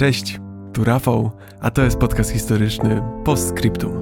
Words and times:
Cześć, 0.00 0.40
tu 0.72 0.84
Rafał, 0.84 1.30
a 1.60 1.70
to 1.70 1.82
jest 1.82 1.98
podcast 1.98 2.30
historyczny 2.30 3.02
Postscriptum. 3.24 3.92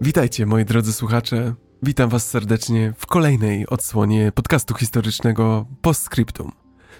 Witajcie 0.00 0.46
moi 0.46 0.64
drodzy 0.64 0.92
słuchacze, 0.92 1.54
witam 1.82 2.08
was 2.08 2.30
serdecznie 2.30 2.92
w 2.96 3.06
kolejnej 3.06 3.66
odsłonie 3.66 4.32
podcastu 4.32 4.74
historycznego 4.74 5.66
Postscriptum. 5.82 6.52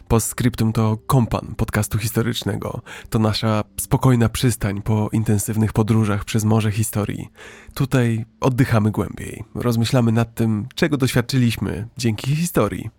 Postscriptum 0.09 0.72
to 0.72 0.99
kompan 1.07 1.54
podcastu 1.57 1.99
historycznego. 1.99 2.82
To 3.11 3.18
nasza 3.18 3.64
spokojna 3.81 4.29
przystań 4.29 4.82
po 4.82 5.09
intensywnych 5.13 5.72
podróżach 5.72 6.25
przez 6.25 6.45
morze 6.45 6.71
historii. 6.71 7.29
Tutaj 7.75 8.25
oddychamy 8.40 8.90
głębiej, 8.90 9.45
rozmyślamy 9.54 10.13
nad 10.13 10.35
tym, 10.35 10.67
czego 10.75 10.96
doświadczyliśmy 10.96 11.89
dzięki 11.96 12.36
historii. 12.36 12.90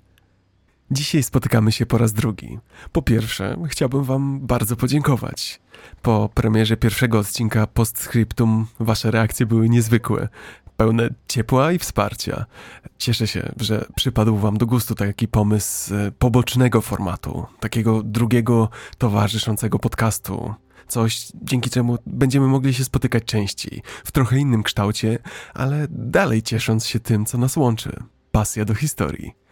Dzisiaj 0.92 1.24
spotykamy 1.24 1.72
się 1.72 1.86
po 1.86 1.98
raz 1.98 2.14
drugi. 2.14 2.60
Po 2.92 3.02
pierwsze, 3.02 3.58
chciałbym 3.68 4.04
Wam 4.04 4.40
bardzo 4.40 4.76
podziękować. 4.76 5.62
Po 6.02 6.30
premierze 6.34 6.78
pierwszego 6.78 7.20
odcinka 7.20 7.68
Postscriptum 7.68 8.68
Wasze 8.80 9.12
reakcje 9.12 9.46
były 9.46 9.70
niezwykłe, 9.70 10.28
pełne 10.78 11.10
ciepła 11.28 11.72
i 11.72 11.80
wsparcia. 11.80 12.46
Cieszę 12.98 13.28
się, 13.28 13.52
że 13.60 13.86
przypadł 13.96 14.38
Wam 14.38 14.58
do 14.58 14.66
gustu 14.66 14.96
taki 14.96 15.28
pomysł 15.28 15.96
e, 15.96 16.12
pobocznego 16.12 16.82
formatu, 16.82 17.46
takiego 17.60 18.04
drugiego 18.04 18.70
towarzyszącego 18.98 19.80
podcastu. 19.80 20.54
Coś, 20.88 21.28
dzięki 21.42 21.70
czemu 21.70 21.98
będziemy 22.06 22.48
mogli 22.48 22.74
się 22.74 22.86
spotykać 22.86 23.24
częściej, 23.24 23.82
w 24.04 24.12
trochę 24.12 24.38
innym 24.38 24.64
kształcie, 24.64 25.20
ale 25.54 25.88
dalej 25.90 26.42
ciesząc 26.42 26.86
się 26.86 27.00
tym, 27.00 27.26
co 27.26 27.38
nas 27.38 27.58
łączy 27.58 28.04
pasja 28.32 28.66
do 28.66 28.76
historii. 28.76 29.49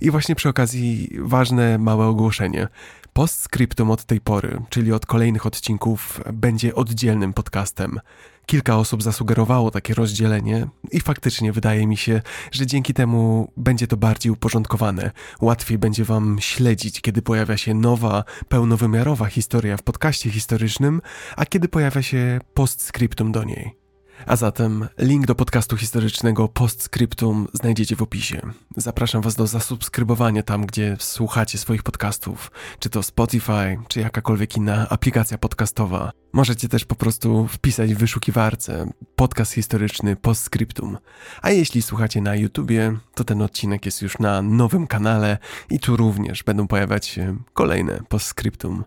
I 0.00 0.10
właśnie 0.10 0.34
przy 0.34 0.48
okazji 0.48 1.10
ważne 1.18 1.78
małe 1.78 2.06
ogłoszenie. 2.06 2.68
Postscriptum 3.12 3.90
od 3.90 4.04
tej 4.04 4.20
pory, 4.20 4.60
czyli 4.68 4.92
od 4.92 5.06
kolejnych 5.06 5.46
odcinków, 5.46 6.20
będzie 6.32 6.74
oddzielnym 6.74 7.32
podcastem. 7.32 8.00
Kilka 8.46 8.76
osób 8.76 9.02
zasugerowało 9.02 9.70
takie 9.70 9.94
rozdzielenie 9.94 10.66
i 10.92 11.00
faktycznie 11.00 11.52
wydaje 11.52 11.86
mi 11.86 11.96
się, 11.96 12.22
że 12.52 12.66
dzięki 12.66 12.94
temu 12.94 13.52
będzie 13.56 13.86
to 13.86 13.96
bardziej 13.96 14.32
uporządkowane. 14.32 15.10
Łatwiej 15.40 15.78
będzie 15.78 16.04
Wam 16.04 16.36
śledzić, 16.40 17.00
kiedy 17.00 17.22
pojawia 17.22 17.56
się 17.56 17.74
nowa, 17.74 18.24
pełnowymiarowa 18.48 19.26
historia 19.26 19.76
w 19.76 19.82
podcaście 19.82 20.30
historycznym, 20.30 21.00
a 21.36 21.46
kiedy 21.46 21.68
pojawia 21.68 22.02
się 22.02 22.40
postscriptum 22.54 23.32
do 23.32 23.44
niej. 23.44 23.79
A 24.26 24.36
zatem 24.36 24.88
link 24.98 25.26
do 25.26 25.34
podcastu 25.34 25.76
historycznego 25.76 26.48
Postscriptum 26.48 27.46
znajdziecie 27.52 27.96
w 27.96 28.02
opisie. 28.02 28.40
Zapraszam 28.76 29.22
Was 29.22 29.34
do 29.34 29.46
zasubskrybowania 29.46 30.42
tam, 30.42 30.66
gdzie 30.66 30.96
słuchacie 30.98 31.58
swoich 31.58 31.82
podcastów, 31.82 32.50
czy 32.78 32.90
to 32.90 33.02
Spotify, 33.02 33.78
czy 33.88 34.00
jakakolwiek 34.00 34.56
inna 34.56 34.88
aplikacja 34.88 35.38
podcastowa. 35.38 36.10
Możecie 36.32 36.68
też 36.68 36.84
po 36.84 36.94
prostu 36.94 37.46
wpisać 37.46 37.94
w 37.94 37.98
wyszukiwarce 37.98 38.92
podcast 39.16 39.52
historyczny 39.52 40.16
Postscriptum. 40.16 40.98
A 41.42 41.50
jeśli 41.50 41.82
słuchacie 41.82 42.20
na 42.20 42.36
YouTubie, 42.36 42.96
to 43.14 43.24
ten 43.24 43.42
odcinek 43.42 43.86
jest 43.86 44.02
już 44.02 44.18
na 44.18 44.42
nowym 44.42 44.86
kanale 44.86 45.38
i 45.70 45.80
tu 45.80 45.96
również 45.96 46.42
będą 46.42 46.66
pojawiać 46.66 47.06
się 47.06 47.36
kolejne 47.52 48.00
Postscriptum. 48.08 48.84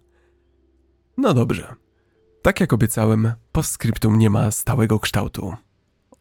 No 1.18 1.34
dobrze. 1.34 1.83
Tak 2.44 2.60
jak 2.60 2.74
obiecałem, 2.74 3.32
postscriptum 3.52 4.20
nie 4.20 4.30
ma 4.30 4.52
stałego 4.52 5.00
kształtu. 5.00 5.54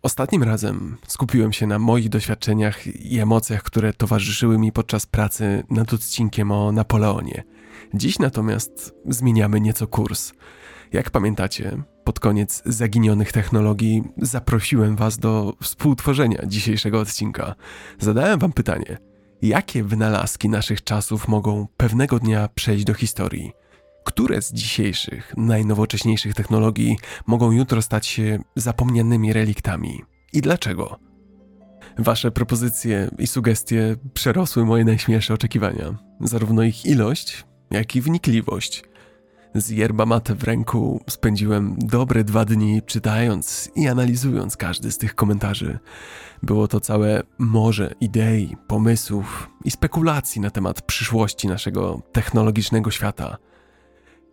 Ostatnim 0.03 0.43
razem 0.43 0.97
skupiłem 1.07 1.53
się 1.53 1.67
na 1.67 1.79
moich 1.79 2.09
doświadczeniach 2.09 2.87
i 2.87 3.19
emocjach, 3.19 3.63
które 3.63 3.93
towarzyszyły 3.93 4.59
mi 4.59 4.73
podczas 4.73 5.07
pracy 5.07 5.65
nad 5.71 5.93
odcinkiem 5.93 6.53
o 6.53 6.73
Napoleonie. 6.73 7.45
Dziś 7.95 8.19
natomiast 8.19 8.95
zmieniamy 9.09 9.61
nieco 9.61 9.87
kurs. 9.87 10.33
Jak 10.93 11.11
pamiętacie, 11.11 11.83
pod 12.05 12.21
koniec 12.21 12.63
zaginionych 12.67 13.33
technologii 13.33 14.03
zaprosiłem 14.17 14.97
Was 14.97 15.19
do 15.19 15.57
współtworzenia 15.63 16.47
dzisiejszego 16.47 17.01
odcinka. 17.01 17.55
Zadałem 17.99 18.39
Wam 18.39 18.53
pytanie: 18.53 18.99
jakie 19.43 19.85
wynalazki 19.85 20.49
naszych 20.49 20.85
czasów 20.85 21.29
mogą 21.29 21.67
pewnego 21.77 22.19
dnia 22.19 22.49
przejść 22.49 22.85
do 22.85 22.95
historii? 22.95 23.62
Które 24.05 24.43
z 24.43 24.53
dzisiejszych, 24.53 25.35
najnowocześniejszych 25.37 26.35
technologii 26.35 26.97
mogą 27.27 27.51
jutro 27.51 27.83
stać 27.83 28.07
się 28.07 28.39
zapomnianymi 28.57 29.33
reliktami? 29.33 30.03
I 30.33 30.41
dlaczego? 30.41 30.99
Wasze 31.99 32.31
propozycje 32.31 33.11
i 33.19 33.27
sugestie 33.27 33.97
przerosły 34.15 34.65
moje 34.65 34.85
najśmielsze 34.85 35.35
oczekiwania, 35.35 35.99
zarówno 36.21 36.63
ich 36.63 36.87
ilość, 36.87 37.45
jak 37.71 37.97
i 37.97 38.01
wnikliwość. 38.01 38.85
Z 39.55 39.71
yerba 39.71 40.07
mate 40.07 40.35
w 40.35 40.45
ręku 40.45 41.05
spędziłem 41.11 41.77
dobre 41.79 42.25
dwa 42.25 42.45
dni 42.45 42.83
czytając 42.87 43.71
i 43.77 43.89
analizując 43.89 44.57
każdy 44.57 44.93
z 44.93 44.99
tych 44.99 45.15
komentarzy. 45.15 45.79
Było 46.43 46.69
to 46.69 46.81
całe 46.81 47.23
morze 47.39 47.95
idei, 48.01 48.57
pomysłów 48.67 49.51
i 49.65 49.71
spekulacji 49.71 50.41
na 50.41 50.51
temat 50.51 50.83
przyszłości 50.83 51.49
naszego 51.49 52.03
technologicznego 52.13 52.91
świata– 52.91 53.37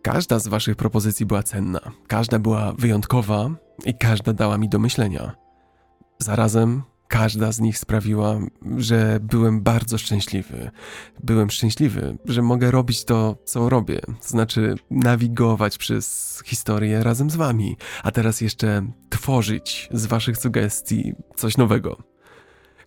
Każda 0.02 0.38
z 0.38 0.48
waszych 0.48 0.76
propozycji 0.76 1.26
była 1.26 1.42
cenna, 1.42 1.80
każda 2.06 2.38
była 2.38 2.72
wyjątkowa 2.72 3.50
i 3.84 3.94
każda 3.94 4.32
dała 4.32 4.58
mi 4.58 4.68
do 4.68 4.78
myślenia. 4.78 5.32
Zarazem 6.18 6.82
każda 7.08 7.52
z 7.52 7.60
nich 7.60 7.78
sprawiła, 7.78 8.38
że 8.76 9.18
byłem 9.22 9.62
bardzo 9.62 9.98
szczęśliwy. 9.98 10.70
Byłem 11.24 11.50
szczęśliwy, 11.50 12.18
że 12.24 12.42
mogę 12.42 12.70
robić 12.70 13.04
to, 13.04 13.36
co 13.44 13.68
robię, 13.68 14.00
znaczy 14.20 14.74
nawigować 14.90 15.78
przez 15.78 16.38
historię 16.46 17.02
razem 17.02 17.30
z 17.30 17.36
wami, 17.36 17.76
a 18.02 18.10
teraz 18.10 18.40
jeszcze 18.40 18.82
tworzyć 19.08 19.88
z 19.92 20.06
waszych 20.06 20.36
sugestii 20.36 21.12
coś 21.36 21.56
nowego. 21.56 22.09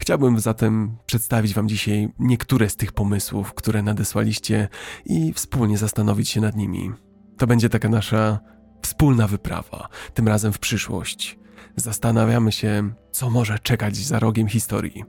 Chciałbym 0.03 0.39
zatem 0.39 0.97
przedstawić 1.05 1.53
Wam 1.53 1.69
dzisiaj 1.69 2.09
niektóre 2.19 2.69
z 2.69 2.75
tych 2.75 2.91
pomysłów, 2.91 3.53
które 3.53 3.83
nadesłaliście 3.83 4.67
i 5.05 5.33
wspólnie 5.33 5.77
zastanowić 5.77 6.29
się 6.29 6.41
nad 6.41 6.55
nimi. 6.55 6.91
To 7.37 7.47
będzie 7.47 7.69
taka 7.69 7.89
nasza 7.89 8.39
wspólna 8.81 9.27
wyprawa, 9.27 9.89
tym 10.13 10.27
razem 10.27 10.53
w 10.53 10.59
przyszłość. 10.59 11.39
Zastanawiamy 11.75 12.51
się, 12.51 12.93
co 13.11 13.29
może 13.29 13.59
czekać 13.59 13.95
za 13.97 14.19
rogiem 14.19 14.47
historii. 14.47 15.03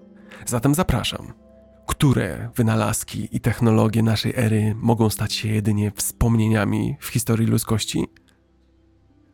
Zatem 0.46 0.74
zapraszam. 0.74 1.32
Które 1.86 2.50
wynalazki 2.56 3.28
i 3.36 3.40
technologie 3.40 4.02
naszej 4.02 4.32
ery 4.36 4.74
mogą 4.76 5.10
stać 5.10 5.32
się 5.32 5.48
jedynie 5.48 5.92
wspomnieniami 5.96 6.96
w 7.00 7.06
historii 7.06 7.46
ludzkości? 7.46 8.06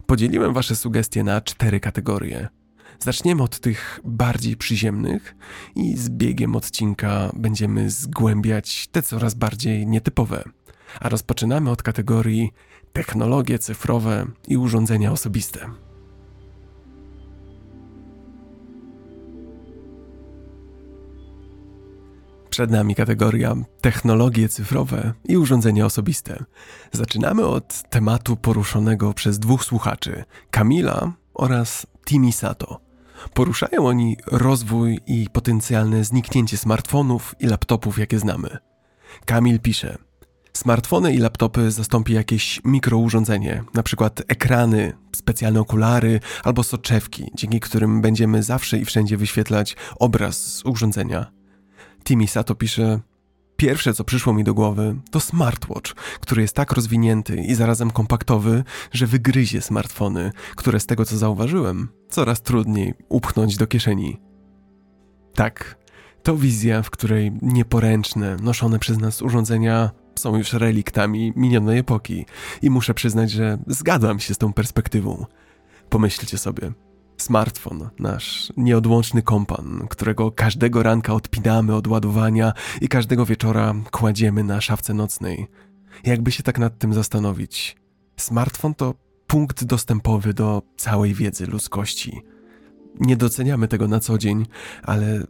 Podzieliłem 0.06 0.54
Wasze 0.54 0.76
sugestie 0.76 1.24
na 1.24 1.40
cztery 1.40 1.80
kategorie– 1.80 2.48
Zaczniemy 3.02 3.42
od 3.42 3.60
tych 3.60 4.00
bardziej 4.04 4.56
przyziemnych 4.56 5.34
i 5.76 5.96
z 5.96 6.08
biegiem 6.08 6.56
odcinka 6.56 7.30
będziemy 7.34 7.90
zgłębiać 7.90 8.88
te 8.92 9.02
coraz 9.02 9.34
bardziej 9.34 9.86
nietypowe. 9.86 10.44
A 11.00 11.08
rozpoczynamy 11.08 11.70
od 11.70 11.82
kategorii 11.82 12.52
technologie 12.92 13.58
cyfrowe 13.58 14.26
i 14.48 14.56
urządzenia 14.56 15.12
osobiste. 15.12 15.70
Przed 22.50 22.70
nami 22.70 22.94
kategoria 22.94 23.56
technologie 23.80 24.48
cyfrowe 24.48 25.12
i 25.24 25.36
urządzenia 25.36 25.86
osobiste. 25.86 26.44
Zaczynamy 26.92 27.46
od 27.46 27.90
tematu 27.90 28.36
poruszonego 28.36 29.14
przez 29.14 29.38
dwóch 29.38 29.64
słuchaczy, 29.64 30.24
Kamila 30.50 31.12
oraz 31.34 31.86
Timi 32.04 32.32
Sato. 32.32 32.89
Poruszają 33.34 33.86
oni 33.86 34.16
rozwój 34.26 35.00
i 35.06 35.26
potencjalne 35.32 36.04
zniknięcie 36.04 36.56
smartfonów 36.56 37.34
i 37.40 37.46
laptopów, 37.46 37.98
jakie 37.98 38.18
znamy. 38.18 38.58
Kamil 39.24 39.60
pisze: 39.60 39.98
Smartfony 40.52 41.14
i 41.14 41.18
laptopy 41.18 41.70
zastąpi 41.70 42.12
jakieś 42.12 42.60
mikrourządzenie, 42.64 43.64
przykład 43.82 44.22
ekrany, 44.28 44.92
specjalne 45.16 45.60
okulary 45.60 46.20
albo 46.44 46.62
soczewki, 46.62 47.30
dzięki 47.34 47.60
którym 47.60 48.00
będziemy 48.00 48.42
zawsze 48.42 48.78
i 48.78 48.84
wszędzie 48.84 49.16
wyświetlać 49.16 49.76
obraz 49.98 50.54
z 50.54 50.64
urządzenia. 50.64 51.26
Timmy 52.04 52.26
Sato 52.26 52.54
pisze: 52.54 53.00
Pierwsze, 53.60 53.94
co 53.94 54.04
przyszło 54.04 54.32
mi 54.32 54.44
do 54.44 54.54
głowy, 54.54 54.96
to 55.10 55.20
smartwatch, 55.20 55.94
który 55.94 56.42
jest 56.42 56.56
tak 56.56 56.72
rozwinięty 56.72 57.36
i 57.36 57.54
zarazem 57.54 57.90
kompaktowy, 57.90 58.64
że 58.92 59.06
wygryzie 59.06 59.60
smartfony, 59.60 60.32
które 60.56 60.80
z 60.80 60.86
tego 60.86 61.04
co 61.04 61.18
zauważyłem, 61.18 61.88
coraz 62.10 62.42
trudniej 62.42 62.94
upchnąć 63.08 63.56
do 63.56 63.66
kieszeni. 63.66 64.20
Tak, 65.34 65.78
to 66.22 66.36
wizja, 66.36 66.82
w 66.82 66.90
której 66.90 67.32
nieporęczne, 67.42 68.36
noszone 68.42 68.78
przez 68.78 68.98
nas 68.98 69.22
urządzenia 69.22 69.90
są 70.14 70.36
już 70.36 70.52
reliktami 70.52 71.32
minionej 71.36 71.78
epoki 71.78 72.26
i 72.62 72.70
muszę 72.70 72.94
przyznać, 72.94 73.30
że 73.30 73.58
zgadzam 73.66 74.20
się 74.20 74.34
z 74.34 74.38
tą 74.38 74.52
perspektywą. 74.52 75.26
Pomyślcie 75.88 76.38
sobie, 76.38 76.72
Smartfon, 77.20 77.90
nasz 77.98 78.52
nieodłączny 78.56 79.22
kompan, 79.22 79.86
którego 79.90 80.32
każdego 80.32 80.82
ranka 80.82 81.14
odpinamy 81.14 81.74
od 81.74 81.86
ładowania 81.86 82.52
i 82.80 82.88
każdego 82.88 83.26
wieczora 83.26 83.74
kładziemy 83.90 84.44
na 84.44 84.60
szafce 84.60 84.94
nocnej. 84.94 85.46
Jakby 86.04 86.32
się 86.32 86.42
tak 86.42 86.58
nad 86.58 86.78
tym 86.78 86.94
zastanowić, 86.94 87.76
smartfon 88.16 88.74
to 88.74 88.94
punkt 89.26 89.64
dostępowy 89.64 90.34
do 90.34 90.62
całej 90.76 91.14
wiedzy 91.14 91.46
ludzkości. 91.46 92.22
Nie 93.00 93.16
doceniamy 93.16 93.68
tego 93.68 93.88
na 93.88 94.00
co 94.00 94.18
dzień, 94.18 94.46
ale 94.82 95.22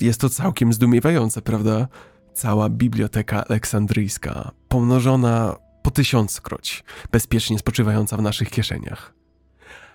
jest 0.00 0.20
to 0.20 0.28
całkiem 0.28 0.72
zdumiewające, 0.72 1.42
prawda? 1.42 1.88
Cała 2.34 2.68
biblioteka 2.68 3.44
aleksandryjska, 3.44 4.50
pomnożona 4.68 5.56
po 5.82 5.90
tysiąckroć, 5.90 6.84
bezpiecznie 7.12 7.58
spoczywająca 7.58 8.16
w 8.16 8.22
naszych 8.22 8.50
kieszeniach. 8.50 9.14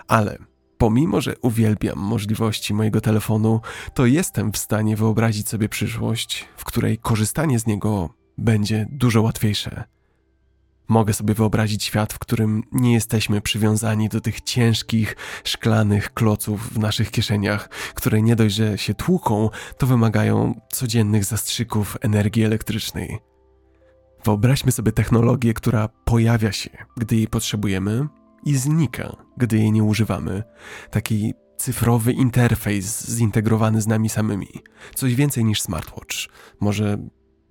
Ale 0.08 0.38
pomimo, 0.78 1.22
że 1.22 1.36
uwielbiam 1.42 1.98
możliwości 1.98 2.74
mojego 2.74 3.02
telefonu, 3.02 3.62
to 3.94 4.06
jestem 4.06 4.52
w 4.52 4.58
stanie 4.58 4.96
wyobrazić 4.96 5.50
sobie 5.50 5.70
przyszłość, 5.70 6.46
w 6.58 6.66
której 6.66 6.98
korzystanie 6.98 7.60
z 7.60 7.68
niego 7.68 8.10
będzie 8.38 8.88
dużo 8.90 9.22
łatwiejsze. 9.22 9.84
Mogę 10.88 11.14
sobie 11.14 11.34
wyobrazić 11.34 11.84
świat, 11.84 12.14
w 12.14 12.20
którym 12.20 12.64
nie 12.72 12.94
jesteśmy 12.94 13.42
przywiązani 13.42 14.10
do 14.10 14.22
tych 14.22 14.42
ciężkich, 14.42 15.16
szklanych 15.44 16.14
kloców 16.14 16.74
w 16.74 16.80
naszych 16.80 17.12
kieszeniach, 17.12 17.70
które 17.70 18.22
nie 18.22 18.36
dość, 18.36 18.56
że 18.56 18.78
się 18.78 18.94
tłuką, 18.94 19.50
to 19.78 19.88
wymagają 19.88 20.62
codziennych 20.72 21.26
zastrzyków 21.26 21.98
energii 22.02 22.44
elektrycznej. 22.44 23.20
Wyobraźmy 24.26 24.72
sobie 24.72 24.92
technologię, 24.92 25.54
która 25.54 25.88
pojawia 25.88 26.52
się, 26.52 26.70
gdy 26.98 27.16
jej 27.16 27.28
potrzebujemy 27.28 28.08
i 28.46 28.58
znika, 28.58 29.16
gdy 29.38 29.58
jej 29.58 29.72
nie 29.72 29.84
używamy. 29.84 30.44
Taki 30.92 31.34
cyfrowy 31.58 32.14
interfejs 32.14 33.10
zintegrowany 33.10 33.82
z 33.82 33.88
nami 33.88 34.10
samymi. 34.10 34.48
Coś 34.96 35.16
więcej 35.16 35.46
niż 35.46 35.62
smartwatch. 35.62 36.16
Może 36.60 36.98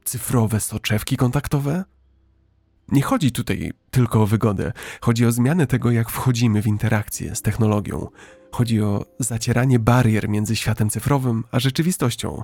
cyfrowe 0.05 0.61
soczewki 0.61 1.17
kontaktowe? 1.17 1.85
Nie 2.89 3.03
chodzi 3.03 3.33
tutaj 3.33 3.73
tylko 3.91 4.23
o 4.23 4.27
wygodę, 4.27 4.73
chodzi 5.01 5.27
o 5.27 5.33
zmianę 5.33 5.67
tego, 5.67 5.91
jak 5.91 6.11
wchodzimy 6.11 6.63
w 6.63 6.67
interakcję 6.67 7.35
z 7.35 7.43
technologią. 7.43 8.09
Chodzi 8.53 8.83
o 8.83 9.05
zacieranie 9.19 9.79
barier 9.79 10.29
między 10.29 10.57
światem 10.57 10.91
cyfrowym 10.91 11.45
a 11.51 11.61
rzeczywistością. 11.61 12.43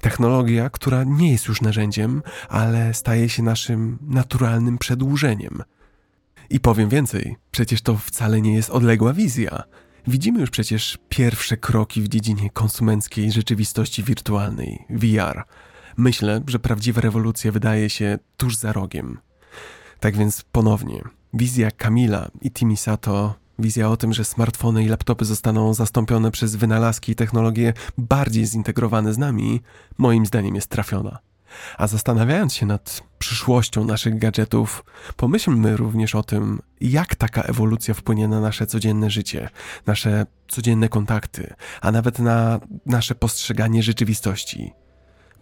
Technologia, 0.00 0.70
która 0.70 1.04
nie 1.04 1.32
jest 1.32 1.46
już 1.46 1.60
narzędziem, 1.60 2.22
ale 2.48 2.94
staje 2.94 3.28
się 3.28 3.42
naszym 3.42 3.98
naturalnym 4.02 4.78
przedłużeniem. 4.78 5.62
I 6.50 6.60
powiem 6.60 6.88
więcej, 6.88 7.36
przecież 7.50 7.82
to 7.82 7.96
wcale 7.96 8.40
nie 8.40 8.54
jest 8.54 8.70
odległa 8.70 9.12
wizja. 9.12 9.62
Widzimy 10.06 10.40
już 10.40 10.50
przecież 10.50 10.98
pierwsze 11.08 11.56
kroki 11.56 12.02
w 12.02 12.08
dziedzinie 12.08 12.50
konsumenckiej 12.50 13.32
rzeczywistości 13.32 14.02
wirtualnej 14.02 14.84
VR. 14.90 15.44
Myślę, 15.96 16.40
że 16.46 16.58
prawdziwa 16.58 17.00
rewolucja 17.00 17.52
wydaje 17.52 17.90
się 17.90 18.18
tuż 18.36 18.56
za 18.56 18.72
rogiem. 18.72 19.18
Tak 20.00 20.16
więc 20.16 20.42
ponownie, 20.52 21.02
wizja 21.34 21.70
Kamila 21.70 22.30
i 22.42 22.50
Timisato, 22.50 23.34
wizja 23.58 23.90
o 23.90 23.96
tym, 23.96 24.12
że 24.12 24.24
smartfony 24.24 24.84
i 24.84 24.88
laptopy 24.88 25.24
zostaną 25.24 25.74
zastąpione 25.74 26.30
przez 26.30 26.56
wynalazki 26.56 27.12
i 27.12 27.16
technologie 27.16 27.72
bardziej 27.98 28.46
zintegrowane 28.46 29.14
z 29.14 29.18
nami, 29.18 29.60
moim 29.98 30.26
zdaniem 30.26 30.54
jest 30.54 30.68
trafiona. 30.68 31.18
A 31.78 31.86
zastanawiając 31.86 32.54
się 32.54 32.66
nad 32.66 33.02
przyszłością 33.18 33.84
naszych 33.84 34.18
gadżetów, 34.18 34.84
pomyślmy 35.16 35.76
również 35.76 36.14
o 36.14 36.22
tym, 36.22 36.62
jak 36.80 37.14
taka 37.14 37.42
ewolucja 37.42 37.94
wpłynie 37.94 38.28
na 38.28 38.40
nasze 38.40 38.66
codzienne 38.66 39.10
życie, 39.10 39.48
nasze 39.86 40.26
codzienne 40.48 40.88
kontakty, 40.88 41.54
a 41.80 41.92
nawet 41.92 42.18
na 42.18 42.60
nasze 42.86 43.14
postrzeganie 43.14 43.82
rzeczywistości. 43.82 44.72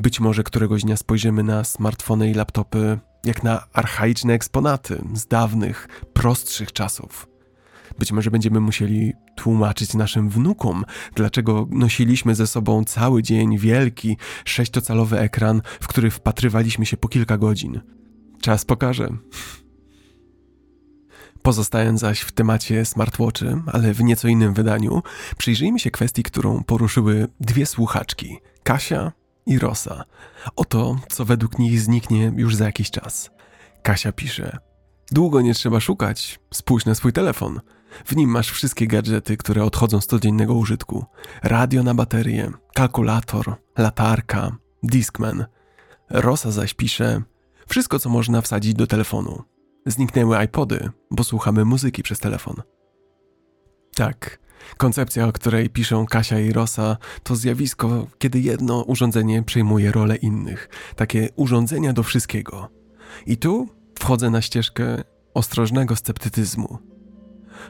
Być 0.00 0.20
może 0.20 0.42
któregoś 0.42 0.82
dnia 0.82 0.96
spojrzymy 0.96 1.42
na 1.42 1.64
smartfony 1.64 2.30
i 2.30 2.34
laptopy 2.34 2.98
jak 3.24 3.42
na 3.42 3.66
archaiczne 3.72 4.34
eksponaty 4.34 5.04
z 5.14 5.26
dawnych, 5.26 5.88
prostszych 6.12 6.72
czasów. 6.72 7.28
Być 7.98 8.12
może 8.12 8.30
będziemy 8.30 8.60
musieli 8.60 9.12
tłumaczyć 9.36 9.94
naszym 9.94 10.28
wnukom, 10.28 10.84
dlaczego 11.14 11.66
nosiliśmy 11.70 12.34
ze 12.34 12.46
sobą 12.46 12.84
cały 12.84 13.22
dzień 13.22 13.58
wielki, 13.58 14.16
sześciocalowy 14.44 15.18
ekran, 15.18 15.62
w 15.80 15.88
który 15.88 16.10
wpatrywaliśmy 16.10 16.86
się 16.86 16.96
po 16.96 17.08
kilka 17.08 17.38
godzin. 17.38 17.80
Czas 18.40 18.64
pokaże. 18.64 19.08
Pozostając 21.42 22.00
zaś 22.00 22.20
w 22.20 22.32
temacie 22.32 22.84
smartwatchy, 22.84 23.62
ale 23.66 23.94
w 23.94 24.02
nieco 24.02 24.28
innym 24.28 24.54
wydaniu, 24.54 25.02
przyjrzyjmy 25.38 25.78
się 25.78 25.90
kwestii, 25.90 26.22
którą 26.22 26.62
poruszyły 26.64 27.28
dwie 27.40 27.66
słuchaczki, 27.66 28.38
Kasia 28.62 29.12
i 29.46 29.58
Rosa. 29.58 30.04
Oto, 30.56 30.96
co 31.08 31.24
według 31.24 31.58
nich 31.58 31.80
zniknie 31.80 32.32
już 32.36 32.56
za 32.56 32.64
jakiś 32.64 32.90
czas. 32.90 33.30
Kasia 33.82 34.12
pisze: 34.12 34.58
Długo 35.12 35.40
nie 35.40 35.54
trzeba 35.54 35.80
szukać, 35.80 36.40
spójrz 36.54 36.84
na 36.84 36.94
swój 36.94 37.12
telefon. 37.12 37.60
W 38.04 38.16
nim 38.16 38.30
masz 38.30 38.50
wszystkie 38.50 38.86
gadżety, 38.86 39.36
które 39.36 39.64
odchodzą 39.64 40.00
z 40.00 40.06
codziennego 40.06 40.54
użytku: 40.54 41.04
radio 41.42 41.82
na 41.82 41.94
baterię, 41.94 42.52
kalkulator, 42.74 43.54
latarka, 43.78 44.56
Discman. 44.82 45.44
Rosa 46.10 46.50
zaś 46.50 46.74
pisze: 46.74 47.22
Wszystko, 47.68 47.98
co 47.98 48.08
można 48.10 48.40
wsadzić 48.40 48.74
do 48.74 48.86
telefonu. 48.86 49.42
Zniknęły 49.86 50.44
iPody, 50.44 50.90
bo 51.10 51.24
słuchamy 51.24 51.64
muzyki 51.64 52.02
przez 52.02 52.18
telefon. 52.18 52.62
Tak, 53.94 54.38
Koncepcja, 54.76 55.26
o 55.26 55.32
której 55.32 55.70
piszą 55.70 56.06
Kasia 56.06 56.40
i 56.40 56.52
Rosa, 56.52 56.96
to 57.22 57.36
zjawisko, 57.36 58.06
kiedy 58.18 58.40
jedno 58.40 58.82
urządzenie 58.82 59.42
przejmuje 59.42 59.92
rolę 59.92 60.16
innych, 60.16 60.68
takie 60.96 61.28
urządzenia 61.36 61.92
do 61.92 62.02
wszystkiego. 62.02 62.68
I 63.26 63.36
tu 63.36 63.68
wchodzę 63.98 64.30
na 64.30 64.42
ścieżkę 64.42 65.02
ostrożnego 65.34 65.96
sceptycyzmu. 65.96 66.78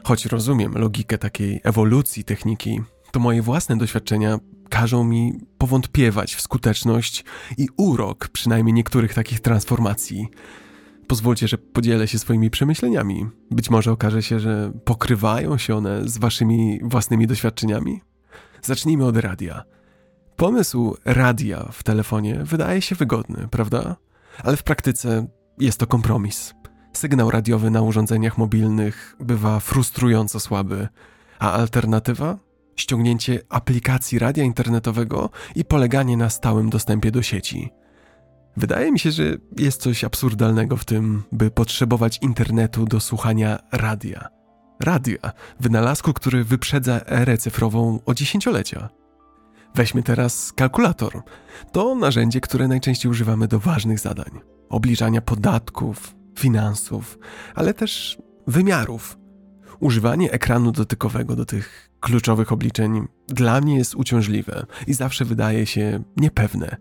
Choć 0.03 0.25
rozumiem 0.25 0.73
logikę 0.73 1.17
takiej 1.17 1.61
ewolucji 1.63 2.23
techniki, 2.23 2.81
to 3.11 3.19
moje 3.19 3.41
własne 3.41 3.77
doświadczenia 3.77 4.39
każą 4.69 5.03
mi 5.03 5.33
powątpiewać 5.57 6.35
w 6.35 6.41
skuteczność 6.41 7.25
i 7.57 7.67
urok 7.77 8.27
przynajmniej 8.27 8.73
niektórych 8.73 9.13
takich 9.13 9.39
transformacji. 9.39 10.27
Pozwólcie, 11.07 11.47
że 11.47 11.57
podzielę 11.57 12.07
się 12.07 12.19
swoimi 12.19 12.49
przemyśleniami. 12.49 13.25
Być 13.51 13.69
może 13.69 13.91
okaże 13.91 14.23
się, 14.23 14.39
że 14.39 14.71
pokrywają 14.85 15.57
się 15.57 15.75
one 15.75 16.07
z 16.09 16.17
waszymi 16.17 16.79
własnymi 16.83 17.27
doświadczeniami. 17.27 18.01
Zacznijmy 18.61 19.05
od 19.05 19.17
radia. 19.17 19.63
Pomysł 20.35 20.97
radia 21.05 21.69
w 21.71 21.83
telefonie 21.83 22.39
wydaje 22.43 22.81
się 22.81 22.95
wygodny, 22.95 23.47
prawda? 23.51 23.95
Ale 24.43 24.57
w 24.57 24.63
praktyce 24.63 25.27
jest 25.59 25.79
to 25.79 25.87
kompromis. 25.87 26.53
Sygnał 26.95 27.31
radiowy 27.31 27.71
na 27.71 27.81
urządzeniach 27.81 28.37
mobilnych 28.37 29.15
bywa 29.19 29.59
frustrująco 29.59 30.39
słaby, 30.39 30.87
a 31.39 31.51
alternatywa? 31.51 32.37
Ściągnięcie 32.75 33.39
aplikacji 33.49 34.19
radia 34.19 34.43
internetowego 34.43 35.29
i 35.55 35.65
poleganie 35.65 36.17
na 36.17 36.29
stałym 36.29 36.69
dostępie 36.69 37.11
do 37.11 37.21
sieci. 37.21 37.71
Wydaje 38.57 38.91
mi 38.91 38.99
się, 38.99 39.11
że 39.11 39.23
jest 39.57 39.81
coś 39.81 40.03
absurdalnego 40.03 40.77
w 40.77 40.85
tym, 40.85 41.23
by 41.31 41.51
potrzebować 41.51 42.19
internetu 42.21 42.85
do 42.85 42.99
słuchania 42.99 43.59
radia. 43.71 44.27
Radia, 44.79 45.31
wynalazku, 45.59 46.13
który 46.13 46.43
wyprzedza 46.43 47.01
erę 47.05 47.37
cyfrową 47.37 47.99
o 48.05 48.13
dziesięciolecia. 48.13 48.89
Weźmy 49.75 50.03
teraz 50.03 50.53
kalkulator. 50.53 51.21
To 51.71 51.95
narzędzie, 51.95 52.41
które 52.41 52.67
najczęściej 52.67 53.11
używamy 53.11 53.47
do 53.47 53.59
ważnych 53.59 53.99
zadań: 53.99 54.39
obliczania 54.69 55.21
podatków, 55.21 56.14
finansów, 56.39 57.19
ale 57.55 57.73
też 57.73 58.17
wymiarów. 58.47 59.17
Używanie 59.79 60.31
ekranu 60.31 60.71
dotykowego 60.71 61.35
do 61.35 61.45
tych 61.45 61.89
kluczowych 61.99 62.51
obliczeń 62.51 63.07
dla 63.27 63.61
mnie 63.61 63.77
jest 63.77 63.95
uciążliwe 63.95 64.65
i 64.87 64.93
zawsze 64.93 65.25
wydaje 65.25 65.65
się 65.65 66.03
niepewne 66.17 66.77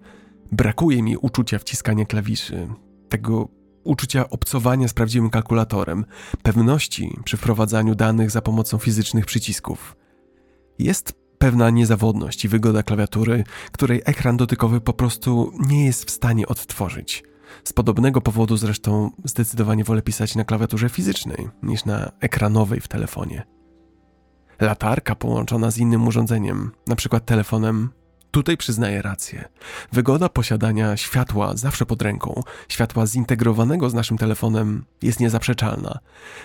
Brakuje 0.54 1.02
mi 1.02 1.16
uczucia 1.16 1.58
wciskania 1.58 2.04
klawiszy, 2.04 2.68
tego 3.08 3.48
uczucia 3.84 4.30
obcowania 4.30 4.88
z 4.88 4.94
prawdziwym 4.94 5.30
kalkulatorem, 5.30 6.04
pewności 6.42 7.18
przy 7.24 7.36
wprowadzaniu 7.36 7.94
danych 7.94 8.30
za 8.30 8.42
pomocą 8.42 8.78
fizycznych 8.78 9.26
przycisków. 9.26 9.96
Jest 10.78 11.12
pewna 11.38 11.70
niezawodność 11.70 12.44
i 12.44 12.48
wygoda 12.48 12.82
klawiatury, 12.82 13.44
której 13.72 14.02
ekran 14.04 14.36
dotykowy 14.36 14.80
po 14.80 14.92
prostu 14.92 15.52
nie 15.68 15.86
jest 15.86 16.04
w 16.04 16.10
stanie 16.10 16.46
odtworzyć. 16.46 17.22
Z 17.64 17.72
podobnego 17.72 18.20
powodu 18.20 18.56
zresztą 18.56 19.10
zdecydowanie 19.24 19.84
wolę 19.84 20.02
pisać 20.02 20.34
na 20.34 20.44
klawiaturze 20.44 20.88
fizycznej 20.88 21.48
niż 21.62 21.84
na 21.84 22.12
ekranowej 22.20 22.80
w 22.80 22.88
telefonie. 22.88 23.42
Latarka 24.60 25.14
połączona 25.14 25.70
z 25.70 25.78
innym 25.78 26.06
urządzeniem, 26.06 26.70
np. 26.86 27.20
telefonem, 27.20 27.90
Tutaj 28.34 28.56
przyznaję 28.56 29.02
rację. 29.02 29.48
Wygoda 29.92 30.28
posiadania 30.28 30.96
światła 30.96 31.56
zawsze 31.56 31.86
pod 31.86 32.02
ręką, 32.02 32.42
światła 32.68 33.06
zintegrowanego 33.06 33.90
z 33.90 33.94
naszym 33.94 34.18
telefonem 34.18 34.84
jest 35.02 35.20
niezaprzeczalna. 35.20 35.98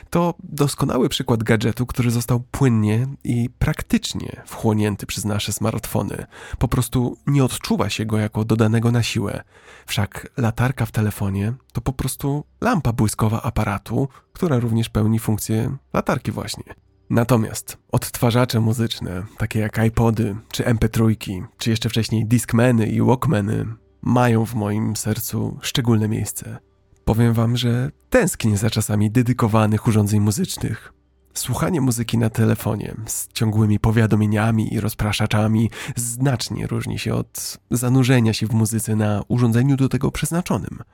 To 0.09 0.33
doskonały 0.43 1.09
przykład 1.09 1.43
gadżetu, 1.43 1.85
który 1.85 2.11
został 2.11 2.39
płynnie 2.51 3.07
i 3.23 3.49
praktycznie 3.59 4.41
wchłonięty 4.45 5.05
przez 5.05 5.25
nasze 5.25 5.53
smartfony. 5.53 6.25
Po 6.59 6.67
prostu 6.67 7.17
nie 7.27 7.43
odczuwa 7.43 7.89
się 7.89 8.05
go 8.05 8.17
jako 8.17 8.45
dodanego 8.45 8.91
na 8.91 9.03
siłę. 9.03 9.43
Wszak 9.85 10.31
latarka 10.37 10.85
w 10.85 10.91
telefonie 10.91 11.53
to 11.73 11.81
po 11.81 11.93
prostu 11.93 12.43
lampa 12.61 12.93
błyskowa 12.93 13.41
aparatu, 13.41 14.07
która 14.33 14.59
również 14.59 14.89
pełni 14.89 15.19
funkcję 15.19 15.77
latarki 15.93 16.31
właśnie. 16.31 16.88
Natomiast 17.09 17.77
odtwarzacze 17.91 18.59
muzyczne, 18.59 19.23
takie 19.37 19.59
jak 19.59 19.79
iPody, 19.87 20.35
czy 20.51 20.63
MP3, 20.63 21.15
czy 21.57 21.69
jeszcze 21.69 21.89
wcześniej 21.89 22.25
Discmany 22.25 22.87
i 22.87 23.01
Walkmany, 23.01 23.65
mają 24.01 24.45
w 24.45 24.55
moim 24.55 24.95
sercu 24.95 25.57
szczególne 25.61 26.07
miejsce. 26.07 26.57
Powiem 27.05 27.33
wam, 27.33 27.57
że 27.57 27.91
tęsknię 28.09 28.57
za 28.57 28.69
czasami 28.69 29.11
dedykowanych 29.11 29.87
urządzeń 29.87 30.19
muzycznych. 30.19 30.93
Słuchanie 31.33 31.81
muzyki 31.81 32.17
na 32.17 32.29
telefonie 32.29 32.95
z 33.05 33.27
ciągłymi 33.33 33.79
powiadomieniami 33.79 34.73
i 34.73 34.79
rozpraszaczami 34.79 35.71
znacznie 35.95 36.67
różni 36.67 36.99
się 36.99 37.13
od 37.13 37.57
zanurzenia 37.71 38.33
się 38.33 38.47
w 38.47 38.53
muzyce 38.53 38.95
na 38.95 39.23
urządzeniu 39.27 39.77
do 39.77 39.89
tego 39.89 40.11
przeznaczonym– 40.11 40.79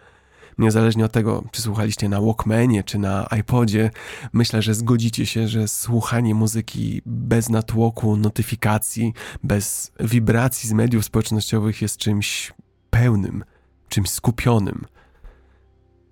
Niezależnie 0.57 1.05
od 1.05 1.11
tego, 1.11 1.43
czy 1.51 1.61
słuchaliście 1.61 2.09
na 2.09 2.21
Walkmanie, 2.21 2.83
czy 2.83 2.97
na 2.97 3.27
iPodzie, 3.39 3.91
myślę, 4.33 4.61
że 4.61 4.73
zgodzicie 4.73 5.25
się, 5.25 5.47
że 5.47 5.67
słuchanie 5.67 6.35
muzyki 6.35 7.01
bez 7.05 7.49
natłoku, 7.49 8.17
notyfikacji, 8.17 9.13
bez 9.43 9.91
wibracji 9.99 10.69
z 10.69 10.73
mediów 10.73 11.05
społecznościowych 11.05 11.81
jest 11.81 11.97
czymś 11.97 12.53
pełnym, 12.89 13.43
czymś 13.89 14.09
skupionym. 14.09 14.85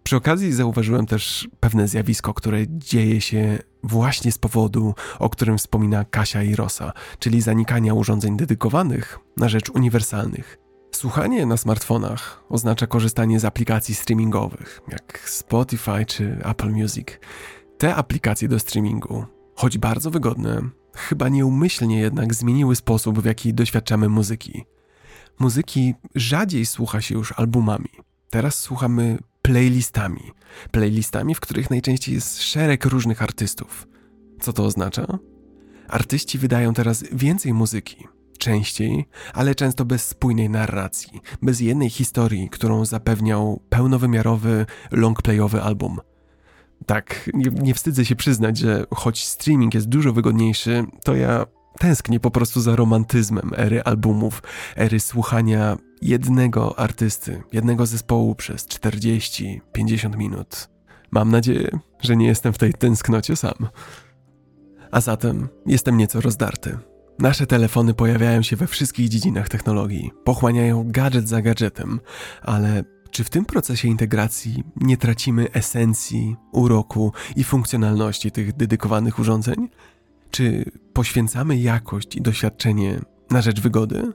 Przy 0.03 0.15
okazji 0.15 0.53
zauważyłem 0.53 1.05
też 1.05 1.47
pewne 1.59 1.87
zjawisko, 1.87 2.33
które 2.33 2.67
dzieje 2.67 3.21
się 3.21 3.59
właśnie 3.83 4.31
z 4.31 4.37
powodu, 4.37 4.95
o 5.19 5.29
którym 5.29 5.57
wspomina 5.57 6.05
Kasia 6.05 6.43
i 6.43 6.55
Rosa, 6.55 6.93
czyli 7.19 7.41
zanikania 7.41 7.93
urządzeń 7.93 8.37
dedykowanych 8.37 9.19
na 9.37 9.49
rzecz 9.49 9.69
uniwersalnych. 9.69 10.62
Słuchanie 10.95 11.45
na 11.45 11.57
smartfonach 11.57 12.43
oznacza 12.49 12.87
korzystanie 12.87 13.39
z 13.39 13.45
aplikacji 13.45 13.95
streamingowych, 13.95 14.81
jak 14.91 15.29
Spotify 15.29 16.05
czy 16.05 16.37
Apple 16.43 16.69
Music. 16.69 17.07
Te 17.77 17.95
aplikacje 17.95 18.47
do 18.47 18.59
streamingu, 18.59 19.25
choć 19.55 19.77
bardzo 19.77 20.11
wygodne, 20.11 20.61
chyba 20.95 21.29
nieumyślnie 21.29 21.99
jednak 21.99 22.33
zmieniły 22.33 22.75
sposób, 22.75 23.19
w 23.19 23.25
jaki 23.25 23.53
doświadczamy 23.53 24.09
muzyki. 24.09 24.65
Muzyki 25.39 25.93
rzadziej 26.15 26.65
słucha 26.65 27.01
się 27.01 27.15
już 27.15 27.31
albumami. 27.31 27.89
Teraz 28.29 28.55
słuchamy 28.55 29.17
playlistami. 29.41 30.31
Playlistami, 30.71 31.35
w 31.35 31.39
których 31.39 31.69
najczęściej 31.69 32.15
jest 32.15 32.41
szereg 32.41 32.85
różnych 32.85 33.21
artystów. 33.21 33.87
Co 34.41 34.53
to 34.53 34.65
oznacza? 34.65 35.19
Artyści 35.87 36.37
wydają 36.37 36.73
teraz 36.73 37.03
więcej 37.11 37.53
muzyki, 37.53 38.07
częściej, 38.37 39.05
ale 39.33 39.55
często 39.55 39.85
bez 39.85 40.05
spójnej 40.07 40.49
narracji, 40.49 41.21
bez 41.41 41.59
jednej 41.59 41.89
historii, 41.89 42.49
którą 42.49 42.85
zapewniał 42.85 43.61
pełnowymiarowy, 43.69 44.65
longplayowy 44.91 45.61
album. 45.61 45.99
Tak, 46.85 47.29
nie, 47.33 47.51
nie 47.61 47.73
wstydzę 47.73 48.05
się 48.05 48.15
przyznać, 48.15 48.57
że 48.57 48.85
choć 48.91 49.27
streaming 49.27 49.73
jest 49.73 49.89
dużo 49.89 50.13
wygodniejszy, 50.13 50.85
to 51.03 51.15
ja 51.15 51.45
tęsknię 51.79 52.19
po 52.19 52.31
prostu 52.31 52.61
za 52.61 52.75
romantyzmem 52.75 53.51
ery 53.57 53.83
albumów, 53.83 54.43
ery 54.75 54.99
słuchania 54.99 55.77
jednego 56.01 56.79
artysty, 56.79 57.43
jednego 57.51 57.85
zespołu 57.85 58.35
przez 58.35 58.67
40-50 58.67 60.17
minut. 60.17 60.69
Mam 61.11 61.31
nadzieję, 61.31 61.79
że 62.01 62.15
nie 62.15 62.27
jestem 62.27 62.53
w 62.53 62.57
tej 62.57 62.73
tęsknocie 62.73 63.35
sam. 63.35 63.67
A 64.91 65.01
zatem 65.01 65.47
jestem 65.65 65.97
nieco 65.97 66.21
rozdarty. 66.21 66.77
Nasze 67.19 67.47
telefony 67.47 67.93
pojawiają 67.93 68.41
się 68.41 68.55
we 68.55 68.67
wszystkich 68.67 69.09
dziedzinach 69.09 69.49
technologii, 69.49 70.11
pochłaniają 70.23 70.91
gadżet 70.91 71.29
za 71.29 71.41
gadżetem, 71.41 71.99
ale 72.41 72.83
czy 73.11 73.23
w 73.23 73.29
tym 73.29 73.45
procesie 73.45 73.87
integracji 73.87 74.63
nie 74.75 74.97
tracimy 74.97 75.51
esencji, 75.51 76.35
uroku 76.51 77.13
i 77.35 77.43
funkcjonalności 77.43 78.31
tych 78.31 78.55
dedykowanych 78.55 79.19
urządzeń? 79.19 79.69
Czy 80.31 80.71
poświęcamy 80.93 81.57
jakość 81.57 82.15
i 82.15 82.21
doświadczenie 82.21 82.99
na 83.31 83.41
rzecz 83.41 83.61
wygody? 83.61 84.13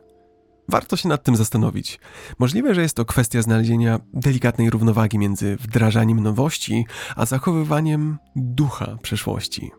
Warto 0.69 0.97
się 0.97 1.09
nad 1.09 1.25
tym 1.25 1.37
zastanowić. 1.37 2.01
Możliwe, 2.39 2.75
że 2.75 2.83
jest 2.83 2.97
to 2.97 3.05
kwestia 3.05 3.43
znalezienia 3.43 4.01
delikatnej 4.15 4.71
równowagi 4.71 5.19
między 5.19 5.57
wdrażaniem 5.57 6.21
nowości, 6.21 6.87
a 7.17 7.27
zachowywaniem 7.27 8.19
ducha 8.37 8.97
przeszłości. 9.03 9.71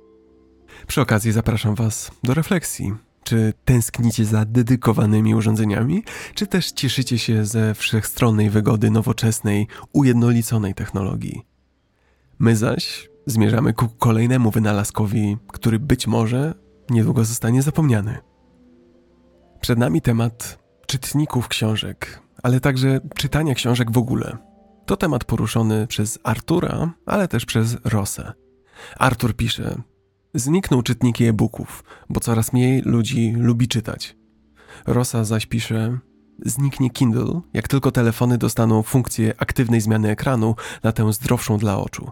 Przy 0.88 1.02
okazji 1.02 1.32
zapraszam 1.32 1.76
Was 1.76 2.12
do 2.24 2.34
refleksji 2.34 3.09
czy 3.30 3.54
tęsknicie 3.66 4.26
za 4.26 4.46
dedykowanymi 4.46 5.36
urządzeniami, 5.36 6.04
czy 6.34 6.48
też 6.48 6.72
cieszycie 6.72 7.18
się 7.18 7.46
ze 7.46 7.74
wszechstronnej 7.74 8.50
wygody 8.50 8.92
nowoczesnej, 8.92 9.68
ujednoliconej 9.94 10.74
technologii? 10.74 11.46
My 12.40 12.56
zaś 12.56 13.10
zmierzamy 13.26 13.74
ku 13.74 13.88
kolejnemu 13.88 14.52
wynalazkowi, 14.52 15.38
który 15.48 15.80
być 15.80 16.08
może 16.08 16.54
niedługo 16.90 17.26
zostanie 17.26 17.62
zapomniany. 17.62 18.18
Przed 19.62 19.80
nami 19.80 20.02
temat 20.02 20.60
czytników 20.88 21.48
książek, 21.48 22.22
ale 22.44 22.60
także 22.60 23.00
czytania 23.16 23.54
książek 23.54 23.92
w 23.92 23.98
ogóle. 23.98 24.38
To 24.86 24.98
temat 24.98 25.24
poruszony 25.24 25.88
przez 25.88 26.20
Artura, 26.24 26.94
ale 27.06 27.28
też 27.28 27.46
przez 27.46 27.78
Rosę. 27.84 28.34
Artur 28.98 29.36
pisze: 29.36 29.82
Znikną 30.34 30.84
czytniki 30.84 31.26
e-booków, 31.26 31.84
bo 32.10 32.20
coraz 32.20 32.54
mniej 32.54 32.82
ludzi 32.82 33.34
lubi 33.38 33.68
czytać. 33.68 34.16
Rosa 34.88 35.24
zaś 35.24 35.46
pisze: 35.46 36.00
Zniknie 36.46 36.90
Kindle, 36.90 37.42
jak 37.54 37.68
tylko 37.68 37.92
telefony 37.92 38.38
dostaną 38.38 38.84
funkcję 38.84 39.34
aktywnej 39.38 39.82
zmiany 39.82 40.10
ekranu 40.10 40.56
na 40.84 40.92
tę 40.92 41.14
zdrowszą 41.14 41.58
dla 41.58 41.78
oczu. 41.78 42.12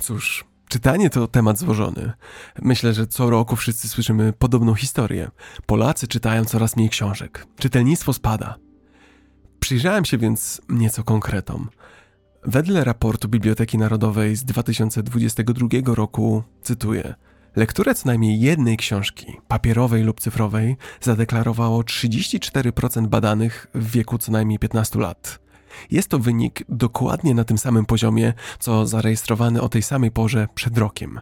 Cóż, 0.00 0.44
czytanie 0.68 1.10
to 1.10 1.26
temat 1.26 1.58
złożony. 1.58 2.12
Myślę, 2.62 2.94
że 2.94 3.06
co 3.06 3.30
roku 3.30 3.56
wszyscy 3.56 3.88
słyszymy 3.88 4.32
podobną 4.32 4.74
historię. 4.74 5.30
Polacy 5.66 6.08
czytają 6.08 6.44
coraz 6.44 6.76
mniej 6.76 6.88
książek. 6.88 7.46
Czytelnictwo 7.58 8.12
spada. 8.12 8.56
Przyjrzałem 9.60 10.04
się 10.04 10.18
więc 10.18 10.60
nieco 10.68 11.04
konkretom. 11.04 11.68
Wedle 12.44 12.84
raportu 12.84 13.28
Biblioteki 13.28 13.78
Narodowej 13.78 14.36
z 14.36 14.44
2022 14.44 15.68
roku, 15.94 16.42
cytuję, 16.62 17.14
lekturę 17.56 17.94
co 17.94 18.08
najmniej 18.08 18.40
jednej 18.40 18.76
książki, 18.76 19.26
papierowej 19.48 20.02
lub 20.02 20.20
cyfrowej, 20.20 20.76
zadeklarowało 21.00 21.82
34% 21.82 23.06
badanych 23.06 23.66
w 23.74 23.90
wieku 23.90 24.18
co 24.18 24.32
najmniej 24.32 24.58
15 24.58 24.98
lat. 24.98 25.38
Jest 25.90 26.08
to 26.08 26.18
wynik 26.18 26.62
dokładnie 26.68 27.34
na 27.34 27.44
tym 27.44 27.58
samym 27.58 27.86
poziomie, 27.86 28.32
co 28.58 28.86
zarejestrowany 28.86 29.62
o 29.62 29.68
tej 29.68 29.82
samej 29.82 30.10
porze 30.10 30.48
przed 30.54 30.78
rokiem. 30.78 31.20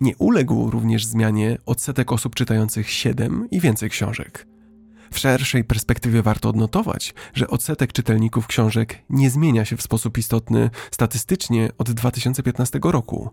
Nie 0.00 0.16
uległ 0.16 0.70
również 0.70 1.06
zmianie 1.06 1.58
odsetek 1.66 2.12
osób 2.12 2.34
czytających 2.34 2.90
7 2.90 3.48
i 3.50 3.60
więcej 3.60 3.90
książek. 3.90 4.46
W 5.10 5.18
szerszej 5.18 5.64
perspektywie 5.64 6.22
warto 6.22 6.48
odnotować, 6.48 7.14
że 7.34 7.48
odsetek 7.48 7.92
czytelników 7.92 8.46
książek 8.46 8.98
nie 9.10 9.30
zmienia 9.30 9.64
się 9.64 9.76
w 9.76 9.82
sposób 9.82 10.18
istotny 10.18 10.70
statystycznie 10.90 11.70
od 11.78 11.90
2015 11.90 12.78
roku. 12.82 13.30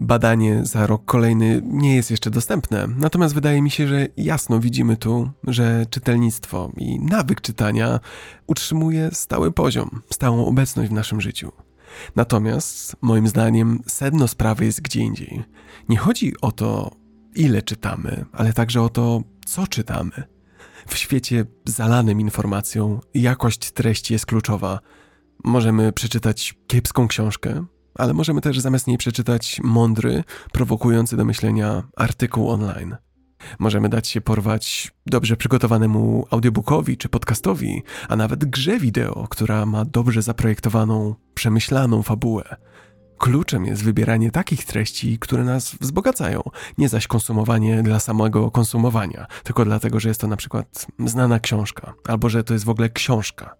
Badanie 0.00 0.64
za 0.64 0.86
rok 0.86 1.04
kolejny 1.04 1.62
nie 1.64 1.96
jest 1.96 2.10
jeszcze 2.10 2.30
dostępne, 2.30 2.86
natomiast 2.96 3.34
wydaje 3.34 3.62
mi 3.62 3.70
się, 3.70 3.88
że 3.88 4.06
jasno 4.16 4.60
widzimy 4.60 4.96
tu, 4.96 5.30
że 5.44 5.86
czytelnictwo 5.90 6.72
i 6.76 7.00
nawyk 7.00 7.40
czytania 7.40 8.00
utrzymuje 8.46 9.10
stały 9.12 9.52
poziom, 9.52 10.02
stałą 10.10 10.46
obecność 10.46 10.90
w 10.90 10.94
naszym 10.94 11.20
życiu. 11.20 11.52
Natomiast, 12.16 12.96
moim 13.02 13.28
zdaniem, 13.28 13.80
sedno 13.86 14.28
sprawy 14.28 14.64
jest 14.64 14.80
gdzie 14.80 15.00
indziej. 15.00 15.44
Nie 15.88 15.96
chodzi 15.96 16.32
o 16.40 16.52
to, 16.52 16.90
ile 17.34 17.62
czytamy, 17.62 18.24
ale 18.32 18.52
także 18.52 18.82
o 18.82 18.88
to, 18.88 19.22
co 19.46 19.66
czytamy. 19.66 20.29
W 20.90 20.96
świecie 20.96 21.44
zalanym 21.64 22.20
informacją, 22.20 23.00
jakość 23.14 23.70
treści 23.72 24.12
jest 24.12 24.26
kluczowa. 24.26 24.80
Możemy 25.44 25.92
przeczytać 25.92 26.54
kiepską 26.66 27.08
książkę, 27.08 27.64
ale 27.94 28.14
możemy 28.14 28.40
też 28.40 28.60
zamiast 28.60 28.86
niej 28.86 28.98
przeczytać 28.98 29.60
mądry, 29.64 30.24
prowokujący 30.52 31.16
do 31.16 31.24
myślenia 31.24 31.82
artykuł 31.96 32.50
online. 32.50 32.96
Możemy 33.58 33.88
dać 33.88 34.08
się 34.08 34.20
porwać 34.20 34.92
dobrze 35.06 35.36
przygotowanemu 35.36 36.26
audiobookowi 36.30 36.96
czy 36.96 37.08
podcastowi, 37.08 37.82
a 38.08 38.16
nawet 38.16 38.44
grze 38.44 38.78
wideo, 38.78 39.26
która 39.30 39.66
ma 39.66 39.84
dobrze 39.84 40.22
zaprojektowaną, 40.22 41.14
przemyślaną 41.34 42.02
fabułę. 42.02 42.56
Kluczem 43.20 43.64
jest 43.64 43.84
wybieranie 43.84 44.30
takich 44.30 44.64
treści, 44.64 45.18
które 45.18 45.44
nas 45.44 45.74
wzbogacają, 45.80 46.42
nie 46.78 46.88
zaś 46.88 47.06
konsumowanie 47.06 47.82
dla 47.82 48.00
samego 48.00 48.50
konsumowania, 48.50 49.26
tylko 49.44 49.64
dlatego, 49.64 50.00
że 50.00 50.08
jest 50.08 50.20
to 50.20 50.26
na 50.26 50.36
przykład 50.36 50.86
znana 51.06 51.40
książka, 51.40 51.94
albo 52.08 52.28
że 52.28 52.44
to 52.44 52.52
jest 52.52 52.64
w 52.64 52.68
ogóle 52.68 52.88
książka. 52.88 53.54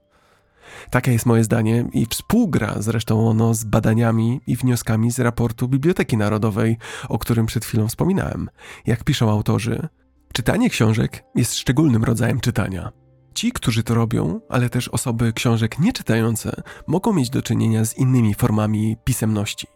Takie 0.91 1.13
jest 1.13 1.27
moje 1.27 1.45
zdanie 1.45 1.85
i 1.93 2.07
współgra 2.07 2.75
zresztą 2.79 3.29
ono 3.29 3.55
z 3.55 3.65
badaniami 3.65 4.41
i 4.47 4.57
wnioskami 4.57 5.11
z 5.11 5.19
raportu 5.21 5.69
Biblioteki 5.69 6.17
Narodowej, 6.17 6.77
o 7.09 7.19
którym 7.19 7.47
przed 7.47 7.65
chwilą 7.65 7.89
wspominałem. 7.89 8.51
Jak 8.87 9.05
piszą 9.05 9.31
autorzy, 9.31 9.89
czytanie 10.33 10.71
książek 10.71 11.25
jest 11.35 11.55
szczególnym 11.55 12.05
rodzajem 12.05 12.41
czytania. 12.41 12.93
Ci, 13.35 13.53
którzy 13.53 13.83
to 13.83 13.95
robią, 13.95 14.41
ale 14.49 14.71
też 14.71 14.89
osoby 14.89 15.33
książek 15.33 15.79
nieczytające, 15.79 16.63
mogą 16.87 17.13
mieć 17.13 17.31
do 17.31 17.43
czynienia 17.43 17.85
z 17.85 17.99
innymi 17.99 18.35
formami 18.35 18.97
pisemności. 19.05 19.67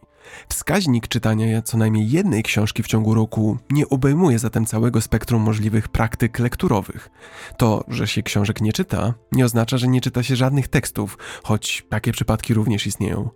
Wskaźnik 0.49 1.09
czytania 1.09 1.63
co 1.63 1.79
najmniej 1.79 2.11
jednej 2.11 2.43
książki 2.43 2.83
w 2.83 2.87
ciągu 2.87 3.15
roku 3.15 3.59
nie 3.71 3.89
obejmuje 3.89 4.39
zatem 4.39 4.67
całego 4.67 5.01
spektrum 5.01 5.43
możliwych 5.43 5.89
praktyk 5.89 6.39
lekturowych. 6.39 7.11
To, 7.57 7.85
że 7.89 8.07
się 8.07 8.23
książek 8.23 8.61
nie 8.61 8.73
czyta, 8.73 9.15
nie 9.33 9.45
oznacza, 9.45 9.79
że 9.79 9.89
nie 9.89 10.01
czyta 10.01 10.23
się 10.23 10.37
żadnych 10.37 10.69
tekstów, 10.69 11.19
choć 11.43 11.87
takie 11.89 12.13
przypadki 12.13 12.55
również 12.55 12.87
istnieją. 12.87 13.31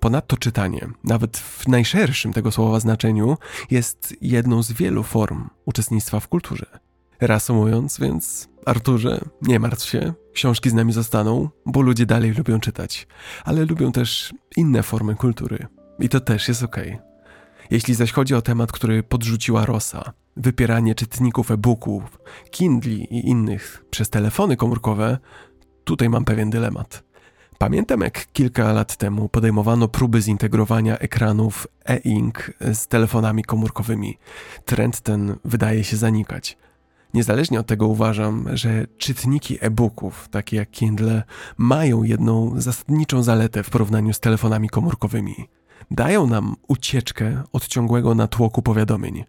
Ponadto 0.00 0.36
czytanie, 0.36 0.88
nawet 1.04 1.38
w 1.38 1.68
najszerszym 1.68 2.32
tego 2.32 2.52
słowa 2.52 2.80
znaczeniu, 2.80 3.36
jest 3.70 4.14
jedną 4.20 4.62
z 4.62 4.72
wielu 4.72 5.02
form 5.02 5.48
uczestnictwa 5.64 6.20
w 6.20 6.28
kulturze. 6.28 6.87
Reasumując, 7.20 7.98
więc 8.00 8.48
Arturze, 8.66 9.20
nie 9.42 9.58
martw 9.58 9.88
się, 9.88 10.12
książki 10.32 10.70
z 10.70 10.74
nami 10.74 10.92
zostaną, 10.92 11.48
bo 11.66 11.80
ludzie 11.80 12.06
dalej 12.06 12.32
lubią 12.32 12.60
czytać, 12.60 13.06
ale 13.44 13.64
lubią 13.64 13.92
też 13.92 14.34
inne 14.56 14.82
formy 14.82 15.14
kultury. 15.14 15.66
I 15.98 16.08
to 16.08 16.20
też 16.20 16.48
jest 16.48 16.62
ok. 16.62 16.76
Jeśli 17.70 17.94
zaś 17.94 18.12
chodzi 18.12 18.34
o 18.34 18.42
temat, 18.42 18.72
który 18.72 19.02
podrzuciła 19.02 19.66
Rosa, 19.66 20.12
wypieranie 20.36 20.94
czytników 20.94 21.50
e-booków, 21.50 22.18
Kindli 22.50 23.14
i 23.14 23.28
innych 23.28 23.84
przez 23.90 24.10
telefony 24.10 24.56
komórkowe, 24.56 25.18
tutaj 25.84 26.08
mam 26.08 26.24
pewien 26.24 26.50
dylemat. 26.50 27.08
Pamiętam, 27.58 28.00
jak 28.00 28.32
kilka 28.32 28.72
lat 28.72 28.96
temu 28.96 29.28
podejmowano 29.28 29.88
próby 29.88 30.22
zintegrowania 30.22 30.98
ekranów 30.98 31.66
e-ink 31.88 32.52
z 32.72 32.86
telefonami 32.86 33.44
komórkowymi. 33.44 34.18
Trend 34.64 35.00
ten 35.00 35.36
wydaje 35.44 35.84
się 35.84 35.96
zanikać. 35.96 36.58
Niezależnie 37.14 37.60
od 37.60 37.66
tego 37.66 37.86
uważam, 37.86 38.48
że 38.52 38.86
czytniki 38.98 39.58
e-booków, 39.60 40.28
takie 40.30 40.56
jak 40.56 40.70
Kindle, 40.70 41.22
mają 41.56 42.02
jedną 42.02 42.60
zasadniczą 42.60 43.22
zaletę 43.22 43.62
w 43.62 43.70
porównaniu 43.70 44.12
z 44.12 44.20
telefonami 44.20 44.68
komórkowymi. 44.68 45.34
Dają 45.90 46.26
nam 46.26 46.56
ucieczkę 46.68 47.42
od 47.52 47.68
ciągłego 47.68 48.14
natłoku 48.14 48.62
powiadomień. 48.62 49.24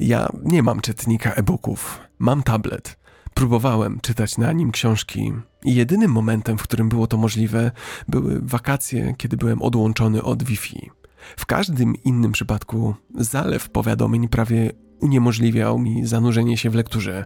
Ja 0.00 0.28
nie 0.44 0.62
mam 0.62 0.80
czytnika 0.80 1.32
e-booków, 1.32 2.00
mam 2.18 2.42
tablet. 2.42 2.98
Próbowałem 3.34 4.00
czytać 4.02 4.38
na 4.38 4.52
nim 4.52 4.72
książki 4.72 5.32
i 5.64 5.74
jedynym 5.74 6.10
momentem, 6.10 6.58
w 6.58 6.62
którym 6.62 6.88
było 6.88 7.06
to 7.06 7.16
możliwe, 7.16 7.70
były 8.08 8.40
wakacje, 8.42 9.14
kiedy 9.18 9.36
byłem 9.36 9.62
odłączony 9.62 10.22
od 10.22 10.42
Wi-Fi. 10.42 10.90
W 11.36 11.46
każdym 11.46 11.94
innym 12.02 12.32
przypadku 12.32 12.94
zalew 13.14 13.68
powiadomień 13.70 14.28
prawie 14.28 14.70
uniemożliwiał 15.00 15.78
mi 15.78 16.06
zanurzenie 16.06 16.56
się 16.56 16.70
w 16.70 16.74
lekturze. 16.74 17.24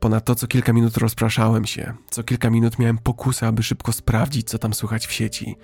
Ponadto 0.00 0.34
co 0.34 0.46
kilka 0.46 0.72
minut 0.72 0.96
rozpraszałem 0.96 1.64
się, 1.66 1.94
co 2.10 2.22
kilka 2.22 2.50
minut 2.50 2.78
miałem 2.78 2.98
pokusę, 2.98 3.46
aby 3.46 3.62
szybko 3.62 3.92
sprawdzić, 3.92 4.48
co 4.48 4.58
tam 4.58 4.74
słychać 4.74 5.06
w 5.06 5.12
sieci. 5.12 5.56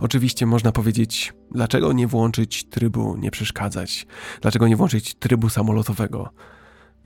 Oczywiście 0.00 0.46
można 0.46 0.72
powiedzieć, 0.72 1.32
dlaczego 1.50 1.92
nie 1.92 2.06
włączyć 2.06 2.64
trybu 2.64 3.16
nie 3.16 3.30
przeszkadzać, 3.30 4.06
dlaczego 4.40 4.68
nie 4.68 4.76
włączyć 4.76 5.14
trybu 5.14 5.48
samolotowego. 5.48 6.30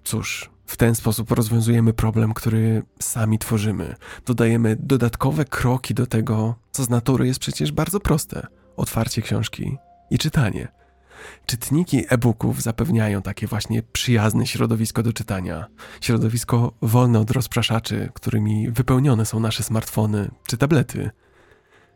Cóż, 0.04 0.50
w 0.66 0.76
ten 0.76 0.94
sposób 0.94 1.30
rozwiązujemy 1.30 1.92
problem, 1.92 2.34
który 2.34 2.82
sami 3.00 3.38
tworzymy. 3.38 3.94
Dodajemy 4.26 4.76
dodatkowe 4.80 5.44
kroki 5.44 5.94
do 5.94 6.06
tego, 6.06 6.54
co 6.70 6.84
z 6.84 6.90
natury 6.90 7.26
jest 7.26 7.40
przecież 7.40 7.72
bardzo 7.72 8.00
proste: 8.00 8.46
otwarcie 8.76 9.22
książki 9.22 9.76
i 10.10 10.18
czytanie. 10.18 10.77
Czytniki 11.46 12.04
e-booków 12.08 12.62
zapewniają 12.62 13.22
takie 13.22 13.46
właśnie 13.46 13.82
przyjazne 13.82 14.46
środowisko 14.46 15.02
do 15.02 15.12
czytania. 15.12 15.66
Środowisko 16.00 16.72
wolne 16.82 17.20
od 17.20 17.30
rozpraszaczy, 17.30 18.10
którymi 18.14 18.70
wypełnione 18.70 19.26
są 19.26 19.40
nasze 19.40 19.62
smartfony 19.62 20.30
czy 20.46 20.56
tablety. 20.56 21.10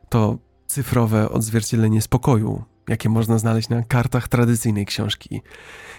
To 0.08 0.38
cyfrowe 0.66 1.30
odzwierciedlenie 1.30 2.02
spokoju, 2.02 2.64
jakie 2.88 3.08
można 3.08 3.38
znaleźć 3.38 3.68
na 3.68 3.82
kartach 3.82 4.28
tradycyjnej 4.28 4.86
książki. 4.86 5.42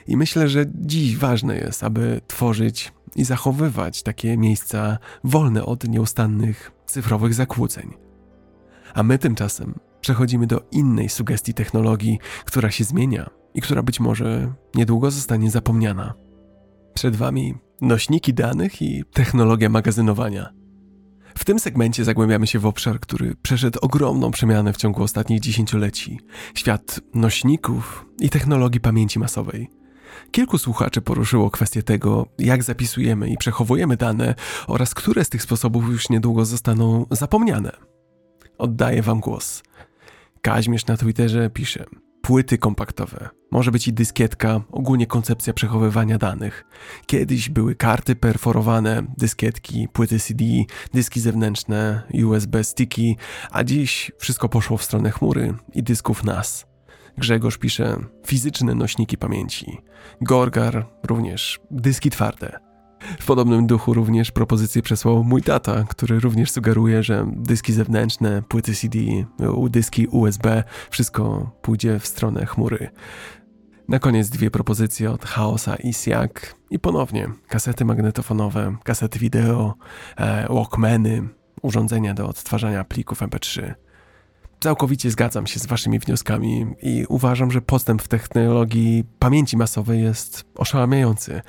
I 0.07 0.17
myślę, 0.17 0.49
że 0.49 0.65
dziś 0.75 1.17
ważne 1.17 1.57
jest, 1.57 1.83
aby 1.83 2.21
tworzyć 2.27 2.93
i 3.15 3.23
zachowywać 3.23 4.03
takie 4.03 4.37
miejsca 4.37 4.97
wolne 5.23 5.65
od 5.65 5.87
nieustannych 5.87 6.71
cyfrowych 6.85 7.33
zakłóceń. 7.33 7.93
A 8.93 9.03
my 9.03 9.17
tymczasem 9.17 9.73
przechodzimy 10.03 10.47
do 10.47 10.61
innej 10.71 11.09
sugestii 11.09 11.53
technologii, 11.53 12.19
która 12.45 12.71
się 12.71 12.83
zmienia 12.83 13.29
i 13.53 13.61
która 13.61 13.83
być 13.83 13.99
może 13.99 14.53
niedługo 14.75 15.11
zostanie 15.11 15.51
zapomniana. 15.51 16.13
Przed 16.93 17.15
Wami 17.15 17.55
nośniki 17.81 18.33
danych 18.33 18.81
i 18.81 19.03
technologia 19.13 19.69
magazynowania. 19.69 20.53
W 21.37 21.45
tym 21.45 21.59
segmencie 21.59 22.03
zagłębiamy 22.03 22.47
się 22.47 22.59
w 22.59 22.65
obszar, 22.65 22.99
który 22.99 23.35
przeszedł 23.41 23.79
ogromną 23.81 24.31
przemianę 24.31 24.73
w 24.73 24.77
ciągu 24.77 25.03
ostatnich 25.03 25.39
dziesięcioleci 25.39 26.19
świat 26.55 26.99
nośników 27.13 28.05
i 28.19 28.29
technologii 28.29 28.81
pamięci 28.81 29.19
masowej. 29.19 29.69
Kilku 30.31 30.57
słuchaczy 30.57 31.01
poruszyło 31.01 31.49
kwestię 31.51 31.83
tego, 31.83 32.27
jak 32.39 32.63
zapisujemy 32.63 33.29
i 33.29 33.37
przechowujemy 33.37 33.97
dane 33.97 34.35
oraz 34.67 34.93
które 34.93 35.25
z 35.25 35.29
tych 35.29 35.43
sposobów 35.43 35.89
już 35.89 36.09
niedługo 36.09 36.45
zostaną 36.45 37.05
zapomniane. 37.11 37.71
Oddaję 38.57 39.01
Wam 39.01 39.19
głos. 39.19 39.63
Kaźmierz 40.43 40.85
na 40.85 40.97
Twitterze 40.97 41.49
pisze: 41.49 41.85
Płyty 42.21 42.57
kompaktowe. 42.57 43.29
Może 43.51 43.71
być 43.71 43.87
i 43.87 43.93
dyskietka, 43.93 44.61
ogólnie 44.71 45.07
koncepcja 45.07 45.53
przechowywania 45.53 46.17
danych. 46.17 46.65
Kiedyś 47.05 47.49
były 47.49 47.75
karty 47.75 48.15
perforowane, 48.15 49.03
dyskietki, 49.17 49.87
płyty 49.93 50.19
CD, 50.19 50.45
dyski 50.93 51.19
zewnętrzne, 51.19 52.03
USB 52.25 52.63
sticky, 52.63 53.15
a 53.51 53.63
dziś 53.63 54.11
wszystko 54.17 54.49
poszło 54.49 54.77
w 54.77 54.83
stronę 54.83 55.11
chmury 55.11 55.53
i 55.73 55.83
dysków 55.83 56.23
NAS. 56.23 56.65
Grzegorz 57.17 57.57
pisze 57.57 57.97
fizyczne 58.25 58.75
nośniki 58.75 59.17
pamięci. 59.17 59.77
Gorgar 60.21 60.87
również 61.03 61.59
dyski 61.71 62.09
twarde. 62.09 62.62
W 63.19 63.25
podobnym 63.25 63.67
duchu 63.67 63.93
również 63.93 64.31
propozycję 64.31 64.81
przesłał 64.81 65.23
mój 65.23 65.41
tata, 65.41 65.83
który 65.89 66.19
również 66.19 66.51
sugeruje, 66.51 67.03
że 67.03 67.25
dyski 67.35 67.73
zewnętrzne, 67.73 68.41
płyty 68.47 68.75
CD, 68.75 68.99
dyski 69.69 70.07
USB, 70.07 70.63
wszystko 70.89 71.51
pójdzie 71.61 71.99
w 71.99 72.07
stronę 72.07 72.45
chmury. 72.45 72.89
Na 73.87 73.99
koniec 73.99 74.29
dwie 74.29 74.51
propozycje 74.51 75.11
od 75.11 75.25
Chaosa 75.25 75.75
i 75.75 75.93
Siak 75.93 76.55
i 76.69 76.79
ponownie 76.79 77.29
kasety 77.47 77.85
magnetofonowe, 77.85 78.75
kasety 78.83 79.19
wideo, 79.19 79.73
e, 80.17 80.47
walkmany, 80.53 81.29
urządzenia 81.61 82.13
do 82.13 82.27
odtwarzania 82.27 82.83
plików 82.83 83.21
MP3. 83.21 83.73
Całkowicie 84.59 85.11
zgadzam 85.11 85.47
się 85.47 85.59
z 85.59 85.65
Waszymi 85.65 85.99
wnioskami 85.99 86.65
i 86.81 87.05
uważam, 87.09 87.51
że 87.51 87.61
postęp 87.61 88.01
w 88.01 88.07
technologii 88.07 89.03
pamięci 89.19 89.57
masowej 89.57 90.01
jest 90.01 90.45
oszałamiający 90.55 91.41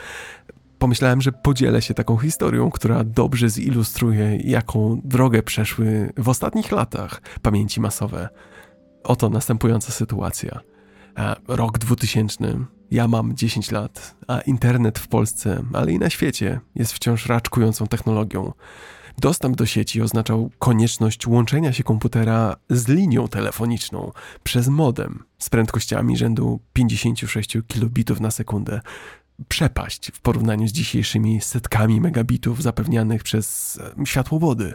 pomyślałem, 0.85 1.23
że 1.23 1.33
podzielę 1.33 1.83
się 1.83 1.95
taką 1.95 2.17
historią, 2.17 2.71
która 2.71 3.05
dobrze 3.05 3.51
zilustruje, 3.51 4.37
jaką 4.37 5.01
drogę 5.05 5.43
przeszły 5.43 6.13
w 6.17 6.29
ostatnich 6.29 6.73
latach 6.73 7.23
pamięci 7.43 7.81
masowe. 7.81 8.29
Oto 9.05 9.31
następująca 9.31 9.93
sytuacja. 9.93 10.61
Rok 11.49 11.79
2000, 11.79 12.59
ja 12.91 13.09
mam 13.09 13.37
10 13.37 13.71
lat, 13.71 14.17
a 14.29 14.41
internet 14.41 14.99
w 14.99 15.09
Polsce, 15.09 15.63
ale 15.73 15.93
i 15.93 15.99
na 15.99 16.11
świecie 16.11 16.61
jest 16.75 16.93
wciąż 16.93 17.27
raczkującą 17.27 17.87
technologią. 17.87 18.53
Dostęp 19.19 19.57
do 19.57 19.67
sieci 19.67 20.03
oznaczał 20.03 20.51
konieczność 20.59 21.27
łączenia 21.27 21.73
się 21.73 21.83
komputera 21.83 22.57
z 22.71 22.89
linią 22.89 23.29
telefoniczną 23.29 24.13
przez 24.43 24.69
modem 24.69 25.25
z 25.39 25.51
prędkościami 25.51 26.17
rzędu 26.17 26.61
56 26.73 27.57
kilobitów 27.67 28.21
na 28.21 28.31
sekundę, 28.31 28.81
przepaść 29.49 30.13
w 30.13 30.21
porównaniu 30.21 30.69
z 30.69 30.73
dzisiejszymi 30.73 31.41
setkami 31.41 32.01
megabitów 32.01 32.63
zapewnianych 32.63 33.23
przez 33.23 33.79
e, 34.01 34.07
światłowody. 34.07 34.75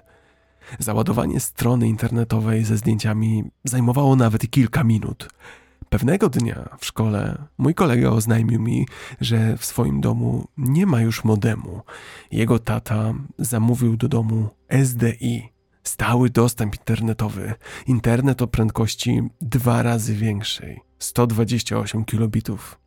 Załadowanie 0.79 1.39
strony 1.39 1.87
internetowej 1.87 2.63
ze 2.63 2.77
zdjęciami 2.77 3.43
zajmowało 3.63 4.15
nawet 4.15 4.49
kilka 4.49 4.83
minut. 4.83 5.29
Pewnego 5.89 6.29
dnia 6.29 6.69
w 6.79 6.85
szkole 6.85 7.43
mój 7.57 7.73
kolega 7.73 8.09
oznajmił 8.09 8.61
mi, 8.61 8.87
że 9.21 9.57
w 9.57 9.65
swoim 9.65 10.01
domu 10.01 10.47
nie 10.57 10.85
ma 10.85 11.01
już 11.01 11.23
modemu. 11.23 11.81
Jego 12.31 12.59
tata 12.59 13.13
zamówił 13.37 13.97
do 13.97 14.07
domu 14.07 14.49
SDI, 14.69 15.49
stały 15.83 16.29
dostęp 16.29 16.75
internetowy, 16.75 17.53
internet 17.87 18.41
o 18.41 18.47
prędkości 18.47 19.21
dwa 19.41 19.83
razy 19.83 20.15
większej 20.15 20.79
128 20.99 22.05
kilobitów. 22.05 22.78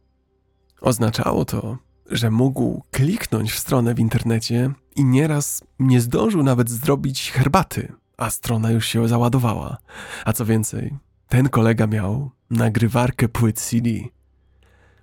Oznaczało 0.83 1.45
to, 1.45 1.79
że 2.11 2.31
mógł 2.31 2.83
kliknąć 2.91 3.53
w 3.53 3.59
stronę 3.59 3.95
w 3.95 3.99
internecie 3.99 4.71
i 4.97 5.05
nieraz 5.05 5.65
nie 5.79 6.01
zdążył 6.01 6.43
nawet 6.43 6.71
zrobić 6.71 7.31
herbaty, 7.31 7.93
a 8.17 8.31
strona 8.31 8.71
już 8.71 8.87
się 8.87 9.09
załadowała. 9.09 9.77
A 10.25 10.33
co 10.33 10.45
więcej, 10.45 10.97
ten 11.29 11.49
kolega 11.49 11.87
miał 11.87 12.31
nagrywarkę 12.51 13.29
płyt 13.29 13.61
CD. 13.61 13.91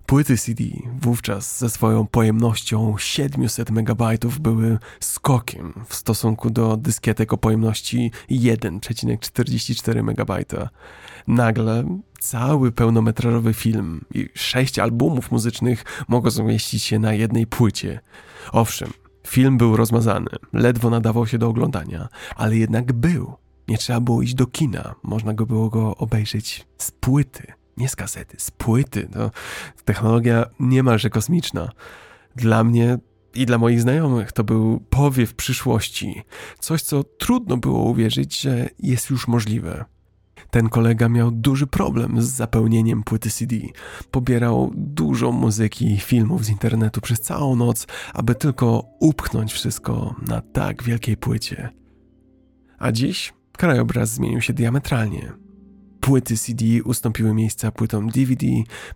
Płyty 0.10 0.38
CD 0.38 0.64
wówczas 1.02 1.60
ze 1.60 1.70
swoją 1.70 2.08
pojemnością 2.08 2.96
700 2.98 3.70
MB 3.70 4.04
były 4.40 4.78
skokiem 5.00 5.74
w 5.88 5.96
stosunku 5.96 6.50
do 6.50 6.78
dyskietek 6.78 7.34
o 7.34 7.38
pojemności 7.38 8.12
1,44 8.30 10.00
MB. 10.00 10.46
Nagle 11.28 12.00
cały 12.20 12.72
pełnometrażowy 12.72 13.54
film 13.54 14.06
i 14.14 14.30
sześć 14.34 14.80
albumów 14.80 15.32
muzycznych 15.32 15.86
mogło 16.08 16.32
zmieścić 16.32 16.84
się 16.84 17.00
na 17.00 17.14
jednej 17.14 17.48
płycie. 17.48 18.00
Owszem, 18.52 18.90
film 19.28 19.58
był 19.58 19.76
rozmazany, 19.78 20.30
ledwo 20.54 20.90
nadawał 20.90 21.28
się 21.28 21.38
do 21.38 21.48
oglądania, 21.48 22.08
ale 22.36 22.58
jednak 22.58 22.94
był. 22.94 23.34
Nie 23.68 23.78
trzeba 23.78 24.00
było 24.00 24.22
iść 24.22 24.36
do 24.36 24.46
kina, 24.46 24.96
można 25.04 25.34
go 25.34 25.46
było 25.46 25.70
go 25.70 25.98
obejrzeć 25.98 26.68
z 26.78 26.92
płyty, 26.92 27.59
nie 27.80 27.90
z 27.90 27.96
kasety, 27.96 28.38
z 28.40 28.52
płyty. 28.52 29.08
To 29.14 29.32
technologia 29.86 30.46
niemalże 30.60 31.10
kosmiczna. 31.10 31.72
Dla 32.36 32.64
mnie 32.64 32.98
i 33.36 33.46
dla 33.46 33.58
moich 33.58 33.82
znajomych 33.82 34.32
to 34.32 34.44
był 34.44 34.80
powiew 34.80 35.34
przyszłości, 35.36 36.22
coś 36.60 36.82
co 36.82 37.04
trudno 37.04 37.58
było 37.58 37.84
uwierzyć, 37.84 38.42
że 38.42 38.70
jest 38.80 39.10
już 39.10 39.28
możliwe. 39.28 39.86
Ten 40.52 40.70
kolega 40.70 41.10
miał 41.10 41.32
duży 41.32 41.68
problem 41.68 42.22
z 42.22 42.26
zapełnieniem 42.26 43.04
płyty 43.04 43.30
CD. 43.30 43.56
Pobierał 44.12 44.72
dużo 44.76 45.32
muzyki 45.32 45.94
i 45.94 46.00
filmów 46.00 46.46
z 46.46 46.50
internetu 46.50 47.02
przez 47.02 47.22
całą 47.22 47.56
noc, 47.56 47.88
aby 48.14 48.36
tylko 48.36 48.84
upchnąć 49.00 49.54
wszystko 49.54 50.16
na 50.28 50.42
tak 50.42 50.84
wielkiej 50.84 51.18
płycie. 51.18 51.70
A 52.80 52.92
dziś 52.92 53.34
krajobraz 53.58 54.10
zmienił 54.10 54.42
się 54.42 54.54
diametralnie. 54.54 55.49
Płyty 56.00 56.38
CD 56.38 56.66
ustąpiły 56.86 57.34
miejsca 57.34 57.72
płytom 57.72 58.10
DVD, 58.10 58.48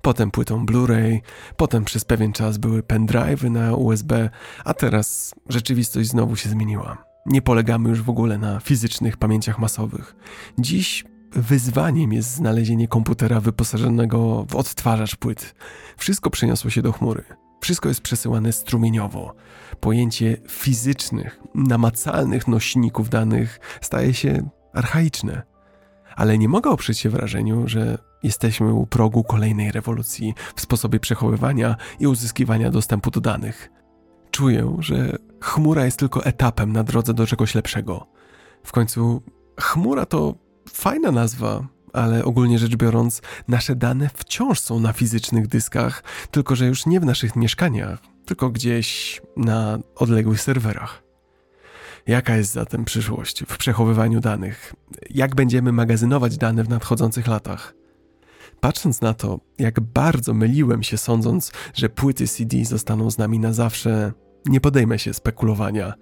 potem 0.02 0.32
płytom 0.32 0.66
Blu-ray, 0.66 1.20
potem 1.58 1.86
przez 1.86 2.06
pewien 2.06 2.34
czas 2.34 2.58
były 2.58 2.82
pendrive'y 2.82 3.52
na 3.52 3.76
USB, 3.76 4.30
a 4.66 4.74
teraz 4.74 5.36
rzeczywistość 5.50 6.10
znowu 6.10 6.36
się 6.36 6.50
zmieniła. 6.50 7.06
Nie 7.26 7.42
polegamy 7.42 7.90
już 7.90 8.02
w 8.02 8.10
ogóle 8.10 8.38
na 8.38 8.60
fizycznych 8.60 9.18
pamięciach 9.18 9.60
masowych. 9.60 10.16
Dziś 10.60 11.06
wyzwaniem 11.32 12.14
jest 12.14 12.36
znalezienie 12.36 12.88
komputera 12.88 13.40
wyposażonego 13.40 14.46
w 14.50 14.56
odtwarzacz 14.56 15.16
płyt. 15.16 15.56
Wszystko 15.98 16.30
przeniosło 16.30 16.70
się 16.70 16.82
do 16.82 16.92
chmury. 16.92 17.24
Wszystko 17.62 17.90
jest 17.90 18.02
przesyłane 18.02 18.54
strumieniowo. 18.54 19.36
Pojęcie 19.80 20.38
fizycznych, 20.50 21.40
namacalnych 21.56 22.48
nośników 22.48 23.10
danych 23.10 23.60
staje 23.82 24.14
się 24.14 24.50
archaiczne. 24.74 25.53
Ale 26.16 26.38
nie 26.38 26.50
mogę 26.50 26.70
oprzeć 26.70 27.00
się 27.00 27.10
wrażeniu, 27.10 27.64
że 27.68 27.98
jesteśmy 28.24 28.74
u 28.74 28.88
progu 28.88 29.24
kolejnej 29.24 29.72
rewolucji 29.72 30.34
w 30.56 30.62
sposobie 30.62 31.00
przechowywania 31.00 31.76
i 32.00 32.08
uzyskiwania 32.08 32.72
dostępu 32.72 33.12
do 33.12 33.22
danych. 33.22 33.70
Czuję, 34.32 34.76
że 34.80 35.18
chmura 35.42 35.86
jest 35.86 36.00
tylko 36.00 36.26
etapem 36.26 36.74
na 36.74 36.84
drodze 36.84 37.14
do 37.14 37.28
czegoś 37.28 37.56
lepszego. 37.56 38.08
W 38.64 38.72
końcu 38.72 39.22
chmura 39.60 40.06
to 40.06 40.36
fajna 40.70 41.12
nazwa, 41.12 41.68
ale 41.94 42.26
ogólnie 42.26 42.60
rzecz 42.60 42.76
biorąc, 42.76 43.22
nasze 43.48 43.76
dane 43.76 44.10
wciąż 44.14 44.60
są 44.60 44.80
na 44.80 44.94
fizycznych 44.94 45.48
dyskach, 45.48 46.04
tylko 46.32 46.56
że 46.56 46.68
już 46.68 46.86
nie 46.86 47.00
w 47.00 47.06
naszych 47.06 47.36
mieszkaniach, 47.36 48.00
tylko 48.26 48.50
gdzieś 48.50 49.22
na 49.38 49.80
odległych 49.96 50.42
serwerach. 50.42 51.03
Jaka 52.08 52.38
jest 52.38 52.52
zatem 52.52 52.86
przyszłość 52.86 53.44
w 53.48 53.58
przechowywaniu 53.58 54.20
danych? 54.20 54.74
Jak 55.10 55.36
będziemy 55.36 55.72
magazynować 55.72 56.38
dane 56.38 56.64
w 56.64 56.70
nadchodzących 56.70 57.28
latach? 57.28 57.74
Patrząc 58.60 59.02
na 59.02 59.14
to, 59.14 59.40
jak 59.60 59.80
bardzo 59.80 60.34
myliłem 60.34 60.84
się 60.84 60.98
sądząc, 60.98 61.52
że 61.74 61.90
płyty 61.90 62.28
CD 62.28 62.66
zostaną 62.66 63.12
z 63.12 63.18
nami 63.18 63.40
na 63.40 63.54
zawsze, 63.54 64.12
nie 64.46 64.62
podejmę 64.62 65.00
się 65.00 65.14
spekulowania, 65.14 65.94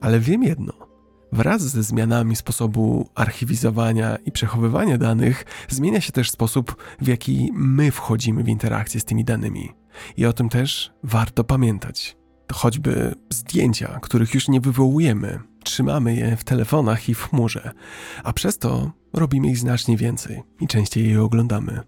ale 0.00 0.20
wiem 0.20 0.42
jedno. 0.42 0.72
Wraz 1.32 1.62
ze 1.62 1.82
zmianami 1.82 2.36
sposobu 2.36 3.08
archiwizowania 3.14 4.16
i 4.16 4.32
przechowywania 4.32 4.98
danych, 4.98 5.44
zmienia 5.68 6.00
się 6.00 6.12
też 6.12 6.30
sposób, 6.30 6.76
w 7.00 7.06
jaki 7.06 7.50
my 7.54 7.90
wchodzimy 7.90 8.42
w 8.42 8.48
interakcję 8.48 9.00
z 9.00 9.04
tymi 9.04 9.24
danymi. 9.24 9.72
I 10.16 10.26
o 10.26 10.32
tym 10.32 10.48
też 10.48 10.92
warto 11.02 11.44
pamiętać. 11.44 12.17
Choćby 12.52 13.14
zdjęcia, 13.30 13.98
których 14.02 14.34
już 14.34 14.48
nie 14.48 14.60
wywołujemy, 14.60 15.40
trzymamy 15.64 16.16
je 16.16 16.36
w 16.36 16.44
telefonach 16.44 17.08
i 17.08 17.14
w 17.14 17.22
chmurze, 17.22 17.72
a 18.24 18.32
przez 18.32 18.58
to 18.58 18.90
robimy 19.12 19.48
ich 19.48 19.58
znacznie 19.58 19.96
więcej 19.96 20.42
i 20.60 20.66
częściej 20.66 21.10
je 21.10 21.22
oglądamy. 21.22 21.80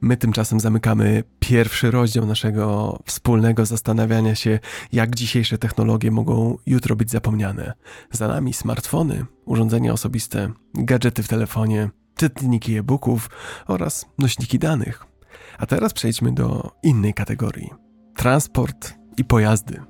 My 0.00 0.16
tymczasem 0.16 0.60
zamykamy 0.60 1.24
pierwszy 1.38 1.90
rozdział 1.90 2.26
naszego 2.26 2.98
wspólnego 3.06 3.66
zastanawiania 3.66 4.34
się, 4.34 4.58
jak 4.92 5.16
dzisiejsze 5.16 5.58
technologie 5.58 6.10
mogą 6.10 6.58
jutro 6.66 6.96
być 6.96 7.10
zapomniane. 7.10 7.72
Za 8.10 8.28
nami 8.28 8.52
smartfony, 8.52 9.26
urządzenia 9.44 9.92
osobiste, 9.92 10.52
gadżety 10.74 11.22
w 11.22 11.28
telefonie, 11.28 11.90
czytniki 12.16 12.76
e-booków 12.76 13.30
oraz 13.66 14.06
nośniki 14.18 14.58
danych. 14.58 15.06
A 15.58 15.66
teraz 15.66 15.92
przejdźmy 15.92 16.32
do 16.32 16.70
innej 16.82 17.14
kategorii: 17.14 17.70
transport 18.16 19.01
i 19.16 19.24
pojazdy. 19.24 19.80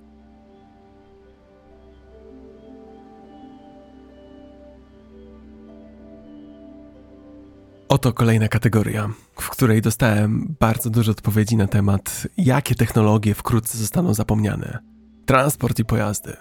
Oto 7.88 8.12
kolejna 8.12 8.48
kategoria, 8.48 9.10
w 9.40 9.50
której 9.50 9.82
dostałem 9.82 10.56
bardzo 10.60 10.90
dużo 10.90 11.10
odpowiedzi 11.12 11.56
na 11.56 11.66
temat, 11.66 12.28
jakie 12.36 12.74
technologie 12.74 13.34
wkrótce 13.34 13.78
zostaną 13.78 14.14
zapomniane. 14.14 14.78
Transport 15.26 15.78
i 15.78 15.84
pojazdy. 15.84 16.36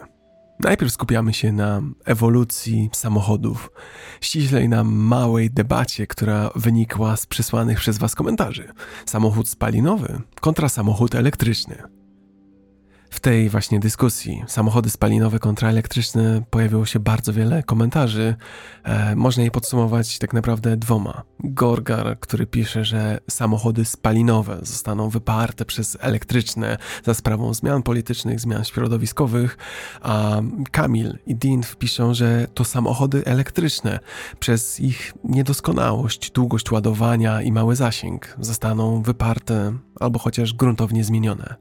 Najpierw 0.60 0.91
skupiamy 0.91 1.34
się 1.34 1.52
na 1.52 1.82
ewolucji 2.06 2.89
samochodów, 2.94 3.72
ściślej 4.22 4.70
na 4.70 4.84
małej 4.84 5.52
debacie, 5.52 6.08
która 6.08 6.50
wynikła 6.56 7.17
z 7.17 7.26
przysłanych 7.26 7.80
przez 7.80 7.98
Was 7.98 8.15
komentarzy. 8.15 8.67
Samochód 9.06 9.50
spalinowy 9.50 10.22
kontra 10.41 10.70
samochód 10.70 11.15
elektryczny. 11.15 12.00
W 13.12 13.19
tej 13.19 13.50
właśnie 13.50 13.80
dyskusji 13.80 14.43
samochody 14.47 14.89
spalinowe 14.89 15.39
kontra 15.39 15.69
elektryczne 15.69 16.41
pojawiło 16.50 16.86
się 16.86 17.00
bardzo 17.00 17.34
wiele 17.34 17.63
komentarzy. 17.63 18.36
E, 18.84 19.15
można 19.15 19.43
je 19.43 19.52
podsumować 19.52 20.19
tak 20.19 20.34
naprawdę 20.34 20.78
dwoma. 20.78 21.24
Gorgar, 21.39 22.19
który 22.19 22.47
pisze, 22.47 22.86
że 22.86 23.19
samochody 23.30 23.86
spalinowe 23.86 24.60
zostaną 24.62 25.10
wyparte 25.10 25.65
przez 25.65 25.97
elektryczne 26.00 26.78
za 27.04 27.13
sprawą 27.13 27.54
zmian 27.54 27.84
politycznych, 27.84 28.39
zmian 28.39 28.63
środowiskowych, 28.63 29.58
a 30.02 30.41
Kamil 30.71 31.17
i 31.26 31.36
Dinf 31.36 31.76
piszą, 31.76 32.13
że 32.13 32.47
to 32.54 32.65
samochody 32.65 33.26
elektryczne 33.26 34.00
przez 34.39 34.80
ich 34.80 35.13
niedoskonałość, 35.24 36.32
długość 36.32 36.71
ładowania 36.71 37.41
i 37.41 37.52
mały 37.52 37.76
zasięg 37.76 38.36
zostaną 38.39 39.02
wyparte 39.02 39.74
albo 40.00 40.19
chociaż 40.19 40.54
gruntownie 40.54 41.04
zmienione. 41.04 41.56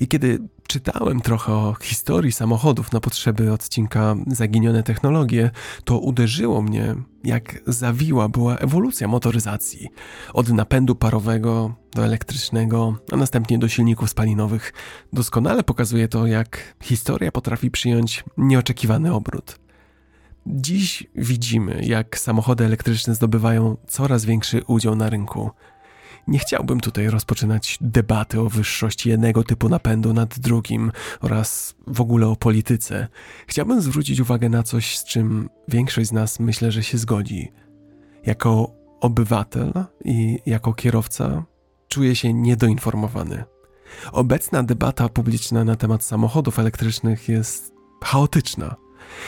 I 0.00 0.08
kiedy 0.08 0.38
czytałem 0.72 1.20
trochę 1.20 1.52
o 1.52 1.74
historii 1.82 2.32
samochodów 2.32 2.92
na 2.92 3.00
potrzeby 3.00 3.52
odcinka 3.52 4.14
Zaginione 4.26 4.82
technologie, 4.82 5.50
to 5.84 5.98
uderzyło 5.98 6.62
mnie, 6.62 6.94
jak 7.24 7.60
zawiła 7.66 8.28
była 8.28 8.56
ewolucja 8.56 9.08
motoryzacji. 9.08 9.88
Od 10.32 10.48
napędu 10.48 10.94
parowego 10.94 11.74
do 11.94 12.04
elektrycznego, 12.04 12.96
a 13.12 13.16
następnie 13.16 13.58
do 13.58 13.68
silników 13.68 14.10
spalinowych. 14.10 14.72
Doskonale 15.12 15.62
pokazuje 15.62 16.08
to, 16.08 16.26
jak 16.26 16.74
historia 16.82 17.32
potrafi 17.32 17.70
przyjąć 17.70 18.24
nieoczekiwany 18.36 19.14
obrót. 19.14 19.58
Dziś 20.46 21.06
widzimy, 21.14 21.80
jak 21.84 22.18
samochody 22.18 22.64
elektryczne 22.64 23.14
zdobywają 23.14 23.76
coraz 23.86 24.24
większy 24.24 24.62
udział 24.66 24.96
na 24.96 25.10
rynku. 25.10 25.50
Nie 26.28 26.38
chciałbym 26.38 26.80
tutaj 26.80 27.08
rozpoczynać 27.08 27.78
debaty 27.80 28.40
o 28.40 28.48
wyższości 28.48 29.08
jednego 29.08 29.44
typu 29.44 29.68
napędu 29.68 30.12
nad 30.12 30.38
drugim 30.38 30.92
oraz 31.20 31.74
w 31.86 32.00
ogóle 32.00 32.28
o 32.28 32.36
polityce. 32.36 33.08
Chciałbym 33.46 33.82
zwrócić 33.82 34.20
uwagę 34.20 34.48
na 34.48 34.62
coś, 34.62 34.98
z 34.98 35.04
czym 35.04 35.48
większość 35.68 36.08
z 36.08 36.12
nas 36.12 36.40
myślę, 36.40 36.72
że 36.72 36.82
się 36.82 36.98
zgodzi. 36.98 37.52
Jako 38.26 38.70
obywatel 39.00 39.72
i 40.04 40.38
jako 40.46 40.74
kierowca 40.74 41.44
czuję 41.88 42.16
się 42.16 42.34
niedoinformowany. 42.34 43.44
Obecna 44.12 44.62
debata 44.62 45.08
publiczna 45.08 45.64
na 45.64 45.76
temat 45.76 46.04
samochodów 46.04 46.58
elektrycznych 46.58 47.28
jest 47.28 47.72
chaotyczna. 48.04 48.76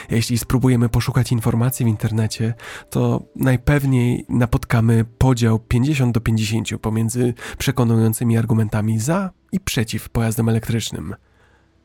Jeśli 0.09 0.37
spróbujemy 0.37 0.89
poszukać 0.89 1.31
informacji 1.31 1.85
w 1.85 1.89
internecie, 1.89 2.53
to 2.89 3.25
najpewniej 3.35 4.25
napotkamy 4.29 5.05
podział 5.17 5.59
50 5.59 6.13
do 6.13 6.21
50 6.21 6.69
pomiędzy 6.81 7.33
przekonującymi 7.57 8.37
argumentami 8.37 8.99
za 8.99 9.31
i 9.51 9.59
przeciw 9.59 10.09
pojazdem 10.09 10.49
elektrycznym. 10.49 11.15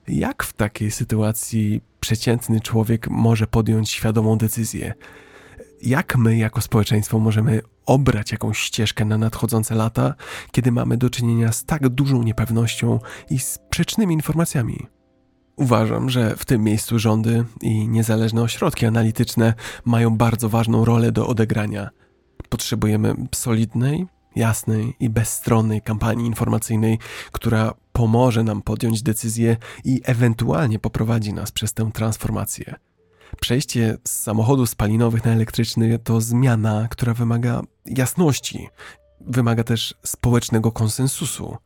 Jak 0.09 0.43
w 0.43 0.53
takiej 0.53 0.91
sytuacji 0.91 1.81
przeciętny 2.01 2.61
człowiek 2.61 3.11
może 3.11 3.47
podjąć 3.47 3.91
świadomą 3.91 4.39
decyzję? 4.39 4.95
Jak 5.83 6.17
my, 6.17 6.37
jako 6.37 6.61
społeczeństwo, 6.61 7.19
możemy 7.19 7.61
obrać 7.87 8.33
jakąś 8.33 8.59
ścieżkę 8.59 9.05
na 9.05 9.19
nadchodzące 9.19 9.75
lata, 9.75 10.15
kiedy 10.53 10.73
mamy 10.73 10.97
do 10.97 11.11
czynienia 11.11 11.53
z 11.53 11.65
tak 11.65 11.89
dużą 11.89 12.23
niepewnością 12.23 12.99
i 13.31 13.39
sprzecznymi 13.39 14.15
informacjami? 14.15 14.87
Uważam, 15.61 16.11
że 16.11 16.37
w 16.37 16.45
tym 16.45 16.65
miejscu 16.65 16.99
rządy 16.99 17.45
i 17.61 17.89
niezależne 17.89 18.43
ośrodki 18.43 18.87
analityczne 18.87 19.55
mają 19.85 20.17
bardzo 20.17 20.49
ważną 20.49 20.85
rolę 20.85 21.13
do 21.13 21.27
odegrania. 21.27 21.91
Potrzebujemy 22.49 23.15
solidnej, 23.35 24.07
jasnej 24.37 24.97
i 25.01 25.11
bezstronnej 25.11 25.83
kampanii 25.83 26.27
informacyjnej, 26.27 26.99
która 27.33 27.75
pomoże 27.93 28.45
nam 28.45 28.63
podjąć 28.63 29.03
decyzję 29.03 29.57
i 29.85 30.01
ewentualnie 30.05 30.79
poprowadzi 30.79 31.33
nas 31.33 31.53
przez 31.53 31.73
tę 31.73 31.91
transformację. 31.95 32.75
Przejście 33.41 33.99
z 34.09 34.11
samochodów 34.11 34.71
spalinowych 34.71 35.25
na 35.25 35.33
elektryczny 35.33 35.99
to 35.99 36.21
zmiana, 36.21 36.89
która 36.91 37.15
wymaga 37.15 37.63
jasności, 37.87 38.69
wymaga 39.21 39.65
też 39.65 39.95
społecznego 40.05 40.73
konsensusu. 40.73 41.57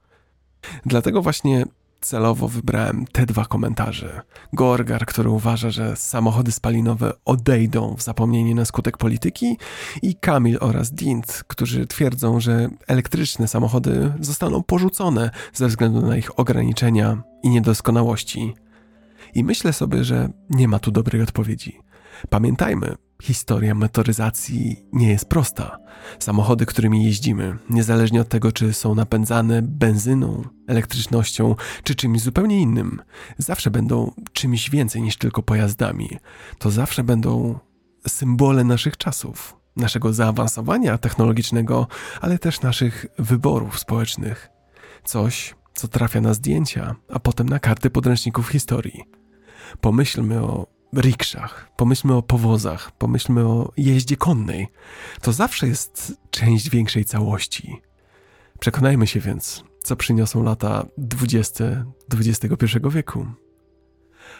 Dlatego 0.86 1.22
właśnie 1.22 1.64
celowo 2.04 2.48
wybrałem 2.48 3.04
te 3.12 3.26
dwa 3.26 3.44
komentarze. 3.44 4.22
Gorgar, 4.52 5.06
który 5.06 5.30
uważa, 5.30 5.70
że 5.70 5.96
samochody 5.96 6.52
spalinowe 6.52 7.12
odejdą 7.24 7.94
w 7.96 8.02
zapomnienie 8.02 8.54
na 8.54 8.64
skutek 8.64 8.98
polityki 8.98 9.58
i 10.02 10.14
Kamil 10.14 10.58
oraz 10.60 10.90
Dint, 10.90 11.44
którzy 11.46 11.86
twierdzą, 11.86 12.40
że 12.40 12.68
elektryczne 12.86 13.48
samochody 13.48 14.12
zostaną 14.20 14.62
porzucone 14.62 15.30
ze 15.52 15.68
względu 15.68 16.06
na 16.06 16.16
ich 16.16 16.38
ograniczenia 16.38 17.22
i 17.42 17.48
niedoskonałości. 17.48 18.54
I 19.34 19.44
myślę 19.44 19.72
sobie, 19.72 20.04
że 20.04 20.28
nie 20.50 20.68
ma 20.68 20.78
tu 20.78 20.90
dobrej 20.90 21.22
odpowiedzi. 21.22 21.80
Pamiętajmy, 22.30 22.94
historia 23.22 23.74
motoryzacji 23.74 24.86
nie 24.92 25.10
jest 25.10 25.28
prosta. 25.28 25.78
Samochody, 26.18 26.66
którymi 26.66 27.04
jeździmy, 27.04 27.56
niezależnie 27.70 28.20
od 28.20 28.28
tego, 28.28 28.52
czy 28.52 28.72
są 28.72 28.94
napędzane 28.94 29.62
benzyną, 29.62 30.42
elektrycznością, 30.68 31.54
czy 31.84 31.94
czymś 31.94 32.20
zupełnie 32.20 32.60
innym, 32.60 33.02
zawsze 33.38 33.70
będą 33.70 34.12
czymś 34.32 34.70
więcej 34.70 35.02
niż 35.02 35.16
tylko 35.16 35.42
pojazdami. 35.42 36.18
To 36.58 36.70
zawsze 36.70 37.04
będą 37.04 37.58
symbole 38.08 38.64
naszych 38.64 38.96
czasów, 38.96 39.56
naszego 39.76 40.12
zaawansowania 40.12 40.98
technologicznego, 40.98 41.86
ale 42.20 42.38
też 42.38 42.60
naszych 42.60 43.06
wyborów 43.18 43.78
społecznych. 43.78 44.50
Coś, 45.04 45.54
co 45.74 45.88
trafia 45.88 46.20
na 46.20 46.34
zdjęcia, 46.34 46.94
a 47.08 47.18
potem 47.18 47.48
na 47.48 47.58
karty 47.58 47.90
podręczników 47.90 48.48
historii. 48.48 49.04
Pomyślmy 49.80 50.42
o 50.42 50.73
rikszach, 50.96 51.68
pomyślmy 51.76 52.14
o 52.14 52.22
powozach, 52.22 52.92
pomyślmy 52.92 53.46
o 53.46 53.72
jeździe 53.76 54.16
konnej. 54.16 54.68
To 55.22 55.32
zawsze 55.32 55.66
jest 55.66 56.18
część 56.30 56.70
większej 56.70 57.04
całości. 57.04 57.80
Przekonajmy 58.58 59.06
się 59.06 59.20
więc, 59.20 59.64
co 59.82 59.96
przyniosą 59.96 60.42
lata 60.42 60.86
20 60.98 61.84
XXI 62.14 62.66
wieku. 62.90 63.26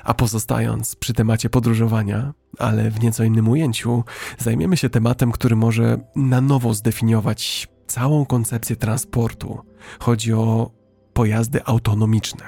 A 0.05 0.15
pozostając 0.15 0.97
przy 0.97 1.13
temacie 1.13 1.51
podróżowania, 1.51 2.35
ale 2.59 2.91
w 2.91 3.03
nieco 3.03 3.25
innym 3.25 3.49
ujęciu, 3.49 4.05
zajmiemy 4.39 4.77
się 4.77 4.91
tematem, 4.91 5.33
który 5.33 5.57
może 5.57 5.99
na 6.17 6.41
nowo 6.41 6.75
zdefiniować 6.75 7.69
całą 7.87 8.27
koncepcję 8.27 8.77
transportu. 8.77 9.59
Chodzi 10.01 10.33
o 10.33 10.71
pojazdy 11.13 11.65
autonomiczne. 11.65 12.45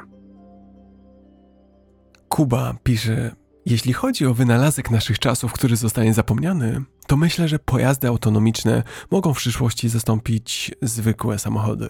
Kuba 2.28 2.74
pisze: 2.82 3.36
Jeśli 3.66 3.92
chodzi 3.92 4.26
o 4.26 4.34
wynalazek 4.34 4.90
naszych 4.90 5.18
czasów, 5.18 5.52
który 5.52 5.76
zostanie 5.76 6.14
zapomniany, 6.14 6.82
to 7.06 7.16
myślę, 7.16 7.48
że 7.48 7.58
pojazdy 7.58 8.08
autonomiczne 8.08 8.82
mogą 9.10 9.34
w 9.34 9.36
przyszłości 9.36 9.88
zastąpić 9.88 10.74
zwykłe 10.82 11.38
samochody. 11.38 11.88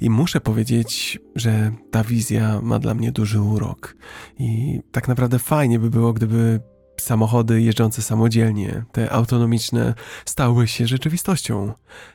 I 0.00 0.10
muszę 0.10 0.40
powiedzieć, 0.40 1.18
że 1.36 1.72
ta 1.90 2.04
wizja 2.04 2.60
ma 2.62 2.78
dla 2.78 2.94
mnie 2.94 3.12
duży 3.12 3.40
urok. 3.40 3.96
I 4.38 4.80
tak 4.92 5.08
naprawdę 5.08 5.38
fajnie 5.38 5.78
by 5.78 5.90
było, 5.90 6.12
gdyby 6.12 6.60
samochody 7.00 7.62
jeżdżące 7.62 8.02
samodzielnie, 8.02 8.84
te 8.92 9.12
autonomiczne, 9.12 9.94
stały 10.24 10.68
się 10.68 10.86
rzeczywistością. 10.86 11.72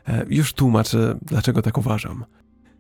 E, 0.07 0.25
już 0.29 0.53
tłumaczę, 0.53 1.17
dlaczego 1.21 1.61
tak 1.61 1.77
uważam. 1.77 2.25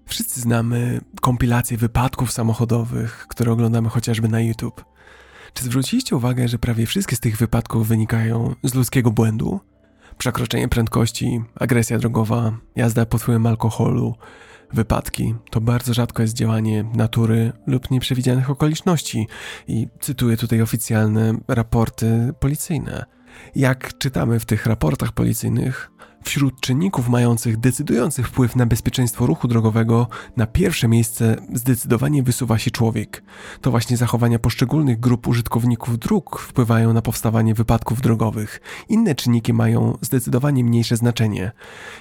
Wszyscy 0.05 0.41
znamy 0.41 1.01
kompilacje 1.21 1.77
wypadków 1.77 2.31
samochodowych, 2.31 3.25
które 3.29 3.51
oglądamy 3.51 3.89
chociażby 3.89 4.27
na 4.27 4.41
YouTube. 4.41 4.96
Czy 5.53 5.63
zwróciliście 5.63 6.15
uwagę, 6.15 6.47
że 6.47 6.59
prawie 6.59 6.85
wszystkie 6.85 7.15
z 7.15 7.19
tych 7.19 7.37
wypadków 7.37 7.87
wynikają 7.87 8.55
z 8.63 8.73
ludzkiego 8.73 9.11
błędu? 9.11 9.59
Przekroczenie 10.17 10.67
prędkości, 10.67 11.41
agresja 11.55 11.97
drogowa, 11.99 12.57
jazda 12.75 13.05
pod 13.05 13.21
wpływem 13.21 13.45
alkoholu, 13.45 14.15
wypadki 14.73 15.35
to 15.51 15.61
bardzo 15.61 15.93
rzadko 15.93 16.21
jest 16.21 16.33
działanie 16.33 16.83
natury 16.93 17.51
lub 17.67 17.91
nieprzewidzianych 17.91 18.49
okoliczności 18.49 19.27
i 19.67 19.87
cytuję 19.99 20.37
tutaj 20.37 20.61
oficjalne 20.61 21.33
raporty 21.47 22.33
policyjne. 22.39 23.05
Jak 23.55 23.97
czytamy 23.97 24.39
w 24.39 24.45
tych 24.45 24.65
raportach 24.65 25.11
policyjnych, 25.11 25.91
Wśród 26.27 26.61
czynników 26.61 27.09
mających 27.09 27.57
decydujący 27.57 28.23
wpływ 28.23 28.55
na 28.55 28.65
bezpieczeństwo 28.65 29.25
ruchu 29.25 29.47
drogowego, 29.47 30.07
na 30.37 30.47
pierwsze 30.47 30.87
miejsce 30.87 31.35
zdecydowanie 31.53 32.23
wysuwa 32.23 32.57
się 32.57 32.71
człowiek. 32.71 33.23
To 33.61 33.71
właśnie 33.71 33.97
zachowania 33.97 34.39
poszczególnych 34.39 34.99
grup 34.99 35.27
użytkowników 35.27 35.99
dróg 35.99 36.39
wpływają 36.39 36.93
na 36.93 37.01
powstawanie 37.01 37.53
wypadków 37.53 38.01
drogowych. 38.01 38.61
Inne 38.89 39.15
czynniki 39.15 39.53
mają 39.53 39.97
zdecydowanie 40.01 40.63
mniejsze 40.63 40.97
znaczenie. 40.97 41.51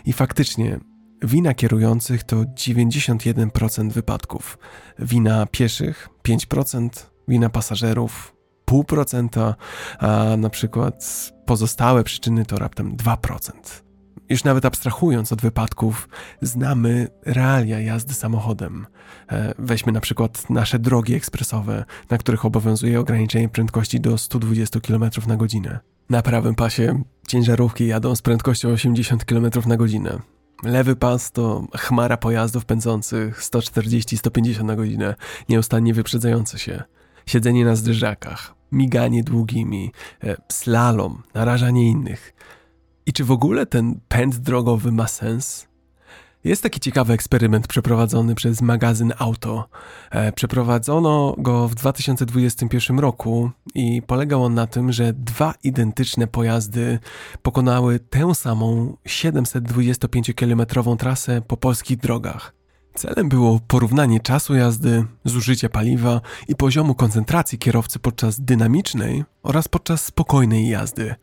I 0.04 0.12
faktycznie, 0.12 0.80
wina 1.22 1.54
kierujących 1.54 2.24
to 2.24 2.36
91% 2.36 3.90
wypadków, 3.90 4.58
wina 4.98 5.46
pieszych 5.46 6.08
5%, 6.28 6.88
wina 7.28 7.50
pasażerów 7.50 8.34
0,5%, 8.70 9.54
a 9.98 10.36
na 10.36 10.50
przykład 10.50 11.30
pozostałe 11.44 12.04
przyczyny 12.04 12.44
to 12.44 12.58
raptem 12.58 12.96
2%. 12.96 13.85
Już 14.28 14.44
nawet 14.44 14.64
abstrahując 14.64 15.32
od 15.32 15.42
wypadków, 15.42 16.08
znamy 16.42 17.08
realia 17.26 17.80
jazdy 17.80 18.14
samochodem. 18.14 18.86
E, 19.32 19.54
weźmy 19.58 19.92
na 19.92 20.00
przykład 20.00 20.50
nasze 20.50 20.78
drogi 20.78 21.14
ekspresowe, 21.14 21.84
na 22.10 22.18
których 22.18 22.44
obowiązuje 22.44 23.00
ograniczenie 23.00 23.48
prędkości 23.48 24.00
do 24.00 24.18
120 24.18 24.80
km 24.80 25.10
na 25.26 25.36
godzinę. 25.36 25.78
Na 26.10 26.22
prawym 26.22 26.54
pasie 26.54 27.02
ciężarówki 27.28 27.86
jadą 27.86 28.16
z 28.16 28.22
prędkością 28.22 28.68
80 28.68 29.24
km 29.24 29.50
na 29.66 29.76
godzinę. 29.76 30.18
Lewy 30.62 30.96
pas 30.96 31.32
to 31.32 31.66
chmara 31.76 32.16
pojazdów 32.16 32.64
pędzących 32.64 33.40
140-150 33.40 34.64
na 34.64 34.76
godzinę, 34.76 35.14
nieustannie 35.48 35.94
wyprzedzające 35.94 36.58
się. 36.58 36.82
Siedzenie 37.26 37.64
na 37.64 37.76
zderzakach, 37.76 38.54
miganie 38.72 39.24
długimi, 39.24 39.92
e, 40.24 40.36
slalom, 40.52 41.22
narażanie 41.34 41.90
innych– 41.90 42.32
i 43.06 43.12
czy 43.12 43.24
w 43.24 43.30
ogóle 43.30 43.66
ten 43.66 44.00
pęd 44.08 44.36
drogowy 44.36 44.92
ma 44.92 45.08
sens? 45.08 45.66
Jest 46.44 46.62
taki 46.62 46.80
ciekawy 46.80 47.12
eksperyment 47.12 47.66
przeprowadzony 47.66 48.34
przez 48.34 48.62
magazyn 48.62 49.12
Auto. 49.18 49.68
E, 50.10 50.32
przeprowadzono 50.32 51.34
go 51.38 51.68
w 51.68 51.74
2021 51.74 52.98
roku 52.98 53.50
i 53.74 54.02
polegał 54.02 54.44
on 54.44 54.54
na 54.54 54.66
tym, 54.66 54.92
że 54.92 55.12
dwa 55.12 55.54
identyczne 55.64 56.26
pojazdy 56.26 56.98
pokonały 57.42 57.98
tę 57.98 58.34
samą 58.34 58.96
725-kilometrową 59.08 60.96
trasę 60.96 61.42
po 61.46 61.56
polskich 61.56 61.98
drogach. 61.98 62.54
Celem 62.94 63.28
było 63.28 63.60
porównanie 63.66 64.20
czasu 64.20 64.54
jazdy, 64.54 65.04
zużycia 65.24 65.68
paliwa 65.68 66.20
i 66.48 66.56
poziomu 66.56 66.94
koncentracji 66.94 67.58
kierowcy 67.58 67.98
podczas 67.98 68.40
dynamicznej 68.40 69.24
oraz 69.42 69.68
podczas 69.68 70.04
spokojnej 70.04 70.68
jazdy. 70.68 71.14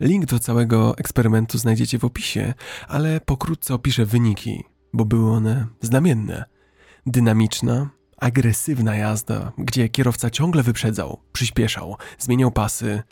Link 0.00 0.26
do 0.26 0.38
całego 0.38 0.98
eksperymentu 0.98 1.58
znajdziecie 1.58 1.98
w 1.98 2.04
opisie, 2.04 2.54
ale 2.88 3.20
pokrótce 3.20 3.74
opiszę 3.74 4.06
wyniki, 4.06 4.64
bo 4.92 5.04
były 5.04 5.30
one 5.30 5.66
znamienne. 5.80 6.44
Dynamiczna, 7.06 7.90
agresywna 8.16 8.96
jazda, 8.96 9.52
gdzie 9.58 9.88
kierowca 9.88 10.30
ciągle 10.30 10.62
wyprzedzał, 10.62 11.20
przyspieszał, 11.32 11.96
zmieniał 12.18 12.50
pasy. 12.50 13.02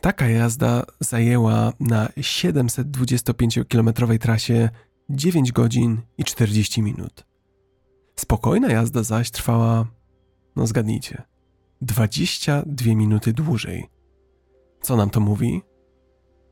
Taka 0.00 0.28
jazda 0.28 0.84
zajęła 1.00 1.72
na 1.80 2.06
725-kilometrowej 2.06 4.18
trasie 4.18 4.68
9 5.10 5.52
godzin 5.52 6.02
i 6.18 6.24
40 6.24 6.82
minut. 6.82 7.26
Spokojna 8.16 8.68
jazda 8.68 9.02
zaś 9.02 9.30
trwała, 9.30 9.86
no 10.56 10.66
zgadnijcie, 10.66 11.22
22 11.80 12.94
minuty 12.94 13.32
dłużej. 13.32 13.86
Co 14.80 14.96
nam 14.96 15.10
to 15.10 15.20
mówi? 15.20 15.62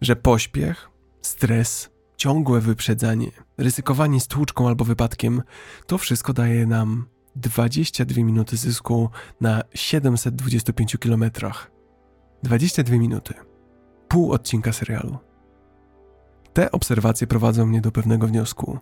Że 0.05 0.17
pośpiech, 0.17 0.90
stres, 1.23 1.90
ciągłe 2.17 2.61
wyprzedzanie, 2.61 3.31
ryzykowanie 3.59 4.21
stłuczką 4.21 4.69
albo 4.69 4.85
wypadkiem 4.85 5.43
to 5.87 5.99
wszystko 5.99 6.33
daje 6.33 6.67
nam 6.67 7.07
22 7.37 8.25
minuty 8.25 8.57
zysku 8.57 9.11
na 9.40 9.62
725 9.75 10.97
km. 10.97 11.31
22 12.43 12.97
minuty. 12.97 13.35
Pół 14.09 14.33
odcinka 14.33 14.73
serialu. 14.73 15.19
Te 16.53 16.71
obserwacje 16.71 17.27
prowadzą 17.27 17.67
mnie 17.67 17.81
do 17.81 17.93
pewnego 17.93 18.27
wniosku. 18.27 18.79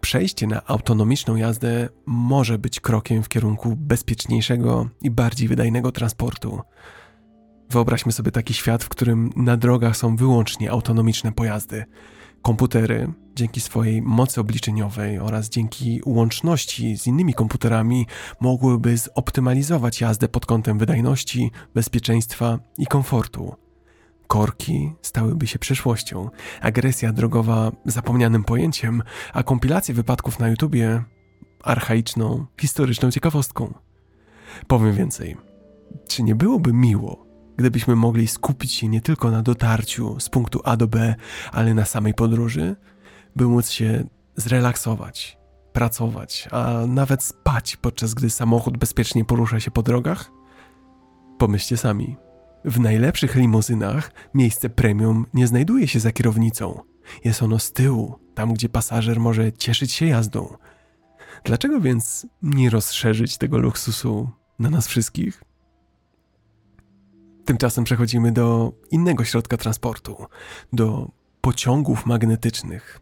Przejście 0.00 0.46
na 0.46 0.66
autonomiczną 0.66 1.36
jazdę 1.36 1.88
może 2.06 2.58
być 2.58 2.80
krokiem 2.80 3.22
w 3.22 3.28
kierunku 3.28 3.76
bezpieczniejszego 3.76 4.88
i 5.02 5.10
bardziej 5.10 5.48
wydajnego 5.48 5.92
transportu. 5.92 6.60
Wyobraźmy 7.70 8.12
sobie 8.12 8.30
taki 8.30 8.54
świat, 8.54 8.84
w 8.84 8.88
którym 8.88 9.30
na 9.36 9.56
drogach 9.56 9.96
są 9.96 10.16
wyłącznie 10.16 10.70
autonomiczne 10.70 11.32
pojazdy. 11.32 11.84
Komputery, 12.42 13.12
dzięki 13.36 13.60
swojej 13.60 14.02
mocy 14.02 14.40
obliczeniowej 14.40 15.18
oraz 15.18 15.48
dzięki 15.48 16.00
łączności 16.06 16.96
z 16.98 17.06
innymi 17.06 17.34
komputerami, 17.34 18.06
mogłyby 18.40 18.96
zoptymalizować 18.96 20.00
jazdę 20.00 20.28
pod 20.28 20.46
kątem 20.46 20.78
wydajności, 20.78 21.50
bezpieczeństwa 21.74 22.58
i 22.78 22.86
komfortu. 22.86 23.54
Korki 24.26 24.92
stałyby 25.02 25.46
się 25.46 25.58
przyszłością, 25.58 26.30
agresja 26.60 27.12
drogowa 27.12 27.72
zapomnianym 27.84 28.44
pojęciem, 28.44 29.02
a 29.32 29.42
kompilacje 29.42 29.94
wypadków 29.94 30.38
na 30.38 30.48
YouTubie 30.48 31.02
archaiczną, 31.62 32.46
historyczną 32.60 33.10
ciekawostką. 33.10 33.74
Powiem 34.66 34.94
więcej. 34.94 35.36
Czy 36.08 36.22
nie 36.22 36.34
byłoby 36.34 36.72
miło, 36.72 37.29
gdybyśmy 37.60 37.96
mogli 37.96 38.26
skupić 38.26 38.72
się 38.72 38.88
nie 38.88 39.00
tylko 39.00 39.30
na 39.30 39.42
dotarciu 39.42 40.20
z 40.20 40.28
punktu 40.28 40.60
A 40.64 40.76
do 40.76 40.88
B, 40.88 41.14
ale 41.52 41.74
na 41.74 41.84
samej 41.84 42.14
podróży, 42.14 42.76
by 43.36 43.44
móc 43.44 43.70
się 43.70 44.04
zrelaksować, 44.36 45.38
pracować, 45.72 46.48
a 46.50 46.86
nawet 46.86 47.22
spać, 47.22 47.76
podczas 47.76 48.14
gdy 48.14 48.30
samochód 48.30 48.78
bezpiecznie 48.78 49.24
porusza 49.24 49.60
się 49.60 49.70
po 49.70 49.82
drogach? 49.82 50.30
Pomyślcie 51.38 51.76
sami. 51.76 52.16
W 52.64 52.80
najlepszych 52.80 53.34
limuzynach 53.34 54.12
miejsce 54.34 54.70
premium 54.70 55.26
nie 55.34 55.46
znajduje 55.46 55.88
się 55.88 56.00
za 56.00 56.12
kierownicą. 56.12 56.80
Jest 57.24 57.42
ono 57.42 57.58
z 57.58 57.72
tyłu, 57.72 58.18
tam 58.34 58.54
gdzie 58.54 58.68
pasażer 58.68 59.20
może 59.20 59.52
cieszyć 59.52 59.92
się 59.92 60.06
jazdą. 60.06 60.56
Dlaczego 61.44 61.80
więc 61.80 62.26
nie 62.42 62.70
rozszerzyć 62.70 63.38
tego 63.38 63.58
luksusu 63.58 64.30
na 64.58 64.70
nas 64.70 64.86
wszystkich? 64.86 65.49
Tymczasem 67.50 67.84
przechodzimy 67.84 68.32
do 68.32 68.72
innego 68.90 69.24
środka 69.24 69.56
transportu, 69.56 70.16
do 70.72 71.10
pociągów 71.40 72.06
magnetycznych. 72.06 73.00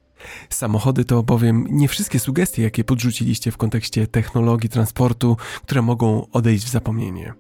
Samochody 0.51 1.05
to 1.05 1.23
bowiem 1.23 1.67
nie 1.71 1.89
wszystkie 1.89 2.19
sugestie, 2.19 2.63
jakie 2.63 2.85
podrzuciliście 2.85 3.51
w 3.51 3.57
kontekście 3.57 4.07
technologii 4.07 4.69
transportu, 4.69 5.37
które 5.63 5.83
mogą 5.83 6.27
odejść 6.33 6.65
w 6.65 6.69
zapomnienie. 6.69 7.35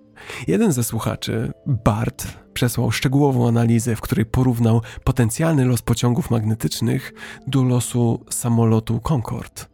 Jeden 0.46 0.72
ze 0.72 0.84
słuchaczy, 0.84 1.52
Bart, 1.66 2.26
przesłał 2.52 2.90
szczegółową 2.90 3.48
analizę, 3.48 3.96
w 3.96 4.00
której 4.00 4.26
porównał 4.26 4.82
potencjalny 5.04 5.64
los 5.64 5.82
pociągów 5.82 6.30
magnetycznych 6.30 7.12
do 7.46 7.62
losu 7.62 8.24
samolotu 8.30 9.00
Concorde. 9.00 9.64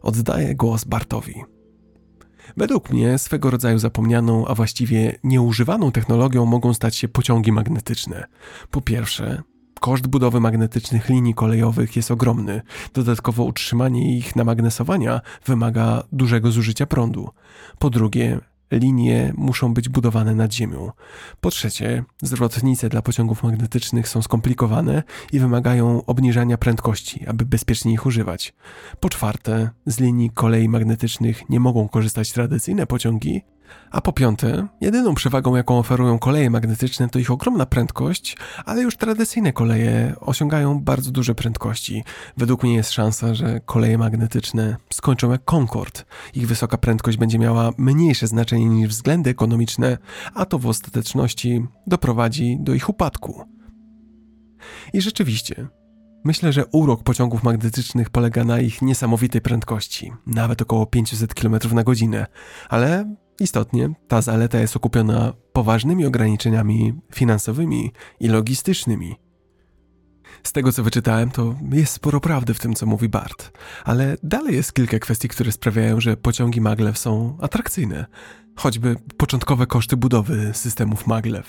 Oddaję 0.00 0.54
głos 0.54 0.84
Bartowi. 0.84 1.44
Według 2.56 2.90
mnie 2.90 3.18
swego 3.18 3.50
rodzaju 3.50 3.78
zapomnianą, 3.78 4.46
a 4.46 4.54
właściwie 4.54 5.18
nieużywaną 5.24 5.92
technologią 5.92 6.46
mogą 6.46 6.74
stać 6.74 6.96
się 6.96 7.08
pociągi 7.08 7.52
magnetyczne. 7.52 8.24
Po 8.70 8.80
pierwsze, 8.80 9.42
koszt 9.80 10.06
budowy 10.06 10.40
magnetycznych 10.40 11.08
linii 11.08 11.34
kolejowych 11.34 11.96
jest 11.96 12.10
ogromny. 12.10 12.62
Dodatkowo 12.94 13.44
utrzymanie 13.44 14.18
ich 14.18 14.36
namagnesowania 14.36 15.20
wymaga 15.44 16.02
dużego 16.12 16.50
zużycia 16.50 16.86
prądu. 16.86 17.30
Po 17.78 17.90
drugie, 17.90 18.40
linie 18.78 19.32
muszą 19.36 19.74
być 19.74 19.88
budowane 19.88 20.34
nad 20.34 20.52
ziemią. 20.54 20.90
Po 21.40 21.50
trzecie, 21.50 22.04
zwrotnice 22.22 22.88
dla 22.88 23.02
pociągów 23.02 23.42
magnetycznych 23.42 24.08
są 24.08 24.22
skomplikowane 24.22 25.02
i 25.32 25.38
wymagają 25.38 26.04
obniżania 26.06 26.58
prędkości, 26.58 27.26
aby 27.26 27.44
bezpiecznie 27.44 27.92
ich 27.92 28.06
używać. 28.06 28.54
Po 29.00 29.08
czwarte, 29.08 29.70
z 29.86 30.00
linii 30.00 30.30
kolei 30.30 30.68
magnetycznych 30.68 31.48
nie 31.48 31.60
mogą 31.60 31.88
korzystać 31.88 32.32
tradycyjne 32.32 32.86
pociągi, 32.86 33.42
a 33.90 34.00
po 34.00 34.12
piąte, 34.12 34.66
jedyną 34.80 35.14
przewagą, 35.14 35.56
jaką 35.56 35.78
oferują 35.78 36.18
koleje 36.18 36.50
magnetyczne, 36.50 37.08
to 37.08 37.18
ich 37.18 37.30
ogromna 37.30 37.66
prędkość, 37.66 38.36
ale 38.64 38.82
już 38.82 38.96
tradycyjne 38.96 39.52
koleje 39.52 40.14
osiągają 40.20 40.80
bardzo 40.80 41.10
duże 41.10 41.34
prędkości. 41.34 42.04
Według 42.36 42.62
mnie 42.62 42.74
jest 42.74 42.92
szansa, 42.92 43.34
że 43.34 43.60
koleje 43.60 43.98
magnetyczne 43.98 44.76
skończą 44.92 45.30
jak 45.30 45.44
Concorde. 45.44 46.00
Ich 46.34 46.46
wysoka 46.46 46.78
prędkość 46.78 47.18
będzie 47.18 47.38
miała 47.38 47.70
mniejsze 47.78 48.26
znaczenie 48.26 48.66
niż 48.66 48.88
względy 48.88 49.30
ekonomiczne, 49.30 49.98
a 50.34 50.44
to 50.44 50.58
w 50.58 50.66
ostateczności 50.66 51.66
doprowadzi 51.86 52.56
do 52.60 52.74
ich 52.74 52.88
upadku. 52.88 53.44
I 54.92 55.00
rzeczywiście, 55.00 55.68
Myślę, 56.24 56.52
że 56.52 56.66
urok 56.66 57.02
pociągów 57.02 57.42
magnetycznych 57.42 58.10
polega 58.10 58.44
na 58.44 58.60
ich 58.60 58.82
niesamowitej 58.82 59.40
prędkości, 59.40 60.12
nawet 60.26 60.62
około 60.62 60.86
500 60.86 61.34
km 61.34 61.58
na 61.72 61.84
godzinę, 61.84 62.26
ale 62.68 63.14
Istotnie, 63.42 63.90
ta 64.08 64.22
zaleta 64.22 64.58
jest 64.58 64.76
okupiona 64.76 65.32
poważnymi 65.52 66.06
ograniczeniami 66.06 66.94
finansowymi 67.14 67.92
i 68.20 68.28
logistycznymi. 68.28 69.16
Z 70.42 70.52
tego 70.52 70.72
co 70.72 70.82
wyczytałem, 70.82 71.30
to 71.30 71.54
jest 71.72 71.92
sporo 71.92 72.20
prawdy 72.20 72.54
w 72.54 72.60
tym, 72.60 72.74
co 72.74 72.86
mówi 72.86 73.08
Bart, 73.08 73.58
ale 73.84 74.16
dalej 74.22 74.54
jest 74.54 74.72
kilka 74.72 74.98
kwestii, 74.98 75.28
które 75.28 75.52
sprawiają, 75.52 76.00
że 76.00 76.16
pociągi 76.16 76.60
maglev 76.60 76.98
są 76.98 77.38
atrakcyjne. 77.40 78.06
Choćby 78.56 78.96
początkowe 79.16 79.66
koszty 79.66 79.96
budowy 79.96 80.50
systemów 80.54 81.06
maglev. 81.06 81.48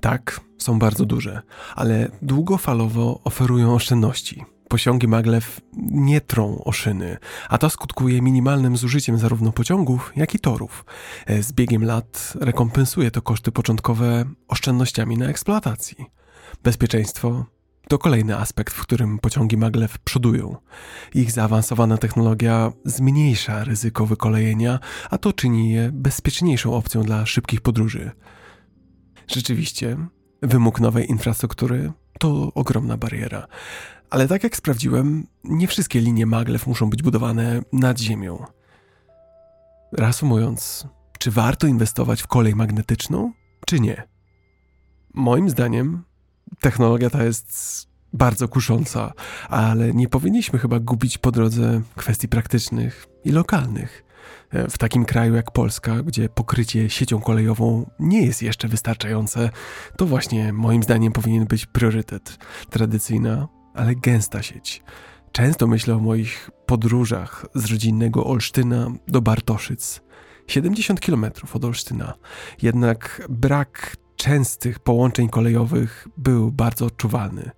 Tak, 0.00 0.40
są 0.58 0.78
bardzo 0.78 1.04
duże, 1.04 1.42
ale 1.74 2.10
długofalowo 2.22 3.20
oferują 3.24 3.74
oszczędności. 3.74 4.55
Pociągi 4.68 5.08
maglev 5.08 5.60
nie 5.76 6.20
trą 6.20 6.62
o 6.64 6.72
szyny, 6.72 7.16
a 7.48 7.58
to 7.58 7.70
skutkuje 7.70 8.22
minimalnym 8.22 8.76
zużyciem 8.76 9.18
zarówno 9.18 9.52
pociągów, 9.52 10.12
jak 10.16 10.34
i 10.34 10.38
torów. 10.38 10.84
E, 11.26 11.42
z 11.42 11.52
biegiem 11.52 11.84
lat 11.84 12.32
rekompensuje 12.40 13.10
to 13.10 13.22
koszty 13.22 13.52
początkowe 13.52 14.24
oszczędnościami 14.48 15.18
na 15.18 15.26
eksploatacji. 15.26 15.96
Bezpieczeństwo 16.62 17.46
to 17.88 17.98
kolejny 17.98 18.36
aspekt, 18.36 18.74
w 18.74 18.82
którym 18.82 19.18
pociągi 19.18 19.56
maglev 19.56 19.98
przodują. 20.04 20.56
Ich 21.14 21.32
zaawansowana 21.32 21.98
technologia 21.98 22.72
zmniejsza 22.84 23.64
ryzyko 23.64 24.06
wykolejenia, 24.06 24.78
a 25.10 25.18
to 25.18 25.32
czyni 25.32 25.70
je 25.72 25.90
bezpieczniejszą 25.92 26.74
opcją 26.74 27.02
dla 27.02 27.26
szybkich 27.26 27.60
podróży. 27.60 28.10
Rzeczywiście, 29.26 29.96
wymóg 30.42 30.80
nowej 30.80 31.10
infrastruktury 31.10 31.92
to 32.18 32.52
ogromna 32.54 32.96
bariera. 32.96 33.46
Ale 34.10 34.28
tak 34.28 34.44
jak 34.44 34.56
sprawdziłem, 34.56 35.26
nie 35.44 35.68
wszystkie 35.68 36.00
linie 36.00 36.26
maglev 36.26 36.64
muszą 36.66 36.90
być 36.90 37.02
budowane 37.02 37.62
nad 37.72 38.00
ziemią. 38.00 38.44
Reasumując, 39.92 40.86
czy 41.18 41.30
warto 41.30 41.66
inwestować 41.66 42.22
w 42.22 42.26
kolej 42.26 42.54
magnetyczną, 42.54 43.32
czy 43.66 43.80
nie? 43.80 44.02
Moim 45.14 45.50
zdaniem 45.50 46.02
technologia 46.60 47.10
ta 47.10 47.24
jest 47.24 47.86
bardzo 48.12 48.48
kusząca, 48.48 49.12
ale 49.48 49.94
nie 49.94 50.08
powinniśmy 50.08 50.58
chyba 50.58 50.80
gubić 50.80 51.18
po 51.18 51.32
drodze 51.32 51.82
kwestii 51.96 52.28
praktycznych 52.28 53.06
i 53.24 53.30
lokalnych. 53.30 54.04
W 54.52 54.78
takim 54.78 55.04
kraju 55.04 55.34
jak 55.34 55.50
Polska, 55.50 56.02
gdzie 56.02 56.28
pokrycie 56.28 56.90
siecią 56.90 57.20
kolejową 57.20 57.90
nie 58.00 58.26
jest 58.26 58.42
jeszcze 58.42 58.68
wystarczające, 58.68 59.50
to 59.96 60.06
właśnie 60.06 60.52
moim 60.52 60.82
zdaniem 60.82 61.12
powinien 61.12 61.46
być 61.46 61.66
priorytet. 61.66 62.38
Tradycyjna, 62.70 63.48
ale 63.76 63.94
gęsta 63.94 64.42
sieć. 64.42 64.82
Często 65.32 65.66
myślę 65.66 65.94
o 65.94 65.98
moich 65.98 66.50
podróżach 66.66 67.46
z 67.54 67.70
rodzinnego 67.70 68.26
Olsztyna 68.26 68.90
do 69.08 69.22
Bartoszyc. 69.22 70.00
70 70.46 71.00
km 71.00 71.26
od 71.52 71.64
Olsztyna. 71.64 72.14
Jednak 72.62 73.26
brak 73.28 73.96
częstych 74.16 74.78
połączeń 74.78 75.28
kolejowych 75.28 76.08
był 76.16 76.52
bardzo 76.52 76.86
odczuwalny. 76.86 77.50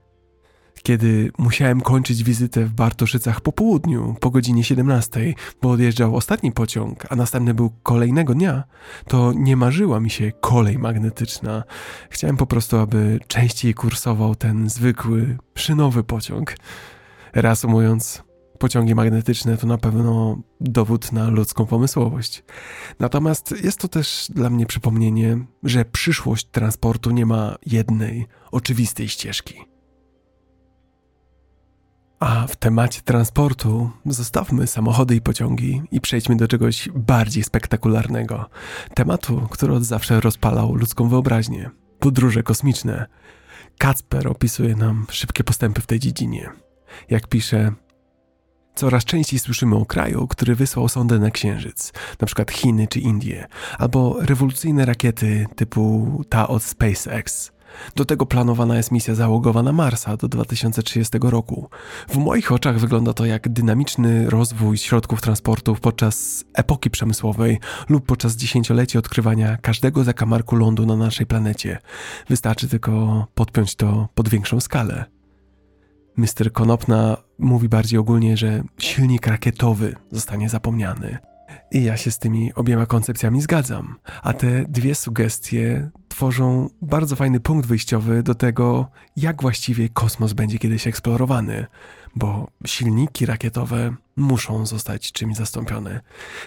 Kiedy 0.82 1.30
musiałem 1.38 1.80
kończyć 1.80 2.24
wizytę 2.24 2.64
w 2.64 2.72
Bartoszycach 2.72 3.40
po 3.40 3.52
południu, 3.52 4.16
po 4.20 4.30
godzinie 4.30 4.64
17, 4.64 5.34
bo 5.62 5.70
odjeżdżał 5.70 6.16
ostatni 6.16 6.52
pociąg, 6.52 7.06
a 7.10 7.16
następny 7.16 7.54
był 7.54 7.70
kolejnego 7.82 8.34
dnia, 8.34 8.64
to 9.08 9.32
nie 9.32 9.56
marzyła 9.56 10.00
mi 10.00 10.10
się 10.10 10.32
kolej 10.40 10.78
magnetyczna. 10.78 11.64
Chciałem 12.10 12.36
po 12.36 12.46
prostu, 12.46 12.76
aby 12.76 13.20
częściej 13.26 13.74
kursował 13.74 14.34
ten 14.34 14.68
zwykły, 14.68 15.38
szynowy 15.54 16.04
pociąg. 16.04 16.56
Reasumując, 17.34 18.22
Pociągi 18.58 18.94
magnetyczne 18.94 19.56
to 19.56 19.66
na 19.66 19.78
pewno 19.78 20.38
dowód 20.60 21.12
na 21.12 21.28
ludzką 21.28 21.66
pomysłowość. 21.66 22.44
Natomiast 22.98 23.54
jest 23.64 23.78
to 23.78 23.88
też 23.88 24.26
dla 24.34 24.50
mnie 24.50 24.66
przypomnienie, 24.66 25.38
że 25.62 25.84
przyszłość 25.84 26.46
transportu 26.46 27.10
nie 27.10 27.26
ma 27.26 27.56
jednej, 27.66 28.26
oczywistej 28.50 29.08
ścieżki. 29.08 29.54
A 32.20 32.46
w 32.46 32.56
temacie 32.56 33.00
transportu 33.02 33.90
zostawmy 34.06 34.66
samochody 34.66 35.16
i 35.16 35.20
pociągi 35.20 35.82
i 35.90 36.00
przejdźmy 36.00 36.36
do 36.36 36.48
czegoś 36.48 36.88
bardziej 36.94 37.44
spektakularnego. 37.44 38.50
Tematu, 38.94 39.48
który 39.50 39.74
od 39.74 39.84
zawsze 39.84 40.20
rozpalał 40.20 40.74
ludzką 40.74 41.08
wyobraźnię. 41.08 41.70
Podróże 41.98 42.42
kosmiczne. 42.42 43.06
Kacper 43.78 44.28
opisuje 44.28 44.76
nam 44.76 45.06
szybkie 45.10 45.44
postępy 45.44 45.80
w 45.80 45.86
tej 45.86 45.98
dziedzinie. 45.98 46.50
Jak 47.10 47.26
pisze, 47.26 47.72
Coraz 48.78 49.04
częściej 49.04 49.38
słyszymy 49.38 49.76
o 49.76 49.86
kraju, 49.86 50.26
który 50.26 50.54
wysłał 50.54 50.88
sondę 50.88 51.18
na 51.18 51.30
Księżyc, 51.30 51.92
np. 52.20 52.44
Chiny 52.50 52.86
czy 52.86 53.00
Indie, 53.00 53.46
albo 53.78 54.16
rewolucyjne 54.20 54.84
rakiety 54.84 55.46
typu 55.56 56.24
ta 56.28 56.48
od 56.48 56.62
SpaceX. 56.62 57.52
Do 57.96 58.04
tego 58.04 58.26
planowana 58.26 58.76
jest 58.76 58.92
misja 58.92 59.14
załogowa 59.14 59.62
na 59.62 59.72
Marsa 59.72 60.16
do 60.16 60.28
2030 60.28 61.18
roku. 61.22 61.70
W 62.08 62.16
moich 62.16 62.52
oczach 62.52 62.78
wygląda 62.78 63.12
to 63.12 63.26
jak 63.26 63.48
dynamiczny 63.48 64.30
rozwój 64.30 64.78
środków 64.78 65.20
transportu 65.20 65.74
podczas 65.74 66.44
epoki 66.54 66.90
przemysłowej 66.90 67.58
lub 67.88 68.06
podczas 68.06 68.36
dziesięcioleci 68.36 68.98
odkrywania 68.98 69.56
każdego 69.56 70.04
zakamarku 70.04 70.56
lądu 70.56 70.86
na 70.86 70.96
naszej 70.96 71.26
planecie. 71.26 71.78
Wystarczy 72.28 72.68
tylko 72.68 73.26
podpiąć 73.34 73.74
to 73.74 74.08
pod 74.14 74.28
większą 74.28 74.60
skalę. 74.60 75.04
Mr. 76.16 76.52
Konopna 76.52 77.16
mówi 77.38 77.68
bardziej 77.68 77.98
ogólnie, 77.98 78.36
że 78.36 78.62
silnik 78.78 79.26
rakietowy 79.26 79.96
zostanie 80.10 80.48
zapomniany. 80.48 81.18
I 81.72 81.84
ja 81.84 81.96
się 81.96 82.10
z 82.10 82.18
tymi 82.18 82.54
obiema 82.54 82.86
koncepcjami 82.86 83.42
zgadzam, 83.42 83.96
a 84.22 84.32
te 84.32 84.64
dwie 84.68 84.94
sugestie 84.94 85.90
tworzą 86.08 86.68
bardzo 86.82 87.16
fajny 87.16 87.40
punkt 87.40 87.68
wyjściowy 87.68 88.22
do 88.22 88.34
tego, 88.34 88.90
jak 89.16 89.42
właściwie 89.42 89.88
kosmos 89.88 90.32
będzie 90.32 90.58
kiedyś 90.58 90.86
eksplorowany, 90.86 91.66
bo 92.16 92.48
silniki 92.66 93.26
rakietowe 93.26 93.94
muszą 94.16 94.66
zostać 94.66 95.12
czymś 95.12 95.36
zastąpione. 95.36 96.00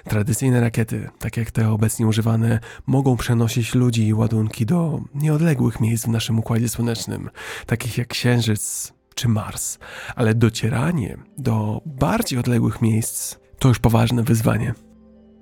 Tradycyjne 0.04 0.62
rakiety, 0.62 1.10
tak 1.20 1.38
jak 1.38 1.52
te 1.52 1.70
obecnie 1.70 2.08
używane, 2.08 2.60
mogą 2.88 3.18
przenosić 3.18 3.76
ludzi 3.76 4.08
i 4.08 4.14
ładunki 4.14 4.66
do 4.66 5.02
nieodległych 5.14 5.80
miejsc 5.80 6.06
w 6.06 6.10
naszym 6.10 6.40
układzie 6.40 6.70
słonecznym, 6.70 7.30
takich 7.66 7.98
jak 7.98 8.08
Księżyc, 8.08 8.94
czy 9.16 9.28
Mars, 9.28 9.80
ale 10.16 10.36
docieranie 10.36 11.18
do 11.38 11.82
bardziej 11.86 12.40
odległych 12.40 12.82
miejsc 12.82 13.36
to 13.60 13.68
już 13.68 13.80
poważne 13.80 14.24
wyzwanie. 14.24 14.74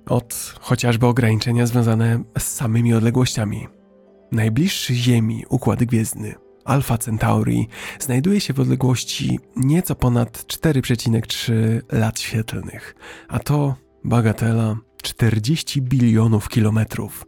Od 0.06 0.54
chociażby 0.60 1.06
ograniczenia 1.06 1.66
związane 1.66 2.22
z 2.38 2.42
samymi 2.42 2.94
odległościami. 2.94 3.68
Najbliższy 4.32 4.94
Ziemi 4.94 5.44
układ 5.48 5.84
gwiezdny, 5.84 6.34
Alpha 6.64 6.98
Centauri, 6.98 7.68
znajduje 8.00 8.40
się 8.40 8.54
w 8.54 8.60
odległości 8.60 9.40
nieco 9.56 9.94
ponad 9.94 10.38
4,3 10.38 11.52
lat 11.92 12.20
świetlnych, 12.20 12.94
a 13.28 13.38
to 13.38 13.74
bagatela 14.04 14.76
40 15.02 15.82
bilionów 15.82 16.48
kilometrów. 16.48 17.26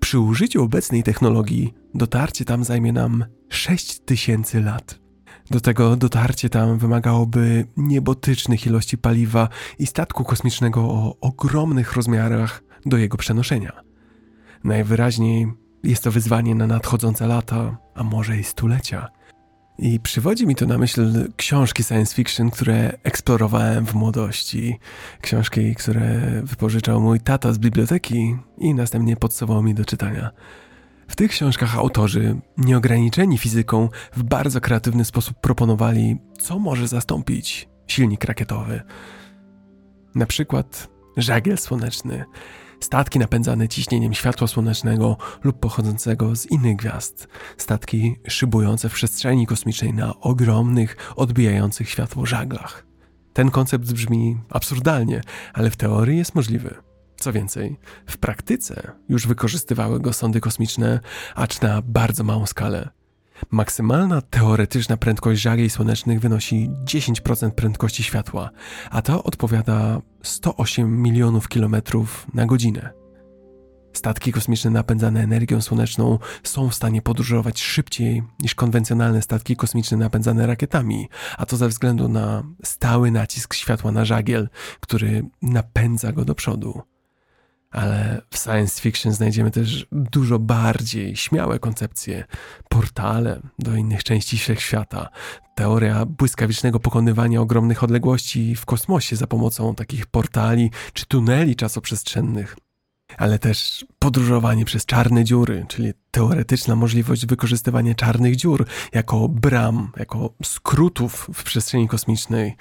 Przy 0.00 0.18
użyciu 0.18 0.62
obecnej 0.62 1.02
technologii 1.02 1.74
dotarcie 1.94 2.44
tam 2.44 2.64
zajmie 2.64 2.92
nam 2.92 3.24
6 3.48 4.00
tysięcy 4.00 4.60
lat. 4.60 5.07
Do 5.50 5.60
tego 5.60 5.96
dotarcie 5.96 6.50
tam 6.50 6.78
wymagałoby 6.78 7.66
niebotycznych 7.76 8.66
ilości 8.66 8.98
paliwa 8.98 9.48
i 9.78 9.86
statku 9.86 10.24
kosmicznego 10.24 10.80
o 10.80 11.16
ogromnych 11.20 11.92
rozmiarach 11.92 12.62
do 12.86 12.96
jego 12.96 13.16
przenoszenia. 13.16 13.72
Najwyraźniej 14.64 15.52
jest 15.84 16.04
to 16.04 16.10
wyzwanie 16.10 16.54
na 16.54 16.66
nadchodzące 16.66 17.26
lata, 17.26 17.76
a 17.94 18.02
może 18.02 18.36
i 18.36 18.44
stulecia. 18.44 19.08
I 19.78 20.00
przywodzi 20.00 20.46
mi 20.46 20.54
to 20.54 20.66
na 20.66 20.78
myśl 20.78 21.32
książki 21.36 21.84
science 21.84 22.14
fiction, 22.14 22.50
które 22.50 22.98
eksplorowałem 23.02 23.86
w 23.86 23.94
młodości. 23.94 24.78
Książki, 25.20 25.74
które 25.74 26.20
wypożyczał 26.44 27.00
mój 27.00 27.20
tata 27.20 27.52
z 27.52 27.58
biblioteki 27.58 28.36
i 28.58 28.74
następnie 28.74 29.16
podsuwał 29.16 29.62
mi 29.62 29.74
do 29.74 29.84
czytania. 29.84 30.30
W 31.08 31.16
tych 31.16 31.30
książkach 31.30 31.76
autorzy, 31.76 32.40
nieograniczeni 32.56 33.38
fizyką, 33.38 33.88
w 34.12 34.22
bardzo 34.22 34.60
kreatywny 34.60 35.04
sposób 35.04 35.40
proponowali, 35.40 36.16
co 36.40 36.58
może 36.58 36.88
zastąpić 36.88 37.68
silnik 37.86 38.24
rakietowy. 38.24 38.82
Na 40.14 40.26
przykład 40.26 40.88
żagiel 41.16 41.58
słoneczny, 41.58 42.24
statki 42.80 43.18
napędzane 43.18 43.68
ciśnieniem 43.68 44.14
światła 44.14 44.46
słonecznego 44.46 45.16
lub 45.44 45.60
pochodzącego 45.60 46.36
z 46.36 46.46
innych 46.46 46.76
gwiazd, 46.76 47.28
statki 47.56 48.16
szybujące 48.28 48.88
w 48.88 48.94
przestrzeni 48.94 49.46
kosmicznej 49.46 49.92
na 49.92 50.20
ogromnych, 50.20 51.12
odbijających 51.16 51.90
światło 51.90 52.26
żaglach. 52.26 52.86
Ten 53.32 53.50
koncept 53.50 53.92
brzmi 53.92 54.36
absurdalnie, 54.50 55.20
ale 55.54 55.70
w 55.70 55.76
teorii 55.76 56.18
jest 56.18 56.34
możliwy. 56.34 56.87
Co 57.20 57.32
więcej, 57.32 57.76
w 58.06 58.18
praktyce 58.18 58.92
już 59.08 59.26
wykorzystywały 59.26 60.00
go 60.00 60.12
sondy 60.12 60.40
kosmiczne, 60.40 61.00
acz 61.34 61.60
na 61.60 61.82
bardzo 61.82 62.24
małą 62.24 62.46
skalę. 62.46 62.88
Maksymalna 63.50 64.20
teoretyczna 64.20 64.96
prędkość 64.96 65.40
żagiel 65.40 65.70
słonecznych 65.70 66.20
wynosi 66.20 66.70
10% 66.84 67.50
prędkości 67.50 68.02
światła, 68.02 68.50
a 68.90 69.02
to 69.02 69.22
odpowiada 69.22 70.00
108 70.22 71.02
milionów 71.02 71.48
kilometrów 71.48 72.26
na 72.34 72.46
godzinę. 72.46 72.90
Statki 73.92 74.32
kosmiczne 74.32 74.70
napędzane 74.70 75.22
energią 75.22 75.60
słoneczną 75.60 76.18
są 76.42 76.68
w 76.68 76.74
stanie 76.74 77.02
podróżować 77.02 77.60
szybciej 77.60 78.22
niż 78.40 78.54
konwencjonalne 78.54 79.22
statki 79.22 79.56
kosmiczne 79.56 79.96
napędzane 79.96 80.46
rakietami, 80.46 81.08
a 81.38 81.46
to 81.46 81.56
ze 81.56 81.68
względu 81.68 82.08
na 82.08 82.42
stały 82.64 83.10
nacisk 83.10 83.54
światła 83.54 83.92
na 83.92 84.04
żagiel, 84.04 84.48
który 84.80 85.22
napędza 85.42 86.12
go 86.12 86.24
do 86.24 86.34
przodu. 86.34 86.82
Ale 87.70 88.22
w 88.30 88.38
science 88.38 88.82
fiction 88.82 89.12
znajdziemy 89.12 89.50
też 89.50 89.86
dużo 89.92 90.38
bardziej 90.38 91.16
śmiałe 91.16 91.58
koncepcje, 91.58 92.24
portale 92.68 93.40
do 93.58 93.74
innych 93.74 94.04
części 94.04 94.38
wszechświata, 94.38 95.08
teoria 95.54 96.06
błyskawicznego 96.06 96.80
pokonywania 96.80 97.40
ogromnych 97.40 97.82
odległości 97.82 98.54
w 98.54 98.64
kosmosie 98.64 99.16
za 99.16 99.26
pomocą 99.26 99.74
takich 99.74 100.06
portali 100.06 100.70
czy 100.92 101.06
tuneli 101.06 101.56
czasoprzestrzennych. 101.56 102.56
Ale 103.16 103.38
też 103.38 103.86
podróżowanie 103.98 104.64
przez 104.64 104.86
czarne 104.86 105.24
dziury, 105.24 105.66
czyli 105.68 105.92
teoretyczna 106.10 106.76
możliwość 106.76 107.26
wykorzystywania 107.26 107.94
czarnych 107.94 108.36
dziur 108.36 108.66
jako 108.92 109.28
bram, 109.28 109.92
jako 109.96 110.34
skrótów 110.42 111.30
w 111.34 111.42
przestrzeni 111.42 111.88
kosmicznej 111.88 112.56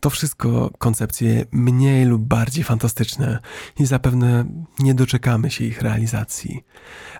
to 0.00 0.10
wszystko 0.10 0.70
koncepcje 0.78 1.44
mniej 1.52 2.04
lub 2.04 2.22
bardziej 2.22 2.64
fantastyczne 2.64 3.38
i 3.78 3.86
zapewne 3.86 4.44
nie 4.78 4.94
doczekamy 4.94 5.50
się 5.50 5.64
ich 5.64 5.82
realizacji. 5.82 6.64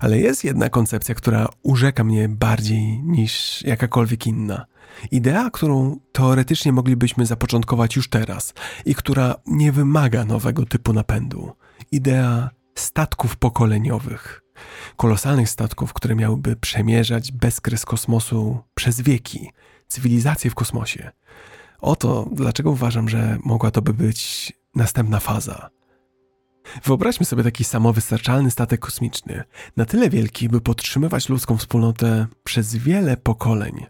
Ale 0.01 0.19
jest 0.19 0.45
jedna 0.45 0.69
koncepcja, 0.69 1.15
która 1.15 1.49
urzeka 1.63 2.05
mnie 2.05 2.29
bardziej 2.29 3.03
niż 3.03 3.63
jakakolwiek 3.63 4.27
inna. 4.27 4.67
Idea, 5.11 5.51
którą 5.51 5.97
teoretycznie 6.13 6.73
moglibyśmy 6.73 7.27
zapoczątkować 7.27 7.97
już 7.97 8.09
teraz 8.09 8.55
i 8.85 8.95
która 8.95 9.35
nie 9.47 9.73
wymaga 9.73 10.25
nowego 10.25 10.67
typu 10.67 10.93
napędu. 10.93 11.53
Idea 11.93 12.51
statków 12.75 13.37
pokoleniowych. 13.37 14.43
Kolosalnych 14.97 15.51
statków, 15.51 15.93
które 15.93 16.15
miałyby 16.15 16.57
przemierzać 16.57 17.33
bezkres 17.33 17.85
kosmosu 17.85 18.59
przez 18.75 19.01
wieki, 19.01 19.51
cywilizacje 19.89 20.51
w 20.51 20.55
kosmosie. 20.55 21.11
Oto 21.81 22.29
dlaczego 22.33 22.71
uważam, 22.71 23.09
że 23.09 23.39
mogła 23.45 23.71
to 23.71 23.83
by 23.83 23.95
być 23.95 24.53
następna 24.75 25.21
faza. 25.21 25.71
Wyobraźmy 26.85 27.27
sobie 27.27 27.43
taki 27.43 27.65
samowystarczalny 27.65 28.51
statek 28.51 28.81
kosmiczny, 28.81 29.45
na 29.77 29.85
tyle 29.85 30.11
wielki, 30.11 30.49
by 30.49 30.61
podtrzymywać 30.61 31.29
ludzką 31.29 31.57
wspólnotę 31.57 32.27
przez 32.45 32.77
wiele 32.77 33.17
pokoleń. 33.17 33.87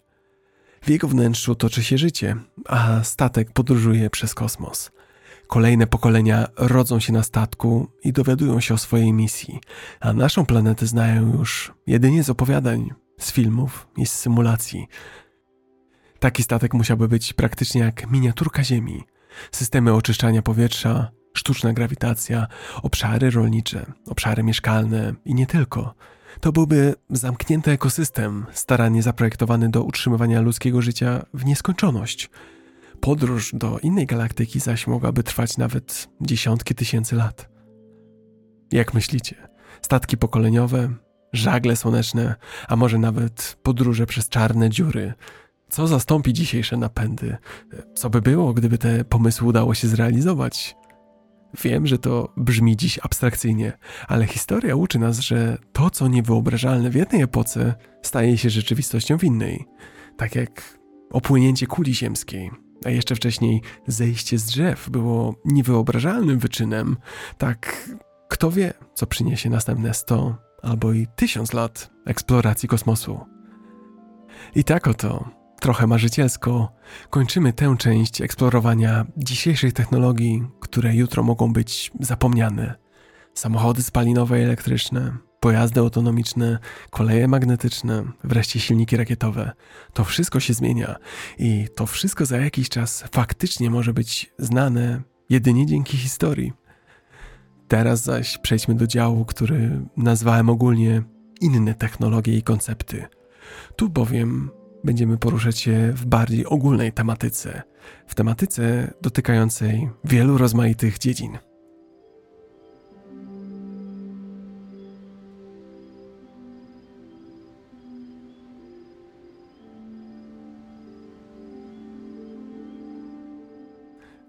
W 0.82 0.90
jego 0.90 1.08
wnętrzu 1.08 1.54
toczy 1.54 1.84
się 1.84 1.98
życie, 1.98 2.36
a 2.68 3.04
statek 3.04 3.52
podróżuje 3.52 4.10
przez 4.10 4.34
kosmos. 4.34 4.90
Kolejne 5.46 5.86
pokolenia 5.86 6.48
rodzą 6.56 7.00
się 7.00 7.12
na 7.12 7.22
statku 7.22 7.88
i 8.04 8.12
dowiadują 8.12 8.60
się 8.60 8.74
o 8.74 8.78
swojej 8.78 9.12
misji, 9.12 9.60
a 10.00 10.12
naszą 10.12 10.46
planetę 10.46 10.86
znają 10.86 11.32
już 11.38 11.72
jedynie 11.86 12.24
z 12.24 12.30
opowiadań, 12.30 12.90
z 13.18 13.32
filmów 13.32 13.88
i 13.96 14.06
z 14.06 14.12
symulacji, 14.12 14.88
Taki 16.26 16.42
statek 16.42 16.74
musiałby 16.74 17.08
być 17.08 17.32
praktycznie 17.32 17.80
jak 17.80 18.10
miniaturka 18.10 18.64
Ziemi. 18.64 19.04
Systemy 19.52 19.92
oczyszczania 19.92 20.42
powietrza, 20.42 21.10
sztuczna 21.34 21.72
grawitacja, 21.72 22.46
obszary 22.82 23.30
rolnicze, 23.30 23.92
obszary 24.06 24.42
mieszkalne 24.42 25.14
i 25.24 25.34
nie 25.34 25.46
tylko. 25.46 25.94
To 26.40 26.52
byłby 26.52 26.94
zamknięty 27.10 27.70
ekosystem, 27.70 28.46
starannie 28.52 29.02
zaprojektowany 29.02 29.68
do 29.68 29.82
utrzymywania 29.82 30.40
ludzkiego 30.40 30.82
życia 30.82 31.22
w 31.34 31.44
nieskończoność. 31.44 32.30
podróż 33.00 33.50
do 33.54 33.78
innej 33.78 34.06
galaktyki 34.06 34.60
zaś 34.60 34.86
mogłaby 34.86 35.22
trwać 35.22 35.56
nawet 35.56 36.08
dziesiątki 36.20 36.74
tysięcy 36.74 37.16
lat. 37.16 37.48
Jak 38.72 38.94
myślicie? 38.94 39.48
Statki 39.82 40.16
pokoleniowe, 40.16 40.94
żagle 41.32 41.76
słoneczne, 41.76 42.34
a 42.68 42.76
może 42.76 42.98
nawet 42.98 43.56
podróże 43.62 44.06
przez 44.06 44.28
czarne 44.28 44.70
dziury. 44.70 45.14
Co 45.70 45.86
zastąpi 45.86 46.32
dzisiejsze 46.32 46.76
napędy? 46.76 47.36
Co 47.94 48.10
by 48.10 48.22
było, 48.22 48.54
gdyby 48.54 48.78
te 48.78 49.04
pomysły 49.04 49.48
udało 49.48 49.74
się 49.74 49.88
zrealizować? 49.88 50.76
Wiem, 51.62 51.86
że 51.86 51.98
to 51.98 52.32
brzmi 52.36 52.76
dziś 52.76 52.98
abstrakcyjnie, 53.02 53.72
ale 54.08 54.26
historia 54.26 54.76
uczy 54.76 54.98
nas, 54.98 55.20
że 55.20 55.58
to, 55.72 55.90
co 55.90 56.08
niewyobrażalne 56.08 56.90
w 56.90 56.94
jednej 56.94 57.22
epoce, 57.22 57.74
staje 58.02 58.38
się 58.38 58.50
rzeczywistością 58.50 59.18
w 59.18 59.24
innej. 59.24 59.64
Tak 60.16 60.34
jak 60.34 60.78
opłynięcie 61.10 61.66
kuli 61.66 61.94
ziemskiej, 61.94 62.50
a 62.84 62.90
jeszcze 62.90 63.14
wcześniej 63.14 63.62
zejście 63.86 64.38
z 64.38 64.46
drzew 64.46 64.90
było 64.90 65.34
niewyobrażalnym 65.44 66.38
wyczynem, 66.38 66.96
tak 67.38 67.90
kto 68.28 68.50
wie, 68.50 68.72
co 68.94 69.06
przyniesie 69.06 69.50
następne 69.50 69.94
100 69.94 70.36
albo 70.62 70.92
i 70.92 71.06
1000 71.16 71.52
lat 71.52 71.90
eksploracji 72.06 72.68
kosmosu. 72.68 73.20
I 74.54 74.64
tak 74.64 74.86
oto, 74.86 75.30
trochę 75.60 75.86
marzycielsko, 75.86 76.72
kończymy 77.10 77.52
tę 77.52 77.76
część 77.78 78.20
eksplorowania 78.20 79.06
dzisiejszych 79.16 79.72
technologii, 79.72 80.44
które 80.60 80.94
jutro 80.94 81.22
mogą 81.22 81.52
być 81.52 81.90
zapomniane. 82.00 82.74
Samochody 83.34 83.82
spalinowe 83.82 84.40
i 84.40 84.44
elektryczne, 84.44 85.16
pojazdy 85.40 85.80
autonomiczne, 85.80 86.58
koleje 86.90 87.28
magnetyczne, 87.28 88.04
wreszcie 88.24 88.60
silniki 88.60 88.96
rakietowe. 88.96 89.52
To 89.92 90.04
wszystko 90.04 90.40
się 90.40 90.54
zmienia 90.54 90.96
i 91.38 91.68
to 91.76 91.86
wszystko 91.86 92.26
za 92.26 92.36
jakiś 92.36 92.68
czas 92.68 93.04
faktycznie 93.12 93.70
może 93.70 93.94
być 93.94 94.32
znane 94.38 95.02
jedynie 95.30 95.66
dzięki 95.66 95.96
historii. 95.96 96.52
Teraz 97.68 98.02
zaś 98.02 98.38
przejdźmy 98.38 98.74
do 98.74 98.86
działu, 98.86 99.24
który 99.24 99.80
nazwałem 99.96 100.50
ogólnie 100.50 101.02
inne 101.40 101.74
technologie 101.74 102.36
i 102.36 102.42
koncepty. 102.42 103.04
Tu 103.76 103.88
bowiem 103.88 104.50
będziemy 104.86 105.18
poruszać 105.18 105.58
się 105.58 105.92
w 105.92 106.06
bardziej 106.06 106.46
ogólnej 106.46 106.92
tematyce, 106.92 107.62
w 108.06 108.14
tematyce 108.14 108.94
dotykającej 109.02 109.88
wielu 110.04 110.38
rozmaitych 110.38 110.98
dziedzin. 110.98 111.38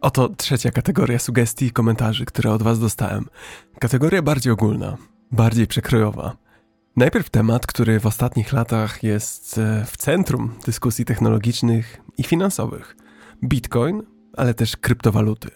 Oto 0.01 0.29
trzecia 0.29 0.71
kategoria 0.71 1.19
sugestii 1.19 1.65
i 1.65 1.71
komentarzy, 1.71 2.25
które 2.25 2.51
od 2.51 2.63
Was 2.63 2.79
dostałem. 2.79 3.25
Kategoria 3.79 4.21
bardziej 4.21 4.53
ogólna, 4.53 4.97
bardziej 5.31 5.67
przekrojowa. 5.67 6.46
Najpierw 6.97 7.29
temat, 7.29 7.67
który 7.67 7.99
w 7.99 8.05
ostatnich 8.05 8.53
latach 8.53 9.03
jest 9.03 9.57
e, 9.57 9.85
w 9.85 9.97
centrum 9.97 10.53
dyskusji 10.65 11.05
technologicznych 11.05 12.01
i 12.17 12.23
finansowych. 12.23 12.95
Bitcoin, 13.43 14.03
ale 14.37 14.53
też 14.53 14.77
kryptowaluty. 14.77 15.49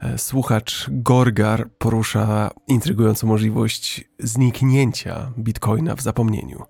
E, 0.00 0.18
słuchacz 0.18 0.86
Gorgar 0.90 1.70
porusza 1.78 2.50
intrygującą 2.68 3.26
możliwość 3.26 4.04
zniknięcia 4.18 5.32
bitcoina 5.38 5.96
w 5.96 6.00
zapomnieniu. 6.00 6.62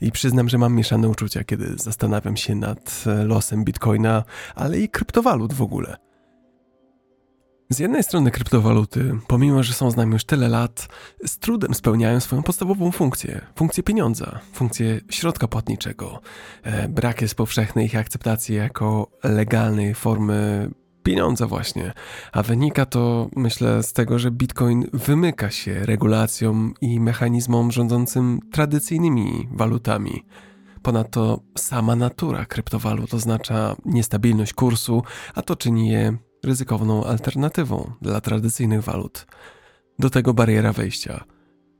I 0.00 0.12
przyznam, 0.12 0.48
że 0.48 0.58
mam 0.58 0.74
mieszane 0.74 1.08
uczucia, 1.08 1.44
kiedy 1.44 1.76
zastanawiam 1.76 2.36
się 2.36 2.54
nad 2.54 3.04
e, 3.06 3.24
losem 3.24 3.64
bitcoina, 3.64 4.24
ale 4.54 4.78
i 4.78 4.88
kryptowalut 4.88 5.52
w 5.52 5.62
ogóle. 5.62 6.07
Z 7.70 7.78
jednej 7.78 8.02
strony 8.02 8.30
kryptowaluty, 8.30 9.18
pomimo 9.26 9.62
że 9.62 9.72
są 9.72 9.90
z 9.90 9.96
nami 9.96 10.12
już 10.12 10.24
tyle 10.24 10.48
lat, 10.48 10.88
z 11.26 11.38
trudem 11.38 11.74
spełniają 11.74 12.20
swoją 12.20 12.42
podstawową 12.42 12.92
funkcję 12.92 13.40
funkcję 13.54 13.82
pieniądza, 13.82 14.40
funkcję 14.52 15.00
środka 15.10 15.48
płatniczego. 15.48 16.20
E, 16.62 16.88
brak 16.88 17.22
jest 17.22 17.34
powszechnej 17.34 17.86
ich 17.86 17.96
akceptacji 17.96 18.54
jako 18.54 19.10
legalnej 19.24 19.94
formy 19.94 20.70
pieniądza, 21.02 21.46
właśnie. 21.46 21.92
A 22.32 22.42
wynika 22.42 22.86
to, 22.86 23.28
myślę, 23.36 23.82
z 23.82 23.92
tego, 23.92 24.18
że 24.18 24.30
bitcoin 24.30 24.86
wymyka 24.92 25.50
się 25.50 25.74
regulacjom 25.86 26.74
i 26.80 27.00
mechanizmom 27.00 27.72
rządzącym 27.72 28.40
tradycyjnymi 28.52 29.48
walutami. 29.52 30.24
Ponadto 30.82 31.40
sama 31.58 31.96
natura 31.96 32.46
kryptowalut 32.46 33.14
oznacza 33.14 33.76
niestabilność 33.84 34.52
kursu, 34.52 35.02
a 35.34 35.42
to 35.42 35.56
czyni 35.56 35.88
je 35.88 36.18
ryzykowną 36.44 37.04
alternatywą 37.04 37.92
dla 38.02 38.20
tradycyjnych 38.20 38.82
walut. 38.82 39.26
Do 39.98 40.10
tego 40.10 40.34
bariera 40.34 40.72
wejścia. 40.72 41.24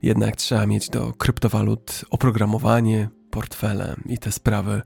Jednak 0.01 0.35
trzeba 0.35 0.65
mieć 0.67 0.89
do 0.89 1.13
kryptowalut 1.13 2.05
oprogramowanie, 2.09 3.09
portfele 3.31 3.95
i 4.05 4.17
te 4.17 4.31
sprawy. 4.31 4.81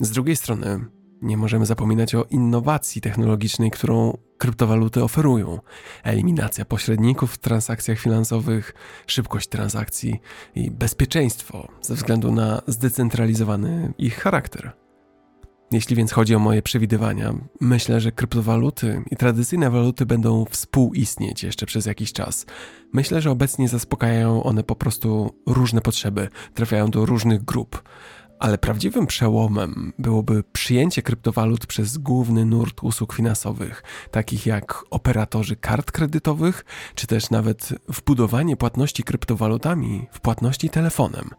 Z 0.00 0.10
drugiej 0.10 0.36
strony, 0.36 0.80
nie 1.22 1.36
możemy 1.36 1.66
zapominać 1.66 2.14
o 2.14 2.24
innowacji 2.30 3.00
technologicznej, 3.00 3.70
którą 3.70 4.18
kryptowaluty 4.38 5.04
oferują. 5.04 5.58
Eliminacja 6.02 6.64
pośredników 6.64 7.32
w 7.32 7.38
transakcjach 7.38 7.98
finansowych, 7.98 8.74
szybkość 9.06 9.48
transakcji 9.48 10.20
i 10.54 10.70
bezpieczeństwo 10.70 11.68
ze 11.80 11.94
względu 11.94 12.32
na 12.32 12.62
zdecentralizowany 12.66 13.92
ich 13.98 14.18
charakter. 14.18 14.72
Jeśli 15.72 15.96
więc 15.96 16.12
chodzi 16.12 16.34
o 16.34 16.38
moje 16.38 16.62
przewidywania, 16.62 17.34
myślę, 17.60 18.00
że 18.00 18.12
kryptowaluty 18.12 19.02
i 19.10 19.16
tradycyjne 19.16 19.70
waluty 19.70 20.06
będą 20.06 20.44
współistnieć 20.44 21.42
jeszcze 21.42 21.66
przez 21.66 21.86
jakiś 21.86 22.12
czas. 22.12 22.46
Myślę, 22.92 23.20
że 23.20 23.30
obecnie 23.30 23.68
zaspokajają 23.68 24.42
one 24.42 24.62
po 24.62 24.76
prostu 24.76 25.34
różne 25.46 25.80
potrzeby, 25.80 26.28
trafiają 26.54 26.90
do 26.90 27.06
różnych 27.06 27.44
grup. 27.44 27.82
Ale 28.38 28.58
prawdziwym 28.58 29.06
przełomem 29.06 29.92
byłoby 29.98 30.42
przyjęcie 30.52 31.02
kryptowalut 31.02 31.66
przez 31.66 31.98
główny 31.98 32.44
nurt 32.44 32.82
usług 32.82 33.14
finansowych, 33.14 33.82
takich 34.10 34.46
jak 34.46 34.84
operatorzy 34.90 35.56
kart 35.56 35.92
kredytowych, 35.92 36.64
czy 36.94 37.06
też 37.06 37.30
nawet 37.30 37.68
wbudowanie 37.88 38.56
płatności 38.56 39.02
kryptowalutami 39.02 40.06
w 40.12 40.20
płatności 40.20 40.70
telefonem. 40.70 41.30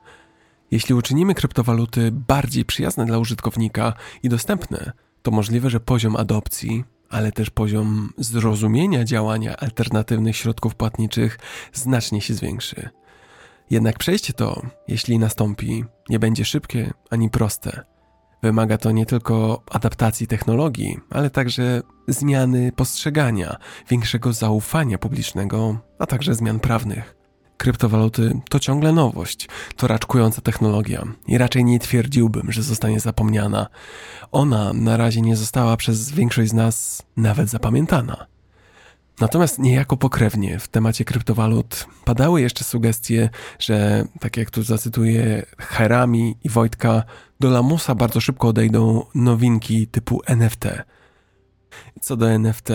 Jeśli 0.71 0.95
uczynimy 0.95 1.35
kryptowaluty 1.35 2.11
bardziej 2.11 2.65
przyjazne 2.65 3.05
dla 3.05 3.17
użytkownika 3.17 3.93
i 4.23 4.29
dostępne, 4.29 4.91
to 5.21 5.31
możliwe, 5.31 5.69
że 5.69 5.79
poziom 5.79 6.15
adopcji, 6.15 6.83
ale 7.09 7.31
też 7.31 7.49
poziom 7.49 8.13
zrozumienia 8.17 9.03
działania 9.03 9.57
alternatywnych 9.57 10.37
środków 10.37 10.75
płatniczych 10.75 11.39
znacznie 11.73 12.21
się 12.21 12.33
zwiększy. 12.33 12.89
Jednak 13.69 13.97
przejście 13.99 14.33
to, 14.33 14.61
jeśli 14.87 15.19
nastąpi, 15.19 15.85
nie 16.09 16.19
będzie 16.19 16.45
szybkie 16.45 16.93
ani 17.09 17.29
proste. 17.29 17.83
Wymaga 18.43 18.77
to 18.77 18.91
nie 18.91 19.05
tylko 19.05 19.63
adaptacji 19.71 20.27
technologii, 20.27 20.99
ale 21.09 21.29
także 21.29 21.81
zmiany 22.07 22.71
postrzegania, 22.71 23.57
większego 23.89 24.33
zaufania 24.33 24.97
publicznego, 24.97 25.77
a 25.99 26.05
także 26.05 26.35
zmian 26.35 26.59
prawnych. 26.59 27.18
Kryptowaluty 27.59 28.39
to 28.49 28.59
ciągle 28.59 28.91
nowość, 28.91 29.47
to 29.75 29.87
raczkująca 29.87 30.41
technologia 30.41 31.03
i 31.27 31.37
raczej 31.37 31.65
nie 31.65 31.79
twierdziłbym, 31.79 32.51
że 32.51 32.63
zostanie 32.63 32.99
zapomniana. 32.99 33.67
Ona 34.31 34.73
na 34.73 34.97
razie 34.97 35.21
nie 35.21 35.35
została 35.35 35.77
przez 35.77 36.11
większość 36.11 36.49
z 36.49 36.53
nas 36.53 37.03
nawet 37.17 37.49
zapamiętana. 37.49 38.25
Natomiast 39.19 39.59
niejako 39.59 39.97
pokrewnie 39.97 40.59
w 40.59 40.67
temacie 40.67 41.05
kryptowalut 41.05 41.85
padały 42.05 42.41
jeszcze 42.41 42.63
sugestie, 42.63 43.29
że, 43.59 44.05
tak 44.19 44.37
jak 44.37 44.51
tu 44.51 44.63
zacytuję 44.63 45.45
Herami 45.57 46.37
i 46.43 46.49
Wojtka, 46.49 47.03
do 47.39 47.49
lamusa 47.49 47.95
bardzo 47.95 48.21
szybko 48.21 48.47
odejdą 48.47 49.05
nowinki 49.15 49.87
typu 49.87 50.21
NFT. 50.25 50.65
Co 52.01 52.17
do 52.17 52.31
NFT, 52.31 52.69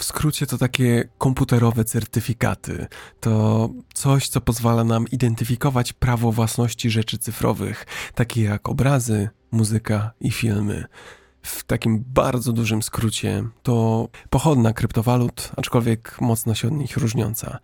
w 0.00 0.04
skrócie 0.04 0.46
to 0.46 0.58
takie 0.58 1.08
komputerowe 1.18 1.84
certyfikaty. 1.84 2.86
To 3.20 3.68
coś, 3.94 4.28
co 4.28 4.40
pozwala 4.40 4.84
nam 4.84 5.08
identyfikować 5.08 5.92
prawo 5.92 6.32
własności 6.32 6.90
rzeczy 6.90 7.18
cyfrowych, 7.18 7.86
takie 8.14 8.42
jak 8.42 8.68
obrazy, 8.68 9.28
muzyka 9.50 10.10
i 10.20 10.30
filmy 10.30 10.84
w 11.42 11.64
takim 11.64 12.04
bardzo 12.06 12.52
dużym 12.52 12.82
skrócie 12.82 13.44
to 13.62 14.08
pochodna 14.30 14.72
kryptowalut, 14.72 15.50
aczkolwiek 15.56 16.20
mocno 16.20 16.54
się 16.54 16.68
od 16.68 16.74
nich 16.74 16.96
różniąca. 16.96 17.58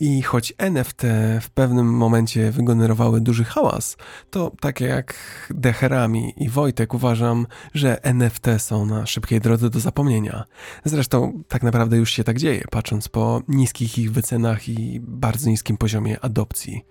I 0.00 0.22
choć 0.22 0.52
NFT 0.58 1.02
w 1.40 1.50
pewnym 1.50 1.94
momencie 1.94 2.50
wygenerowały 2.50 3.20
duży 3.20 3.44
hałas, 3.44 3.96
to 4.30 4.52
takie 4.60 4.84
jak 4.84 5.14
Deherami 5.50 6.34
i 6.36 6.48
Wojtek 6.48 6.94
uważam, 6.94 7.46
że 7.74 8.04
NFT 8.04 8.46
są 8.58 8.86
na 8.86 9.06
szybkiej 9.06 9.40
drodze 9.40 9.70
do 9.70 9.80
zapomnienia. 9.80 10.44
Zresztą 10.84 11.42
tak 11.48 11.62
naprawdę 11.62 11.96
już 11.96 12.10
się 12.10 12.24
tak 12.24 12.38
dzieje, 12.38 12.64
patrząc 12.70 13.08
po 13.08 13.42
niskich 13.48 13.98
ich 13.98 14.12
wycenach 14.12 14.68
i 14.68 15.00
bardzo 15.00 15.50
niskim 15.50 15.76
poziomie 15.76 16.20
adopcji. 16.20 16.84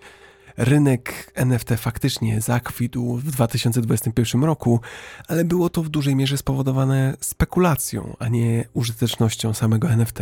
Rynek 0.57 1.31
NFT 1.35 1.69
faktycznie 1.77 2.41
zakwitł 2.41 3.15
w 3.15 3.31
2021 3.31 4.43
roku, 4.43 4.79
ale 5.27 5.45
było 5.45 5.69
to 5.69 5.83
w 5.83 5.89
dużej 5.89 6.15
mierze 6.15 6.37
spowodowane 6.37 7.17
spekulacją, 7.21 8.15
a 8.19 8.27
nie 8.27 8.65
użytecznością 8.73 9.53
samego 9.53 9.89
NFT. 9.89 10.19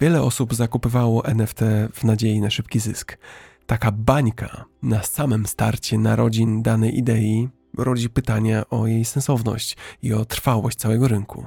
Wiele 0.00 0.22
osób 0.22 0.54
zakupywało 0.54 1.24
NFT 1.24 1.60
w 1.92 2.04
nadziei 2.04 2.40
na 2.40 2.50
szybki 2.50 2.80
zysk. 2.80 3.18
Taka 3.66 3.92
bańka 3.92 4.64
na 4.82 5.02
samym 5.02 5.46
starcie 5.46 5.98
narodzin 5.98 6.62
danej 6.62 6.98
idei 6.98 7.48
rodzi 7.78 8.10
pytania 8.10 8.70
o 8.70 8.86
jej 8.86 9.04
sensowność 9.04 9.76
i 10.02 10.12
o 10.12 10.24
trwałość 10.24 10.78
całego 10.78 11.08
rynku. 11.08 11.46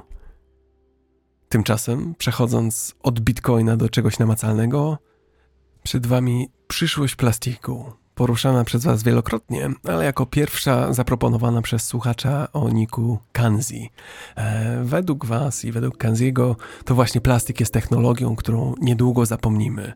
Tymczasem, 1.48 2.14
przechodząc 2.18 2.94
od 3.02 3.20
bitcoina 3.20 3.76
do 3.76 3.88
czegoś 3.88 4.18
namacalnego, 4.18 4.98
przed 5.82 6.06
Wami 6.06 6.48
przyszłość 6.68 7.16
plastiku, 7.16 7.99
poruszana 8.20 8.64
przez 8.64 8.84
Was 8.84 9.02
wielokrotnie, 9.02 9.70
ale 9.84 10.04
jako 10.04 10.26
pierwsza 10.26 10.92
zaproponowana 10.92 11.62
przez 11.62 11.82
słuchacza 11.82 12.52
o 12.52 12.68
niku 12.68 13.18
Kanzi. 13.32 13.90
E, 14.36 14.84
według 14.84 15.26
Was 15.26 15.64
i 15.64 15.72
według 15.72 15.96
Kanziego 15.96 16.56
to 16.84 16.94
właśnie 16.94 17.20
plastik 17.20 17.60
jest 17.60 17.72
technologią, 17.72 18.36
którą 18.36 18.74
niedługo 18.80 19.26
zapomnimy. 19.26 19.92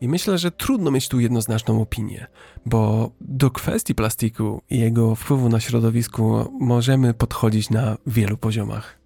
I 0.00 0.08
myślę, 0.08 0.38
że 0.38 0.50
trudno 0.50 0.90
mieć 0.90 1.08
tu 1.08 1.20
jednoznaczną 1.20 1.82
opinię, 1.82 2.26
bo 2.66 3.10
do 3.20 3.50
kwestii 3.50 3.94
plastiku 3.94 4.62
i 4.70 4.78
jego 4.78 5.14
wpływu 5.14 5.48
na 5.48 5.60
środowisko 5.60 6.50
możemy 6.60 7.14
podchodzić 7.14 7.70
na 7.70 7.96
wielu 8.06 8.36
poziomach. 8.36 8.98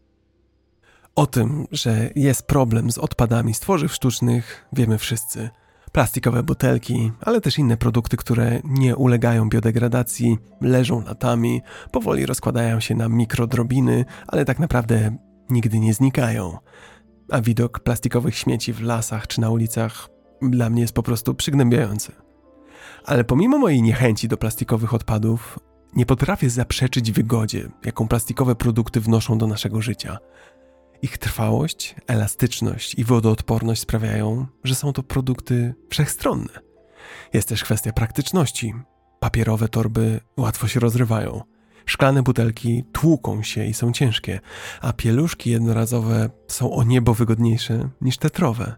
O 1.14 1.26
tym, 1.26 1.66
że 1.72 2.10
jest 2.16 2.46
problem 2.46 2.92
z 2.92 2.98
odpadami 2.98 3.54
z 3.54 3.60
tworzyw 3.60 3.92
sztucznych, 3.94 4.66
wiemy 4.72 4.98
wszyscy. 4.98 5.50
Plastikowe 5.92 6.42
butelki, 6.42 7.12
ale 7.20 7.40
też 7.40 7.58
inne 7.58 7.76
produkty, 7.76 8.16
które 8.16 8.60
nie 8.64 8.96
ulegają 8.96 9.48
biodegradacji, 9.48 10.38
leżą 10.60 11.04
latami, 11.04 11.62
powoli 11.92 12.26
rozkładają 12.26 12.80
się 12.80 12.94
na 12.94 13.08
mikrodrobiny, 13.08 14.04
ale 14.26 14.44
tak 14.44 14.58
naprawdę 14.58 15.16
nigdy 15.50 15.80
nie 15.80 15.94
znikają. 15.94 16.58
A 17.30 17.40
widok 17.40 17.80
plastikowych 17.80 18.36
śmieci 18.36 18.72
w 18.72 18.82
lasach 18.82 19.26
czy 19.26 19.40
na 19.40 19.50
ulicach 19.50 20.08
dla 20.42 20.70
mnie 20.70 20.82
jest 20.82 20.94
po 20.94 21.02
prostu 21.02 21.34
przygnębiający. 21.34 22.12
Ale 23.04 23.24
pomimo 23.24 23.58
mojej 23.58 23.82
niechęci 23.82 24.28
do 24.28 24.36
plastikowych 24.36 24.94
odpadów, 24.94 25.58
nie 25.96 26.06
potrafię 26.06 26.50
zaprzeczyć 26.50 27.12
wygodzie, 27.12 27.68
jaką 27.84 28.08
plastikowe 28.08 28.54
produkty 28.54 29.00
wnoszą 29.00 29.38
do 29.38 29.46
naszego 29.46 29.82
życia. 29.82 30.18
Ich 31.02 31.18
trwałość, 31.18 31.94
elastyczność 32.06 32.94
i 32.94 33.04
wodoodporność 33.04 33.80
sprawiają, 33.80 34.46
że 34.64 34.74
są 34.74 34.92
to 34.92 35.02
produkty 35.02 35.74
wszechstronne. 35.90 36.60
Jest 37.32 37.48
też 37.48 37.64
kwestia 37.64 37.92
praktyczności. 37.92 38.74
Papierowe 39.20 39.68
torby 39.68 40.20
łatwo 40.36 40.68
się 40.68 40.80
rozrywają. 40.80 41.42
Szklane 41.86 42.22
butelki 42.22 42.84
tłuką 42.92 43.42
się 43.42 43.64
i 43.64 43.74
są 43.74 43.92
ciężkie, 43.92 44.40
a 44.80 44.92
pieluszki 44.92 45.50
jednorazowe 45.50 46.30
są 46.48 46.72
o 46.72 46.84
niebo 46.84 47.14
wygodniejsze 47.14 47.88
niż 48.00 48.18
tetrowe. 48.18 48.76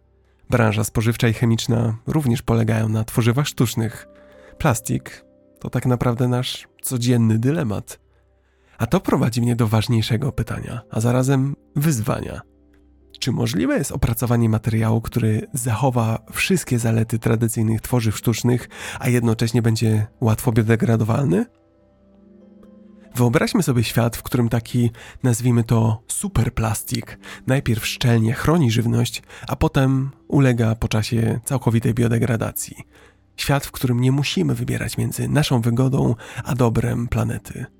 Branża 0.50 0.84
spożywcza 0.84 1.28
i 1.28 1.32
chemiczna 1.32 1.96
również 2.06 2.42
polegają 2.42 2.88
na 2.88 3.04
tworzywach 3.04 3.48
sztucznych. 3.48 4.06
Plastik 4.58 5.24
to 5.60 5.70
tak 5.70 5.86
naprawdę 5.86 6.28
nasz 6.28 6.68
codzienny 6.82 7.38
dylemat. 7.38 7.98
A 8.80 8.86
to 8.86 9.00
prowadzi 9.00 9.42
mnie 9.42 9.56
do 9.56 9.68
ważniejszego 9.68 10.32
pytania, 10.32 10.80
a 10.90 11.00
zarazem 11.00 11.56
wyzwania. 11.76 12.40
Czy 13.18 13.32
możliwe 13.32 13.78
jest 13.78 13.92
opracowanie 13.92 14.48
materiału, 14.48 15.00
który 15.00 15.46
zachowa 15.52 16.18
wszystkie 16.32 16.78
zalety 16.78 17.18
tradycyjnych 17.18 17.80
tworzyw 17.80 18.16
sztucznych, 18.16 18.68
a 18.98 19.08
jednocześnie 19.08 19.62
będzie 19.62 20.06
łatwo 20.20 20.52
biodegradowalny? 20.52 21.46
Wyobraźmy 23.14 23.62
sobie 23.62 23.84
świat, 23.84 24.16
w 24.16 24.22
którym 24.22 24.48
taki, 24.48 24.90
nazwijmy 25.22 25.64
to, 25.64 26.02
superplastik 26.08 27.18
najpierw 27.46 27.86
szczelnie 27.86 28.32
chroni 28.32 28.70
żywność, 28.70 29.22
a 29.48 29.56
potem 29.56 30.10
ulega 30.28 30.74
po 30.74 30.88
czasie 30.88 31.40
całkowitej 31.44 31.94
biodegradacji. 31.94 32.76
Świat, 33.36 33.66
w 33.66 33.70
którym 33.70 34.00
nie 34.00 34.12
musimy 34.12 34.54
wybierać 34.54 34.98
między 34.98 35.28
naszą 35.28 35.60
wygodą 35.60 36.14
a 36.44 36.54
dobrem 36.54 37.08
planety. 37.08 37.79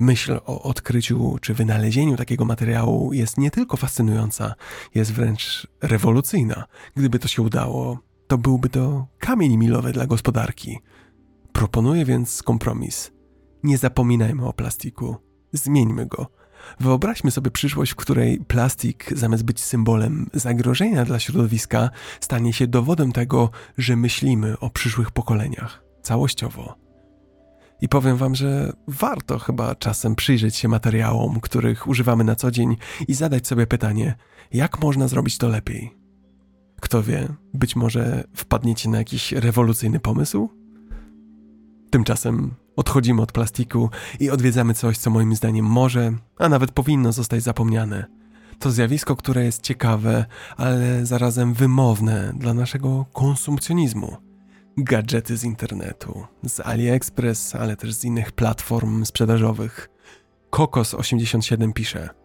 Myśl 0.00 0.40
o 0.46 0.62
odkryciu 0.62 1.38
czy 1.40 1.54
wynalezieniu 1.54 2.16
takiego 2.16 2.44
materiału 2.44 3.12
jest 3.12 3.38
nie 3.38 3.50
tylko 3.50 3.76
fascynująca, 3.76 4.54
jest 4.94 5.12
wręcz 5.12 5.66
rewolucyjna. 5.82 6.64
Gdyby 6.96 7.18
to 7.18 7.28
się 7.28 7.42
udało, 7.42 7.98
to 8.26 8.38
byłby 8.38 8.68
to 8.68 9.06
kamień 9.18 9.56
milowy 9.56 9.92
dla 9.92 10.06
gospodarki. 10.06 10.78
Proponuję 11.52 12.04
więc 12.04 12.42
kompromis– 12.42 13.10
nie 13.62 13.78
zapominajmy 13.78 14.46
o 14.46 14.52
plastiku. 14.52 15.16
Zmieńmy 15.52 16.06
go. 16.06 16.26
Wyobraźmy 16.80 17.30
sobie 17.30 17.50
przyszłość, 17.50 17.92
w 17.92 17.96
której 17.96 18.40
plastik, 18.40 19.12
zamiast 19.16 19.44
być 19.44 19.60
symbolem 19.60 20.30
zagrożenia 20.34 21.04
dla 21.04 21.18
środowiska, 21.18 21.90
stanie 22.20 22.52
się 22.52 22.66
dowodem 22.66 23.12
tego, 23.12 23.50
że 23.78 23.96
myślimy 23.96 24.58
o 24.58 24.70
przyszłych 24.70 25.10
pokoleniach 25.10 25.84
całościowo. 26.02 26.87
I 27.80 27.88
powiem 27.88 28.16
Wam, 28.16 28.34
że 28.34 28.72
warto 28.88 29.38
chyba 29.38 29.74
czasem 29.74 30.14
przyjrzeć 30.14 30.56
się 30.56 30.68
materiałom, 30.68 31.40
których 31.40 31.86
używamy 31.86 32.24
na 32.24 32.36
co 32.36 32.50
dzień 32.50 32.76
i 33.08 33.14
zadać 33.14 33.46
sobie 33.46 33.66
pytanie, 33.66 34.14
jak 34.52 34.82
można 34.82 35.08
zrobić 35.08 35.38
to 35.38 35.48
lepiej. 35.48 35.98
Kto 36.80 37.02
wie, 37.02 37.28
być 37.54 37.76
może 37.76 38.24
wpadniecie 38.34 38.90
na 38.90 38.98
jakiś 38.98 39.32
rewolucyjny 39.32 40.00
pomysł? 40.00 40.48
Tymczasem 41.90 42.54
Odchodzimy 42.78 43.22
od 43.22 43.32
plastiku 43.32 43.90
i 44.20 44.30
odwiedzamy 44.30 44.74
coś, 44.74 44.98
co 44.98 45.10
moim 45.10 45.36
zdaniem 45.36 45.66
może, 45.66 46.12
a 46.38 46.48
nawet 46.48 46.70
powinno 46.70 47.12
zostać 47.12 47.42
zapomniane. 47.42 48.04
To 48.58 48.70
zjawisko, 48.70 49.16
które 49.16 49.44
jest 49.44 49.62
ciekawe, 49.62 50.26
ale 50.56 51.06
zarazem 51.06 51.54
wymowne 51.54 52.32
dla 52.36 52.54
naszego 52.54 53.06
konsumpcjonizmu. 53.12 54.27
Gadżety 54.78 55.36
z 55.36 55.44
internetu, 55.44 56.26
z 56.42 56.60
AliExpress, 56.60 57.54
ale 57.54 57.76
też 57.76 57.94
z 57.94 58.04
innych 58.04 58.32
platform 58.32 59.04
sprzedażowych. 59.04 59.90
Kokos87 60.50 61.72
pisze– 61.72 62.08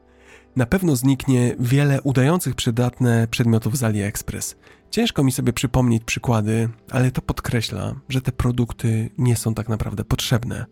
na 0.56 0.66
pewno 0.66 0.96
zniknie 0.96 1.56
wiele 1.60 2.02
udających 2.02 2.56
przydatne 2.56 3.28
przedmiotów 3.28 3.78
z 3.78 3.84
AliExpress. 3.84 4.56
Ciężko 4.90 5.24
mi 5.24 5.32
sobie 5.32 5.54
przypomnieć 5.54 6.04
przykłady, 6.04 6.70
ale 6.92 7.12
to 7.12 7.22
podkreśla, 7.22 7.96
że 8.10 8.22
te 8.22 8.32
produkty 8.32 9.10
nie 9.18 9.36
są 9.36 9.54
tak 9.54 9.70
naprawdę 9.70 10.04
potrzebne. 10.04 10.66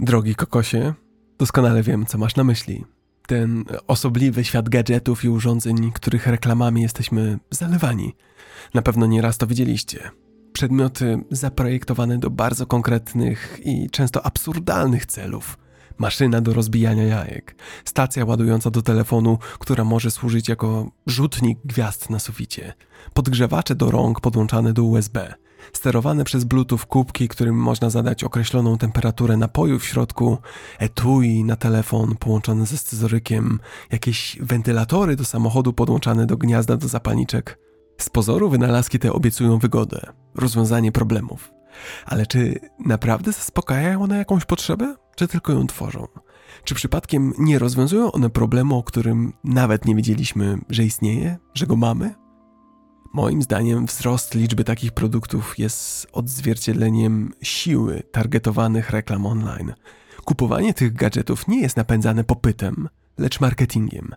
Drogi 0.00 0.34
kokosie, 0.34 0.94
doskonale 1.38 1.82
wiem, 1.82 2.06
co 2.06 2.18
masz 2.18 2.36
na 2.36 2.44
myśli. 2.44 2.84
Ten 3.26 3.64
osobliwy 3.86 4.44
świat 4.44 4.68
gadżetów 4.68 5.24
i 5.24 5.28
urządzeń, 5.28 5.92
których 5.92 6.26
reklamami 6.26 6.82
jesteśmy 6.82 7.38
zalewani. 7.50 8.14
Na 8.74 8.82
pewno 8.82 9.06
nieraz 9.06 9.38
to 9.38 9.46
widzieliście. 9.46 10.10
Przedmioty 10.52 11.24
zaprojektowane 11.30 12.18
do 12.18 12.30
bardzo 12.30 12.66
konkretnych 12.66 13.60
i 13.64 13.90
często 13.90 14.26
absurdalnych 14.26 15.06
celów– 15.06 15.56
maszyna 15.98 16.40
do 16.40 16.52
rozbijania 16.52 17.04
jajek, 17.04 17.56
stacja 17.84 18.24
ładująca 18.24 18.70
do 18.70 18.82
telefonu, 18.82 19.38
która 19.58 19.84
może 19.84 20.10
służyć 20.10 20.48
jako 20.48 20.90
rzutnik 21.06 21.58
gwiazd 21.64 22.10
na 22.10 22.18
suficie, 22.18 22.72
podgrzewacze 23.14 23.74
do 23.74 23.90
rąk 23.90 24.20
podłączane 24.20 24.72
do 24.72 24.84
USB, 24.84 25.34
sterowane 25.72 26.24
przez 26.24 26.44
Bluetooth 26.44 26.78
kubki, 26.88 27.28
którym 27.28 27.56
można 27.56 27.90
zadać 27.90 28.24
określoną 28.24 28.78
temperaturę 28.78 29.36
napoju 29.36 29.78
w 29.78 29.84
środku, 29.84 30.38
etui 30.78 31.44
na 31.44 31.56
telefon 31.56 32.16
połączone 32.16 32.66
ze 32.66 32.76
scyzorykiem, 32.76 33.60
jakieś 33.92 34.38
wentylatory 34.40 35.16
do 35.16 35.24
samochodu 35.24 35.72
podłączane 35.72 36.26
do 36.26 36.36
gniazda 36.36 36.76
do 36.76 36.88
zapalniczek. 36.88 37.58
Z 37.98 38.10
pozoru 38.10 38.50
wynalazki 38.50 38.98
te 38.98 39.12
obiecują 39.12 39.58
wygodę, 39.58 40.00
rozwiązanie 40.34 40.92
problemów. 40.92 41.50
Ale 42.06 42.26
czy 42.26 42.60
naprawdę 42.86 43.32
zaspokajają 43.32 44.02
one 44.02 44.18
jakąś 44.18 44.44
potrzebę? 44.44 44.96
czy 45.16 45.28
tylko 45.28 45.52
ją 45.52 45.66
tworzą? 45.66 46.08
Czy 46.64 46.74
przypadkiem 46.74 47.32
nie 47.38 47.58
rozwiązują 47.58 48.12
one 48.12 48.30
problemu, 48.30 48.78
o 48.78 48.82
którym 48.82 49.32
nawet 49.44 49.84
nie 49.84 49.94
wiedzieliśmy, 49.94 50.58
że 50.68 50.84
istnieje, 50.84 51.36
że 51.54 51.66
go 51.66 51.76
mamy? 51.76 52.23
Moim 53.14 53.42
zdaniem 53.42 53.86
wzrost 53.86 54.34
liczby 54.34 54.64
takich 54.64 54.92
produktów 54.92 55.58
jest 55.58 56.06
odzwierciedleniem 56.12 57.32
siły 57.42 58.02
targetowanych 58.12 58.90
reklam 58.90 59.26
online. 59.26 59.74
Kupowanie 60.24 60.74
tych 60.74 60.92
gadżetów 60.92 61.48
nie 61.48 61.60
jest 61.60 61.76
napędzane 61.76 62.24
popytem, 62.24 62.88
lecz 63.18 63.40
marketingiem. 63.40 64.14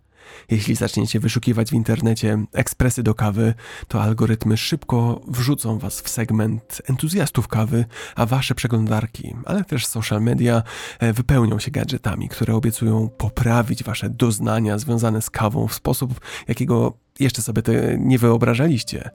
Jeśli 0.51 0.75
zaczniecie 0.75 1.19
wyszukiwać 1.19 1.69
w 1.69 1.73
internecie 1.73 2.45
ekspresy 2.53 3.03
do 3.03 3.13
kawy, 3.13 3.53
to 3.87 4.03
algorytmy 4.03 4.57
szybko 4.57 5.21
wrzucą 5.27 5.79
was 5.79 6.01
w 6.01 6.09
segment 6.09 6.81
entuzjastów 6.89 7.47
kawy, 7.47 7.85
a 8.15 8.25
wasze 8.25 8.55
przeglądarki, 8.55 9.35
ale 9.45 9.63
też 9.63 9.85
social 9.85 10.21
media 10.21 10.63
e, 10.99 11.13
wypełnią 11.13 11.59
się 11.59 11.71
gadżetami, 11.71 12.29
które 12.29 12.55
obiecują 12.55 13.09
poprawić 13.09 13.83
wasze 13.83 14.09
doznania 14.09 14.77
związane 14.77 15.21
z 15.21 15.29
kawą 15.29 15.67
w 15.67 15.73
sposób, 15.73 16.19
jakiego 16.47 16.97
jeszcze 17.19 17.41
sobie 17.41 17.61
nie 17.97 18.19
wyobrażaliście. 18.19 19.09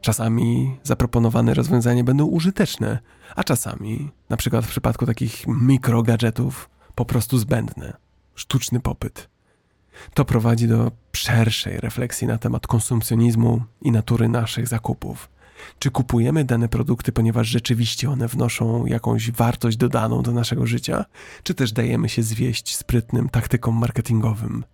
Czasami 0.00 0.76
zaproponowane 0.82 1.54
rozwiązania 1.54 2.04
będą 2.04 2.24
użyteczne, 2.24 2.98
a 3.36 3.44
czasami, 3.44 4.10
na 4.28 4.36
przykład 4.36 4.64
w 4.64 4.68
przypadku 4.68 5.06
takich 5.06 5.46
mikrogadżetów, 5.46 6.70
po 6.94 7.04
prostu 7.04 7.38
zbędne. 7.38 7.96
Sztuczny 8.34 8.80
popyt. 8.80 9.33
To 10.14 10.24
prowadzi 10.24 10.68
do 10.68 10.90
szerszej 11.12 11.76
refleksji 11.76 12.26
na 12.26 12.38
temat 12.38 12.66
konsumpcjonizmu 12.66 13.62
i 13.82 13.90
natury 13.90 14.28
naszych 14.28 14.68
zakupów. 14.68 15.28
Czy 15.78 15.90
kupujemy 15.90 16.44
dane 16.44 16.68
produkty, 16.68 17.12
ponieważ 17.12 17.48
rzeczywiście 17.48 18.10
one 18.10 18.28
wnoszą 18.28 18.86
jakąś 18.86 19.30
wartość 19.30 19.76
dodaną 19.76 20.22
do 20.22 20.32
naszego 20.32 20.66
życia, 20.66 21.04
czy 21.42 21.54
też 21.54 21.72
dajemy 21.72 22.08
się 22.08 22.22
zwieść 22.22 22.76
sprytnym 22.76 23.28
taktykom 23.28 23.78
marketingowym? 23.78 24.64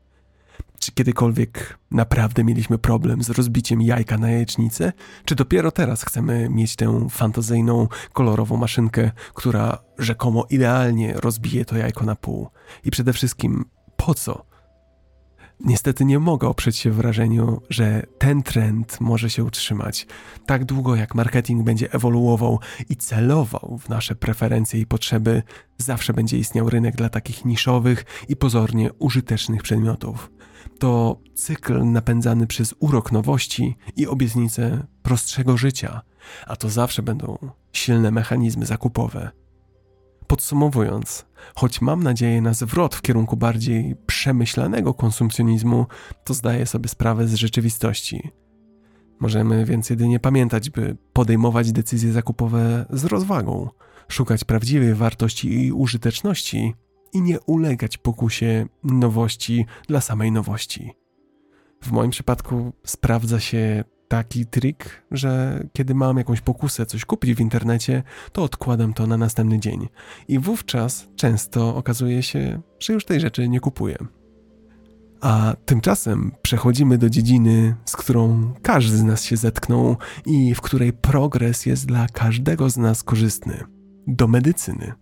Czy 0.79 0.93
kiedykolwiek 0.93 1.79
naprawdę 1.91 2.45
mieliśmy 2.45 2.79
problem 2.79 3.23
z 3.23 3.31
rozbiciem 3.31 3.83
jajka 3.83 4.19
na 4.19 4.31
jajecznicę? 4.31 4.93
Czy 5.25 5.35
dopiero 5.35 5.71
teraz 5.71 6.05
chcemy 6.05 6.49
mieć 6.51 6.77
tę 6.77 7.07
fantazyjną, 7.11 7.89
kolorową 8.13 8.57
maszynkę, 8.57 9.11
która 9.35 9.79
rzekomo 9.99 10.47
idealnie 10.51 11.13
rozbije 11.13 11.65
to 11.65 11.77
jajko 11.77 12.05
na 12.05 12.17
pół? 12.17 12.49
I 12.85 12.91
przede 12.91 13.13
wszystkim, 13.13 13.65
po 13.97 14.15
co? 14.15 14.50
Niestety 15.65 16.05
nie 16.05 16.19
mogę 16.19 16.49
oprzeć 16.49 16.77
się 16.77 16.91
wrażeniu, 16.91 17.63
że 17.71 18.07
ten 18.19 18.43
trend 18.43 19.01
może 19.01 19.31
się 19.31 19.45
utrzymać 19.45 20.07
tak 20.47 20.65
długo, 20.65 20.97
jak 20.97 21.15
marketing 21.15 21.63
będzie 21.63 21.93
ewoluował 21.93 22.59
i 22.89 22.97
celował 22.97 23.79
w 23.79 23.89
nasze 23.89 24.15
preferencje 24.15 24.81
i 24.81 24.87
potrzeby, 24.87 25.43
zawsze 25.79 26.13
będzie 26.13 26.39
istniał 26.39 26.71
rynek 26.71 26.97
dla 26.97 27.09
takich 27.09 27.45
niszowych 27.45 28.05
i 28.29 28.37
pozornie 28.37 28.93
użytecznych 28.93 29.63
przedmiotów. 29.63 30.31
To 30.79 31.21
cykl 31.35 31.85
napędzany 31.85 32.47
przez 32.47 32.75
urok 32.79 33.13
nowości 33.13 33.77
i 33.97 34.07
obietnice 34.07 34.87
prostszego 35.03 35.57
życia, 35.57 36.01
a 36.47 36.57
to 36.57 36.69
zawsze 36.69 37.03
będą 37.03 37.39
silne 37.73 38.11
mechanizmy 38.11 38.67
zakupowe. 38.67 39.31
Podsumowując, 40.27 41.27
choć 41.55 41.81
mam 41.81 42.03
nadzieję 42.03 42.41
na 42.41 42.55
zwrot 42.55 42.95
w 42.95 43.03
kierunku 43.03 43.37
bardziej 43.37 43.97
przemyślanego 44.07 44.95
konsumpcjonizmu, 44.95 45.87
to 46.25 46.35
zdaję 46.35 46.67
sobie 46.67 46.89
sprawę 46.89 47.29
z 47.29 47.35
rzeczywistości. 47.35 48.31
Możemy 49.21 49.65
więc 49.65 49.91
jedynie 49.91 50.21
pamiętać, 50.21 50.71
by 50.71 50.97
podejmować 51.13 51.73
decyzje 51.73 52.13
zakupowe 52.13 52.87
z 52.91 53.05
rozwagą, 53.05 53.69
szukać 54.09 54.45
prawdziwej 54.45 54.95
wartości 54.95 55.67
i 55.67 55.73
użyteczności 55.73 56.75
i 57.13 57.23
nie 57.23 57.41
ulegać 57.41 57.99
pokusie 57.99 58.67
nowości 58.85 59.67
dla 59.89 60.01
samej 60.01 60.33
nowości. 60.33 60.93
W 61.83 61.91
moim 61.91 62.11
przypadku 62.11 62.73
sprawdza 62.85 63.41
się 63.41 63.85
taki 64.11 64.47
trik, 64.47 65.03
że 65.11 65.63
kiedy 65.73 65.95
mam 65.95 66.17
jakąś 66.17 66.41
pokusę 66.41 66.87
coś 66.87 67.05
kupić 67.05 67.35
w 67.35 67.41
internecie, 67.41 68.03
to 68.33 68.43
odkładam 68.43 68.95
to 68.95 69.07
na 69.07 69.17
następny 69.17 69.61
dzień. 69.61 69.89
I 70.29 70.39
wówczas 70.39 71.09
często 71.17 71.77
okazuje 71.77 72.23
się, 72.23 72.63
że 72.81 72.93
już 72.93 73.05
tej 73.05 73.21
rzeczy 73.21 73.49
nie 73.49 73.61
kupuję. 73.61 73.97
A 75.21 75.55
tymczasem 75.65 76.33
przechodzimy 76.43 76.99
do 76.99 77.11
dziedziny, 77.11 77.75
z 77.85 77.97
którą 77.97 78.53
każdy 78.63 78.97
z 78.97 79.03
nas 79.03 79.25
się 79.25 79.37
zetknął 79.37 79.97
i 80.27 80.55
w 80.55 80.61
której 80.61 80.93
progres 80.93 81.67
jest 81.67 81.87
dla 81.87 82.07
każdego 82.07 82.71
z 82.71 82.77
nas 82.77 83.03
korzystny 83.03 83.65
do 84.07 84.29
medycyny. 84.29 84.93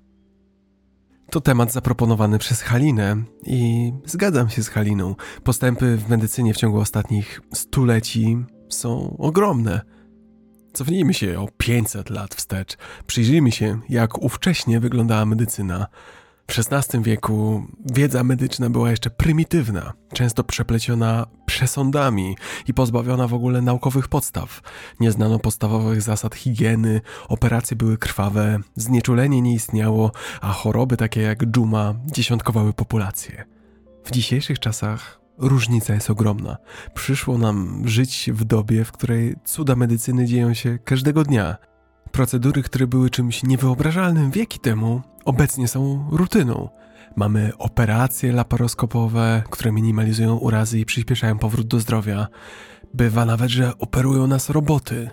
To 1.31 1.41
temat 1.41 1.73
zaproponowany 1.73 2.39
przez 2.39 2.63
Halinę 2.63 3.17
i 3.47 3.93
zgadzam 4.05 4.49
się 4.49 4.63
z 4.63 4.69
Haliną. 4.69 5.15
Postępy 5.45 5.97
w 5.97 6.09
medycynie 6.09 6.55
w 6.55 6.57
ciągu 6.57 6.79
ostatnich 6.79 7.41
stuleci 7.55 8.39
są 8.69 9.17
ogromne. 9.19 9.81
Cofnijmy 10.73 11.15
się 11.15 11.41
o 11.41 11.49
500 11.59 12.11
lat 12.11 12.35
wstecz. 12.35 12.77
Przyjrzyjmy 13.07 13.53
się, 13.53 13.81
jak 13.89 14.23
ówcześnie 14.23 14.81
wyglądała 14.81 15.25
medycyna. 15.25 15.87
W 16.51 16.59
XVI 16.59 17.03
wieku 17.03 17.67
wiedza 17.93 18.25
medyczna 18.25 18.71
była 18.71 18.91
jeszcze 18.91 19.11
prymitywna, 19.11 19.93
często 20.13 20.45
przepleciona 20.45 21.27
przesądami 21.47 22.37
i 22.67 22.75
pozbawiona 22.75 23.27
w 23.27 23.35
ogóle 23.35 23.63
naukowych 23.63 24.09
podstaw. 24.09 24.61
Nie 25.01 25.13
znano 25.13 25.39
podstawowych 25.39 26.03
zasad 26.03 26.35
higieny, 26.35 27.01
operacje 27.29 27.77
były 27.77 27.99
krwawe, 27.99 28.59
znieczulenie 28.77 29.43
nie 29.43 29.55
istniało, 29.55 30.13
a 30.41 30.53
choroby 30.53 30.97
takie 30.97 31.21
jak 31.21 31.45
dżuma 31.47 31.95
dziesiątkowały 32.07 32.73
populację. 32.73 33.45
W 34.05 34.11
dzisiejszych 34.11 34.59
czasach 34.59 35.18
różnica 35.39 35.95
jest 35.95 36.11
ogromna. 36.11 36.57
Przyszło 36.95 37.39
nam 37.39 37.83
żyć 37.89 38.31
w 38.33 38.45
dobie, 38.45 38.85
w 38.85 38.93
której 38.93 39.37
cuda 39.45 39.77
medycyny 39.77 40.27
dzieją 40.27 40.55
się 40.55 40.79
każdego 40.85 41.25
dnia. 41.25 41.57
Procedury, 42.13 42.63
które 42.63 42.87
były 42.87 43.11
czymś 43.11 43.43
niewyobrażalnym 43.43 44.31
wieki 44.31 44.59
temu, 44.59 45.03
obecnie 45.25 45.69
są 45.69 46.09
rutyną. 46.11 46.69
Mamy 47.17 47.53
operacje 47.59 48.33
laparoskopowe, 48.33 49.43
które 49.51 49.73
minimalizują 49.73 50.37
urazy 50.37 50.79
i 50.79 50.85
przyspieszają 50.85 51.39
powrót 51.39 51.67
do 51.67 51.81
zdrowia. 51.81 52.27
Bywa 52.95 53.25
nawet, 53.25 53.51
że 53.51 53.79
operują 53.79 54.27
nas 54.27 54.51
roboty. 54.51 55.11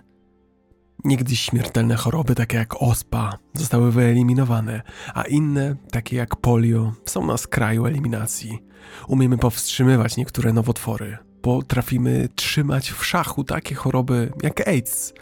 Niegdyś 1.03 1.39
śmiertelne 1.39 1.95
choroby, 1.95 2.35
takie 2.35 2.57
jak 2.57 2.81
ospa, 2.81 3.37
zostały 3.53 3.91
wyeliminowane, 3.91 4.81
a 5.13 5.21
inne, 5.21 5.75
takie 5.91 6.17
jak 6.17 6.35
polio, 6.35 6.93
są 7.05 7.25
na 7.25 7.37
skraju 7.37 7.85
eliminacji. 7.85 8.59
Umiemy 9.07 9.37
powstrzymywać 9.37 10.17
niektóre 10.17 10.53
nowotwory. 10.53 11.17
Potrafimy 11.41 12.29
trzymać 12.35 12.91
w 12.91 13.05
szachu 13.05 13.43
takie 13.43 13.75
choroby 13.75 14.33
jak 14.43 14.67
AIDS. 14.67 15.13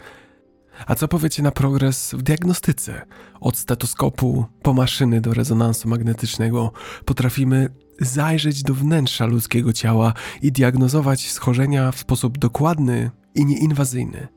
A 0.86 0.94
co 0.94 1.08
powiecie 1.08 1.42
na 1.42 1.50
progres 1.50 2.14
w 2.14 2.22
diagnostyce? 2.22 3.06
Od 3.40 3.58
stetoskopu 3.58 4.44
po 4.62 4.74
maszyny 4.74 5.20
do 5.20 5.34
rezonansu 5.34 5.88
magnetycznego 5.88 6.72
potrafimy 7.04 7.68
zajrzeć 8.00 8.62
do 8.62 8.74
wnętrza 8.74 9.26
ludzkiego 9.26 9.72
ciała 9.72 10.12
i 10.42 10.52
diagnozować 10.52 11.30
schorzenia 11.30 11.92
w 11.92 11.98
sposób 11.98 12.38
dokładny 12.38 13.10
i 13.34 13.46
nieinwazyjny. 13.46 14.28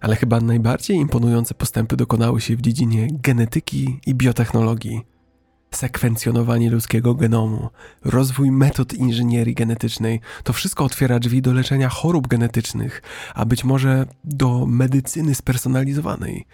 Ale 0.00 0.16
chyba 0.16 0.40
najbardziej 0.40 0.96
imponujące 0.96 1.54
postępy 1.54 1.96
dokonały 1.96 2.40
się 2.40 2.56
w 2.56 2.60
dziedzinie 2.60 3.08
genetyki 3.12 4.00
i 4.06 4.14
biotechnologii 4.14 5.17
sekwencjonowanie 5.70 6.70
ludzkiego 6.70 7.14
genomu, 7.14 7.70
rozwój 8.04 8.50
metod 8.50 8.94
inżynierii 8.94 9.54
genetycznej, 9.54 10.20
to 10.42 10.52
wszystko 10.52 10.84
otwiera 10.84 11.18
drzwi 11.18 11.42
do 11.42 11.52
leczenia 11.52 11.88
chorób 11.88 12.28
genetycznych, 12.28 13.02
a 13.34 13.44
być 13.44 13.64
może 13.64 14.06
do 14.24 14.66
medycyny 14.66 15.34
spersonalizowanej. 15.34 16.46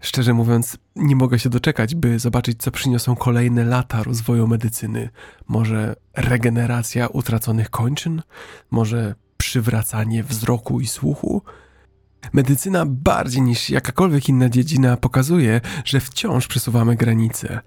Szczerze 0.00 0.34
mówiąc, 0.34 0.76
nie 0.96 1.16
mogę 1.16 1.38
się 1.38 1.50
doczekać, 1.50 1.94
by 1.94 2.18
zobaczyć, 2.18 2.62
co 2.62 2.70
przyniosą 2.70 3.16
kolejne 3.16 3.64
lata 3.64 4.02
rozwoju 4.02 4.46
medycyny. 4.48 5.08
Może 5.48 5.96
regeneracja 6.16 7.06
utraconych 7.06 7.70
kończyn? 7.70 8.22
Może 8.70 9.14
przywracanie 9.36 10.24
wzroku 10.24 10.80
i 10.80 10.86
słuchu? 10.86 11.42
Medycyna 12.32 12.86
bardziej 12.86 13.42
niż 13.42 13.70
jakakolwiek 13.70 14.28
inna 14.28 14.48
dziedzina 14.48 14.96
pokazuje, 14.96 15.60
że 15.84 16.00
wciąż 16.00 16.46
przesuwamy 16.46 16.96
granice. 16.96 17.60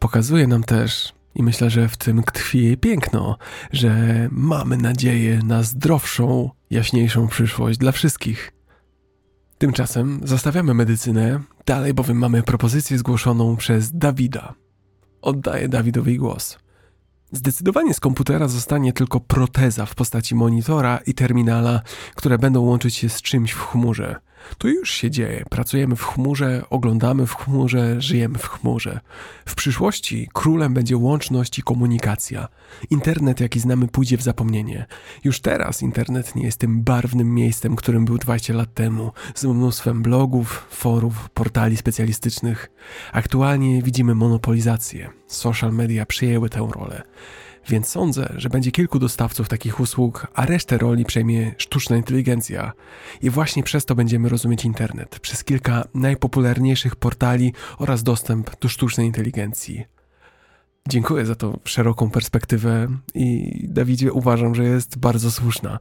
Pokazuje 0.00 0.46
nam 0.46 0.64
też, 0.64 1.12
i 1.34 1.42
myślę, 1.42 1.70
że 1.70 1.88
w 1.88 1.96
tym 1.96 2.22
tkwi 2.22 2.64
jej 2.64 2.76
piękno, 2.76 3.38
że 3.72 4.28
mamy 4.30 4.76
nadzieję 4.76 5.40
na 5.44 5.62
zdrowszą, 5.62 6.50
jaśniejszą 6.70 7.28
przyszłość 7.28 7.78
dla 7.78 7.92
wszystkich. 7.92 8.52
Tymczasem 9.58 10.20
zostawiamy 10.24 10.74
medycynę, 10.74 11.40
dalej 11.66 11.94
bowiem 11.94 12.18
mamy 12.18 12.42
propozycję 12.42 12.98
zgłoszoną 12.98 13.56
przez 13.56 13.92
Dawida. 13.92 14.54
Oddaję 15.22 15.68
Dawidowi 15.68 16.16
głos. 16.16 16.58
Zdecydowanie 17.32 17.94
z 17.94 18.00
komputera 18.00 18.48
zostanie 18.48 18.92
tylko 18.92 19.20
proteza 19.20 19.86
w 19.86 19.94
postaci 19.94 20.34
monitora 20.34 20.98
i 21.06 21.14
terminala, 21.14 21.80
które 22.14 22.38
będą 22.38 22.60
łączyć 22.60 22.94
się 22.94 23.08
z 23.08 23.22
czymś 23.22 23.52
w 23.52 23.60
chmurze. 23.60 24.16
To 24.58 24.68
już 24.68 24.90
się 24.90 25.10
dzieje. 25.10 25.44
Pracujemy 25.50 25.96
w 25.96 26.04
chmurze, 26.04 26.64
oglądamy 26.70 27.26
w 27.26 27.34
chmurze, 27.34 28.00
żyjemy 28.00 28.38
w 28.38 28.48
chmurze. 28.48 29.00
W 29.46 29.54
przyszłości 29.54 30.28
królem 30.32 30.74
będzie 30.74 30.96
łączność 30.96 31.58
i 31.58 31.62
komunikacja. 31.62 32.48
Internet, 32.90 33.40
jaki 33.40 33.60
znamy, 33.60 33.88
pójdzie 33.88 34.16
w 34.18 34.22
zapomnienie. 34.22 34.86
Już 35.24 35.40
teraz 35.40 35.82
internet 35.82 36.34
nie 36.34 36.44
jest 36.44 36.58
tym 36.58 36.82
barwnym 36.82 37.34
miejscem, 37.34 37.76
którym 37.76 38.04
był 38.04 38.18
20 38.18 38.54
lat 38.54 38.74
temu, 38.74 39.12
z 39.34 39.44
mnóstwem 39.44 40.02
blogów, 40.02 40.66
forów, 40.70 41.30
portali 41.30 41.76
specjalistycznych. 41.76 42.70
Aktualnie 43.12 43.82
widzimy 43.82 44.14
monopolizację. 44.14 45.10
Social 45.26 45.72
media 45.72 46.06
przyjęły 46.06 46.50
tę 46.50 46.68
rolę. 46.74 47.02
Więc 47.68 47.88
sądzę, 47.88 48.34
że 48.36 48.48
będzie 48.48 48.70
kilku 48.70 48.98
dostawców 48.98 49.48
takich 49.48 49.80
usług, 49.80 50.26
a 50.34 50.46
resztę 50.46 50.78
roli 50.78 51.04
przejmie 51.04 51.54
sztuczna 51.58 51.96
inteligencja. 51.96 52.72
I 53.22 53.30
właśnie 53.30 53.62
przez 53.62 53.84
to 53.84 53.94
będziemy 53.94 54.28
rozumieć 54.28 54.64
internet, 54.64 55.18
przez 55.18 55.44
kilka 55.44 55.84
najpopularniejszych 55.94 56.96
portali 56.96 57.52
oraz 57.78 58.02
dostęp 58.02 58.60
do 58.60 58.68
sztucznej 58.68 59.06
inteligencji. 59.06 59.84
Dziękuję 60.88 61.26
za 61.26 61.34
tą 61.34 61.58
szeroką 61.64 62.10
perspektywę 62.10 62.88
i 63.14 63.60
Dawidzie 63.68 64.12
uważam, 64.12 64.54
że 64.54 64.64
jest 64.64 64.98
bardzo 64.98 65.30
słuszna. 65.30 65.78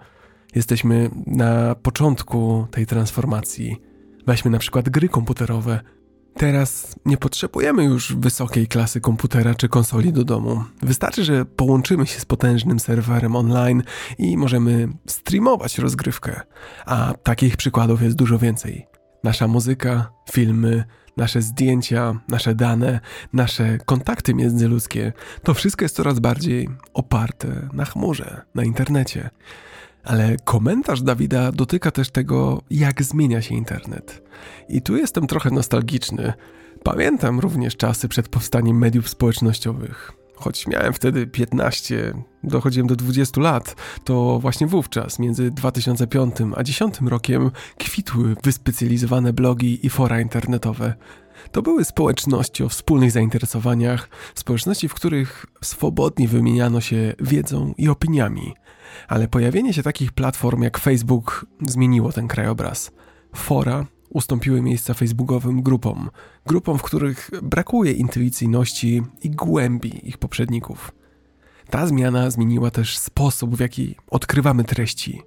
Jesteśmy 0.56 1.10
na 1.28 1.76
początku 1.76 2.68
tej 2.72 2.86
transformacji. 2.86 3.82
Weźmy 4.28 4.52
na 4.52 4.60
przykład 4.60 4.90
gry 4.90 5.10
komputerowe. 5.10 5.80
Teraz 6.38 6.96
nie 7.06 7.18
potrzebujemy 7.18 7.84
już 7.84 8.16
wysokiej 8.16 8.68
klasy 8.68 9.02
komputera 9.02 9.56
czy 9.56 9.70
konsoli 9.70 10.14
do 10.14 10.24
domu. 10.24 10.64
Wystarczy, 10.82 11.24
że 11.24 11.46
połączymy 11.46 12.08
się 12.08 12.20
z 12.20 12.26
potężnym 12.26 12.80
serwerem 12.80 13.36
online 13.36 13.84
i 14.18 14.38
możemy 14.38 14.88
streamować 15.08 15.78
rozgrywkę. 15.78 16.42
A 16.86 17.14
takich 17.24 17.58
przykładów 17.58 18.02
jest 18.02 18.16
dużo 18.16 18.40
więcej. 18.40 18.88
Nasza 19.24 19.48
muzyka, 19.48 20.12
filmy, 20.32 20.84
nasze 21.18 21.42
zdjęcia, 21.42 22.20
nasze 22.28 22.56
dane, 22.56 23.00
nasze 23.34 23.78
kontakty 23.86 24.34
międzyludzkie 24.34 25.14
to 25.44 25.54
wszystko 25.54 25.86
jest 25.86 25.96
coraz 25.96 26.20
bardziej 26.20 26.70
oparte 26.94 27.70
na 27.74 27.86
chmurze, 27.86 28.42
na 28.56 28.64
internecie. 28.64 29.30
Ale 30.08 30.38
komentarz 30.44 31.02
Dawida 31.02 31.52
dotyka 31.52 31.92
też 31.92 32.10
tego, 32.10 32.62
jak 32.70 33.04
zmienia 33.04 33.42
się 33.42 33.56
internet. 33.56 34.24
I 34.70 34.82
tu 34.82 34.98
jestem 34.98 35.28
trochę 35.28 35.50
nostalgiczny. 35.50 36.34
Pamiętam 36.84 37.40
również 37.40 37.78
czasy 37.78 38.08
przed 38.08 38.30
powstaniem 38.30 38.78
mediów 38.78 39.10
społecznościowych. 39.10 40.12
Choć 40.36 40.68
miałem 40.68 40.94
wtedy 40.94 41.28
15, 41.28 42.14
dochodziłem 42.44 42.88
do 42.88 42.96
20 42.96 43.42
lat, 43.42 43.76
to 44.04 44.40
właśnie 44.40 44.68
wówczas, 44.68 45.20
między 45.20 45.52
2005 45.52 46.32
a 46.32 46.64
2010 46.64 46.96
rokiem, 47.02 47.52
kwitły 47.78 48.36
wyspecjalizowane 48.44 49.34
blogi 49.34 49.86
i 49.86 49.90
fora 49.90 50.22
internetowe. 50.22 50.94
To 51.52 51.62
były 51.62 51.86
społeczności 51.86 52.64
o 52.64 52.70
wspólnych 52.70 53.12
zainteresowaniach, 53.12 54.10
społeczności, 54.36 54.90
w 54.90 54.94
których 54.94 55.46
swobodnie 55.62 56.28
wymieniano 56.28 56.82
się 56.82 57.14
wiedzą 57.20 57.74
i 57.78 57.90
opiniami. 57.90 58.54
Ale 59.08 59.28
pojawienie 59.28 59.74
się 59.74 59.84
takich 59.84 60.12
platform 60.12 60.62
jak 60.62 60.78
Facebook 60.78 61.46
zmieniło 61.62 62.12
ten 62.12 62.28
krajobraz. 62.28 62.92
Fora 63.36 63.86
ustąpiły 64.10 64.62
miejsca 64.62 64.94
facebookowym 64.94 65.62
grupom, 65.62 66.10
grupom, 66.46 66.78
w 66.78 66.84
których 66.84 67.30
brakuje 67.44 67.92
intuicyjności 67.92 69.02
i 69.24 69.30
głębi 69.30 70.10
ich 70.10 70.18
poprzedników. 70.18 70.92
Ta 71.70 71.88
zmiana 71.88 72.30
zmieniła 72.30 72.72
też 72.72 72.98
sposób, 72.98 73.56
w 73.56 73.60
jaki 73.60 73.96
odkrywamy 74.10 74.64
treści. 74.64 75.22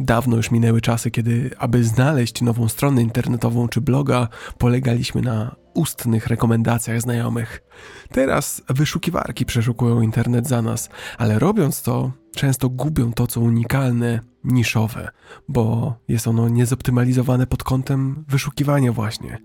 Dawno 0.00 0.36
już 0.36 0.50
minęły 0.50 0.80
czasy, 0.80 1.10
kiedy, 1.10 1.50
aby 1.58 1.84
znaleźć 1.84 2.42
nową 2.42 2.68
stronę 2.68 3.02
internetową 3.02 3.68
czy 3.68 3.80
bloga, 3.80 4.28
polegaliśmy 4.58 5.22
na 5.22 5.56
ustnych 5.74 6.26
rekomendacjach 6.26 7.00
znajomych. 7.00 7.62
Teraz 8.10 8.62
wyszukiwarki 8.68 9.46
przeszukują 9.46 10.00
internet 10.00 10.48
za 10.48 10.62
nas, 10.62 10.88
ale 11.18 11.38
robiąc 11.38 11.82
to, 11.82 12.12
często 12.34 12.68
gubią 12.68 13.12
to, 13.12 13.26
co 13.26 13.40
unikalne, 13.40 14.20
niszowe, 14.44 15.08
bo 15.48 15.94
jest 16.08 16.28
ono 16.28 16.48
niezoptymalizowane 16.48 17.46
pod 17.46 17.62
kątem 17.62 18.24
wyszukiwania 18.28 18.92
właśnie. 18.92 19.38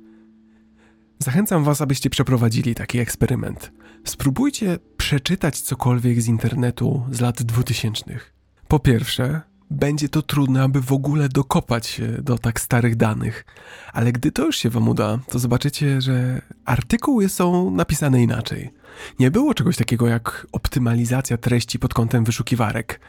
Zachęcam 1.20 1.64
Was, 1.64 1.82
abyście 1.82 2.10
przeprowadzili 2.10 2.76
taki 2.76 3.00
eksperyment. 3.00 3.72
Spróbujcie 4.06 4.80
przeczytać 4.98 5.62
cokolwiek 5.62 6.22
z 6.22 6.28
internetu 6.28 7.04
z 7.12 7.22
lat 7.22 7.44
2000. 7.44 8.20
Po 8.68 8.80
pierwsze, 8.80 9.42
będzie 9.72 10.10
to 10.10 10.22
trudne, 10.22 10.64
aby 10.64 10.82
w 10.82 10.92
ogóle 10.92 11.30
dokopać 11.30 11.88
się 11.88 12.08
do 12.08 12.38
tak 12.38 12.60
starych 12.60 12.96
danych. 12.96 13.46
Ale 13.94 14.12
gdy 14.12 14.32
to 14.32 14.46
już 14.46 14.58
się 14.58 14.70
wam 14.70 14.88
uda, 14.88 15.20
to 15.30 15.40
zobaczycie, 15.40 16.02
że 16.02 16.42
artykuły 16.66 17.30
są 17.30 17.72
napisane 17.72 18.24
inaczej. 18.24 18.74
Nie 19.20 19.32
było 19.32 19.54
czegoś 19.54 19.78
takiego 19.78 20.08
jak 20.08 20.48
optymalizacja 20.52 21.38
treści 21.38 21.80
pod 21.80 21.94
kątem 21.94 22.24
wyszukiwarek. 22.24 23.00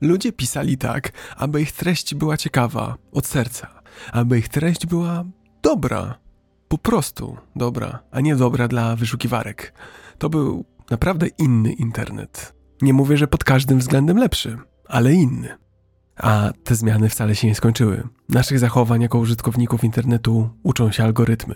Ludzie 0.00 0.32
pisali 0.32 0.78
tak, 0.78 1.12
aby 1.36 1.62
ich 1.62 1.72
treść 1.72 2.14
była 2.14 2.36
ciekawa, 2.36 2.96
od 3.12 3.26
serca, 3.26 3.82
aby 4.12 4.38
ich 4.38 4.48
treść 4.48 4.86
była 4.86 5.24
dobra, 5.62 6.18
po 6.68 6.78
prostu 6.78 7.36
dobra, 7.56 7.98
a 8.10 8.20
nie 8.20 8.36
dobra 8.36 8.68
dla 8.68 8.96
wyszukiwarek. 8.96 9.72
To 10.18 10.30
był 10.30 10.64
naprawdę 10.90 11.26
inny 11.38 11.72
internet. 11.72 12.54
Nie 12.82 12.92
mówię, 12.92 13.16
że 13.16 13.26
pod 13.26 13.44
każdym 13.44 13.78
względem 13.78 14.16
lepszy, 14.16 14.58
ale 14.88 15.12
inny. 15.14 15.61
A 16.22 16.52
te 16.64 16.74
zmiany 16.74 17.08
wcale 17.08 17.34
się 17.34 17.46
nie 17.46 17.54
skończyły. 17.54 18.02
Naszych 18.28 18.58
zachowań 18.58 19.02
jako 19.02 19.18
użytkowników 19.18 19.84
internetu 19.84 20.50
uczą 20.62 20.92
się 20.92 21.04
algorytmy. 21.04 21.54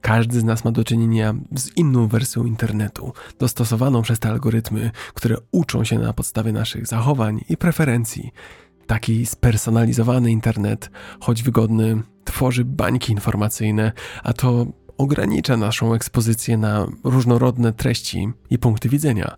Każdy 0.00 0.40
z 0.40 0.44
nas 0.44 0.64
ma 0.64 0.72
do 0.72 0.84
czynienia 0.84 1.34
z 1.56 1.76
inną 1.76 2.08
wersją 2.08 2.44
internetu, 2.44 3.12
dostosowaną 3.38 4.02
przez 4.02 4.18
te 4.18 4.28
algorytmy, 4.28 4.90
które 5.14 5.36
uczą 5.52 5.84
się 5.84 5.98
na 5.98 6.12
podstawie 6.12 6.52
naszych 6.52 6.86
zachowań 6.86 7.40
i 7.48 7.56
preferencji. 7.56 8.30
Taki 8.86 9.26
spersonalizowany 9.26 10.30
internet, 10.30 10.90
choć 11.20 11.42
wygodny, 11.42 12.02
tworzy 12.24 12.64
bańki 12.64 13.12
informacyjne, 13.12 13.92
a 14.22 14.32
to 14.32 14.66
ogranicza 14.96 15.56
naszą 15.56 15.94
ekspozycję 15.94 16.56
na 16.56 16.86
różnorodne 17.04 17.72
treści 17.72 18.28
i 18.50 18.58
punkty 18.58 18.88
widzenia. 18.88 19.36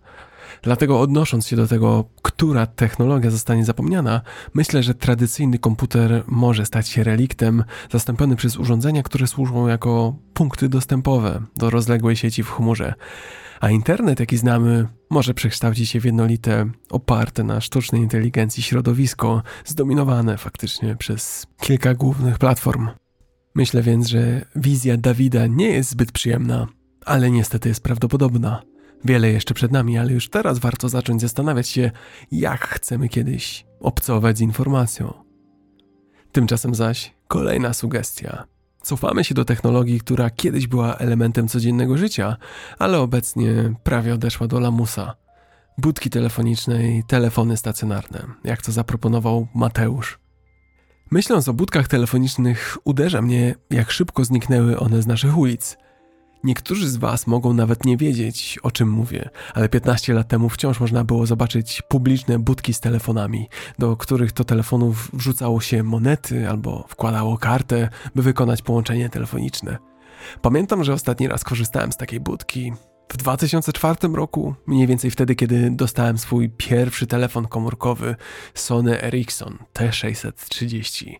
Dlatego 0.63 0.99
odnosząc 0.99 1.47
się 1.47 1.55
do 1.55 1.67
tego, 1.67 2.05
która 2.21 2.65
technologia 2.65 3.31
zostanie 3.31 3.65
zapomniana, 3.65 4.21
myślę, 4.53 4.83
że 4.83 4.93
tradycyjny 4.93 5.59
komputer 5.59 6.23
może 6.27 6.65
stać 6.65 6.89
się 6.89 7.03
reliktem 7.03 7.63
zastąpiony 7.91 8.35
przez 8.35 8.57
urządzenia, 8.57 9.03
które 9.03 9.27
służą 9.27 9.67
jako 9.67 10.15
punkty 10.33 10.69
dostępowe 10.69 11.41
do 11.55 11.69
rozległej 11.69 12.15
sieci 12.15 12.43
w 12.43 12.49
chmurze. 12.49 12.93
A 13.61 13.69
internet, 13.69 14.19
jaki 14.19 14.37
znamy, 14.37 14.87
może 15.09 15.33
przekształcić 15.33 15.89
się 15.89 15.99
w 15.99 16.05
jednolite, 16.05 16.65
oparte 16.89 17.43
na 17.43 17.61
sztucznej 17.61 18.01
inteligencji 18.01 18.63
środowisko, 18.63 19.43
zdominowane 19.65 20.37
faktycznie 20.37 20.95
przez 20.95 21.47
kilka 21.61 21.93
głównych 21.93 22.39
platform. 22.39 22.89
Myślę 23.55 23.81
więc, 23.81 24.07
że 24.07 24.45
wizja 24.55 24.97
Dawida 24.97 25.47
nie 25.47 25.67
jest 25.67 25.89
zbyt 25.89 26.11
przyjemna, 26.11 26.67
ale 27.05 27.31
niestety 27.31 27.69
jest 27.69 27.83
prawdopodobna. 27.83 28.70
Wiele 29.05 29.31
jeszcze 29.31 29.53
przed 29.53 29.71
nami, 29.71 29.97
ale 29.97 30.13
już 30.13 30.29
teraz 30.29 30.59
warto 30.59 30.89
zacząć 30.89 31.21
zastanawiać 31.21 31.67
się, 31.67 31.91
jak 32.31 32.67
chcemy 32.67 33.09
kiedyś 33.09 33.65
obcować 33.79 34.37
z 34.37 34.41
informacją. 34.41 35.13
Tymczasem 36.31 36.75
zaś 36.75 37.13
kolejna 37.27 37.73
sugestia. 37.73 38.43
Cofamy 38.81 39.23
się 39.23 39.35
do 39.35 39.45
technologii, 39.45 39.99
która 39.99 40.29
kiedyś 40.29 40.67
była 40.67 40.95
elementem 40.95 41.47
codziennego 41.47 41.97
życia, 41.97 42.37
ale 42.79 42.99
obecnie 42.99 43.73
prawie 43.83 44.13
odeszła 44.13 44.47
do 44.47 44.59
lamusa. 44.59 45.15
Budki 45.77 46.09
telefoniczne 46.09 46.97
i 46.97 47.03
telefony 47.03 47.57
stacjonarne, 47.57 48.27
jak 48.43 48.61
to 48.61 48.71
zaproponował 48.71 49.47
Mateusz. 49.55 50.19
Myśląc 51.11 51.47
o 51.47 51.53
budkach 51.53 51.87
telefonicznych, 51.87 52.77
uderza 52.83 53.21
mnie, 53.21 53.55
jak 53.69 53.91
szybko 53.91 54.25
zniknęły 54.25 54.79
one 54.79 55.01
z 55.01 55.07
naszych 55.07 55.37
ulic– 55.37 55.77
Niektórzy 56.43 56.89
z 56.89 56.97
Was 56.97 57.27
mogą 57.27 57.53
nawet 57.53 57.85
nie 57.85 57.97
wiedzieć, 57.97 58.59
o 58.63 58.71
czym 58.71 58.89
mówię, 58.89 59.29
ale 59.53 59.69
15 59.69 60.13
lat 60.13 60.27
temu 60.27 60.49
wciąż 60.49 60.79
można 60.79 61.03
było 61.03 61.25
zobaczyć 61.25 61.81
publiczne 61.81 62.39
budki 62.39 62.73
z 62.73 62.79
telefonami, 62.79 63.49
do 63.79 63.97
których 63.97 64.31
to 64.31 64.43
telefonów 64.43 65.09
wrzucało 65.13 65.61
się 65.61 65.83
monety 65.83 66.49
albo 66.49 66.85
wkładało 66.87 67.37
kartę, 67.37 67.89
by 68.15 68.21
wykonać 68.21 68.61
połączenie 68.61 69.09
telefoniczne. 69.09 69.77
Pamiętam, 70.41 70.83
że 70.83 70.93
ostatni 70.93 71.27
raz 71.27 71.43
korzystałem 71.43 71.91
z 71.91 71.97
takiej 71.97 72.19
budki 72.19 72.73
w 73.13 73.17
2004 73.17 73.95
roku, 74.13 74.55
mniej 74.67 74.87
więcej 74.87 75.11
wtedy, 75.11 75.35
kiedy 75.35 75.71
dostałem 75.71 76.17
swój 76.17 76.49
pierwszy 76.49 77.07
telefon 77.07 77.47
komórkowy 77.47 78.15
Sony 78.53 79.03
Ericsson 79.03 79.57
T630. 79.73 81.15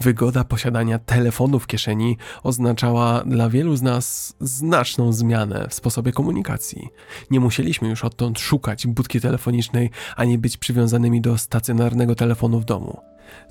Wygoda 0.00 0.44
posiadania 0.44 0.98
telefonu 0.98 1.58
w 1.58 1.66
kieszeni 1.66 2.16
oznaczała 2.42 3.24
dla 3.24 3.50
wielu 3.50 3.76
z 3.76 3.82
nas 3.82 4.36
znaczną 4.40 5.12
zmianę 5.12 5.66
w 5.70 5.74
sposobie 5.74 6.12
komunikacji. 6.12 6.88
Nie 7.30 7.40
musieliśmy 7.40 7.88
już 7.88 8.04
odtąd 8.04 8.38
szukać 8.38 8.86
budki 8.86 9.20
telefonicznej 9.20 9.90
ani 10.16 10.38
być 10.38 10.56
przywiązanymi 10.56 11.20
do 11.20 11.38
stacjonarnego 11.38 12.14
telefonu 12.14 12.60
w 12.60 12.64
domu. 12.64 13.00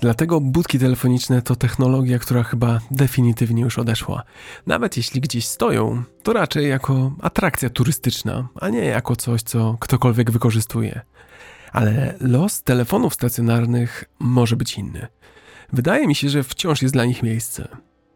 Dlatego 0.00 0.40
budki 0.40 0.78
telefoniczne 0.78 1.42
to 1.42 1.56
technologia, 1.56 2.18
która 2.18 2.42
chyba 2.42 2.80
definitywnie 2.90 3.62
już 3.62 3.78
odeszła. 3.78 4.22
Nawet 4.66 4.96
jeśli 4.96 5.20
gdzieś 5.20 5.46
stoją, 5.46 6.02
to 6.22 6.32
raczej 6.32 6.68
jako 6.68 7.12
atrakcja 7.20 7.70
turystyczna, 7.70 8.48
a 8.60 8.68
nie 8.68 8.84
jako 8.84 9.16
coś, 9.16 9.42
co 9.42 9.76
ktokolwiek 9.80 10.30
wykorzystuje. 10.30 11.00
Ale 11.72 12.14
los 12.20 12.62
telefonów 12.62 13.14
stacjonarnych 13.14 14.04
może 14.18 14.56
być 14.56 14.78
inny. 14.78 15.08
Wydaje 15.72 16.06
mi 16.06 16.14
się, 16.14 16.28
że 16.28 16.42
wciąż 16.42 16.82
jest 16.82 16.94
dla 16.94 17.04
nich 17.04 17.22
miejsce. 17.22 17.68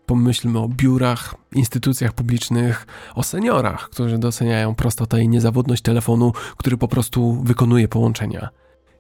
Pomyślmy 0.07 0.59
o 0.59 0.69
biurach, 0.69 1.35
instytucjach 1.53 2.13
publicznych, 2.13 2.87
o 3.15 3.23
seniorach, 3.23 3.89
którzy 3.91 4.19
doceniają 4.19 4.75
prostotę 4.75 5.23
i 5.23 5.29
niezawodność 5.29 5.83
telefonu, 5.83 6.33
który 6.57 6.77
po 6.77 6.89
prostu 6.89 7.43
wykonuje 7.43 7.89
połączenia. 7.89 8.49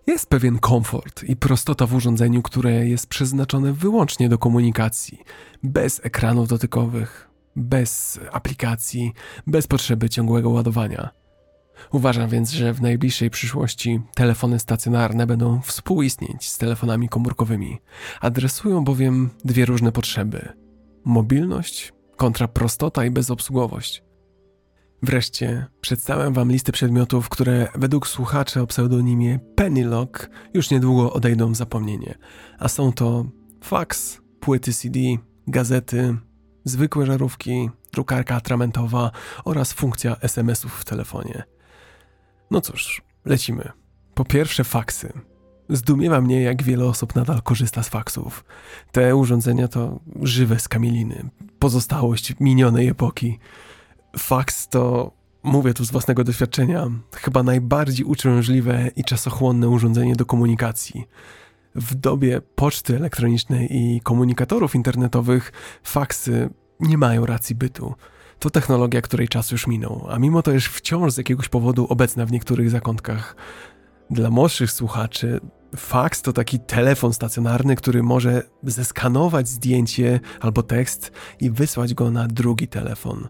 Jest 0.06 0.28
pewien 0.28 0.58
komfort 0.58 1.24
i 1.24 1.36
prostota 1.36 1.86
w 1.86 1.94
urządzeniu, 1.94 2.42
które 2.42 2.88
jest 2.88 3.06
przeznaczone 3.06 3.72
wyłącznie 3.72 4.28
do 4.28 4.38
komunikacji, 4.38 5.18
bez 5.62 6.00
ekranów 6.04 6.48
dotykowych, 6.48 7.30
bez 7.56 8.20
aplikacji, 8.32 9.12
bez 9.46 9.66
potrzeby 9.66 10.10
ciągłego 10.10 10.50
ładowania. 10.50 11.21
Uważam 11.92 12.28
więc, 12.28 12.50
że 12.50 12.72
w 12.72 12.82
najbliższej 12.82 13.30
przyszłości 13.30 14.00
telefony 14.14 14.58
stacjonarne 14.58 15.26
będą 15.26 15.60
współistnieć 15.60 16.48
z 16.48 16.58
telefonami 16.58 17.08
komórkowymi. 17.08 17.78
Adresują 18.20 18.84
bowiem 18.84 19.30
dwie 19.44 19.64
różne 19.64 19.92
potrzeby: 19.92 20.52
mobilność 21.04 21.92
kontra 22.16 22.48
prostota 22.48 23.04
i 23.04 23.10
bezobsługowość. 23.10 24.02
Wreszcie 25.02 25.66
przedstawiam 25.80 26.34
Wam 26.34 26.52
listę 26.52 26.72
przedmiotów, 26.72 27.28
które 27.28 27.68
według 27.74 28.08
słuchaczy 28.08 28.60
o 28.60 28.66
pseudonimie 28.66 29.38
Pennylock 29.56 30.30
już 30.54 30.70
niedługo 30.70 31.12
odejdą 31.12 31.52
w 31.52 31.56
zapomnienie. 31.56 32.18
A 32.58 32.68
są 32.68 32.92
to 32.92 33.24
fax, 33.64 34.20
płyty 34.40 34.72
CD, 34.72 34.98
gazety, 35.46 36.16
zwykłe 36.64 37.06
żarówki, 37.06 37.70
drukarka 37.92 38.34
atramentowa 38.34 39.10
oraz 39.44 39.72
funkcja 39.72 40.16
SMS-ów 40.20 40.72
w 40.72 40.84
telefonie. 40.84 41.42
No 42.52 42.60
cóż, 42.60 43.02
lecimy. 43.24 43.72
Po 44.14 44.24
pierwsze 44.24 44.64
faksy. 44.64 45.12
Zdumiewa 45.68 46.20
mnie, 46.20 46.42
jak 46.42 46.62
wiele 46.62 46.84
osób 46.84 47.14
nadal 47.14 47.42
korzysta 47.42 47.82
z 47.82 47.88
faksów. 47.88 48.44
Te 48.92 49.16
urządzenia 49.16 49.68
to 49.68 50.00
żywe 50.22 50.60
skamieliny, 50.60 51.30
pozostałość 51.58 52.34
minionej 52.40 52.88
epoki. 52.88 53.38
Faks 54.18 54.68
to, 54.68 55.12
mówię 55.42 55.74
tu 55.74 55.84
z 55.84 55.90
własnego 55.90 56.24
doświadczenia, 56.24 56.90
chyba 57.14 57.42
najbardziej 57.42 58.06
uciążliwe 58.06 58.90
i 58.96 59.04
czasochłonne 59.04 59.68
urządzenie 59.68 60.16
do 60.16 60.26
komunikacji. 60.26 61.04
W 61.74 61.94
dobie 61.94 62.40
poczty 62.40 62.96
elektronicznej 62.96 63.76
i 63.76 64.00
komunikatorów 64.00 64.74
internetowych 64.74 65.52
faksy 65.82 66.50
nie 66.80 66.98
mają 66.98 67.26
racji 67.26 67.54
bytu. 67.54 67.94
To 68.42 68.50
technologia, 68.50 69.00
której 69.00 69.28
czas 69.28 69.50
już 69.50 69.66
minął, 69.66 70.06
a 70.10 70.18
mimo 70.18 70.42
to 70.42 70.52
jest 70.52 70.66
wciąż 70.66 71.12
z 71.12 71.16
jakiegoś 71.16 71.48
powodu 71.48 71.86
obecna 71.88 72.26
w 72.26 72.32
niektórych 72.32 72.70
zakątkach. 72.70 73.36
Dla 74.10 74.30
młodszych 74.30 74.70
słuchaczy 74.70 75.40
Faks 75.76 76.22
to 76.22 76.32
taki 76.32 76.60
telefon 76.60 77.12
stacjonarny, 77.12 77.76
który 77.76 78.02
może 78.02 78.42
zeskanować 78.62 79.48
zdjęcie 79.48 80.20
albo 80.40 80.62
tekst 80.62 81.12
i 81.40 81.50
wysłać 81.50 81.94
go 81.94 82.10
na 82.10 82.28
drugi 82.28 82.68
telefon. 82.68 83.28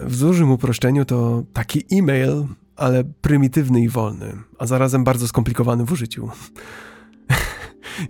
W 0.00 0.20
dużym 0.20 0.50
uproszczeniu 0.50 1.04
to 1.04 1.42
taki 1.52 1.84
e-mail, 1.92 2.44
ale 2.76 3.04
prymitywny 3.04 3.80
i 3.80 3.88
wolny, 3.88 4.36
a 4.58 4.66
zarazem 4.66 5.04
bardzo 5.04 5.28
skomplikowany 5.28 5.84
w 5.84 5.92
użyciu. 5.92 6.30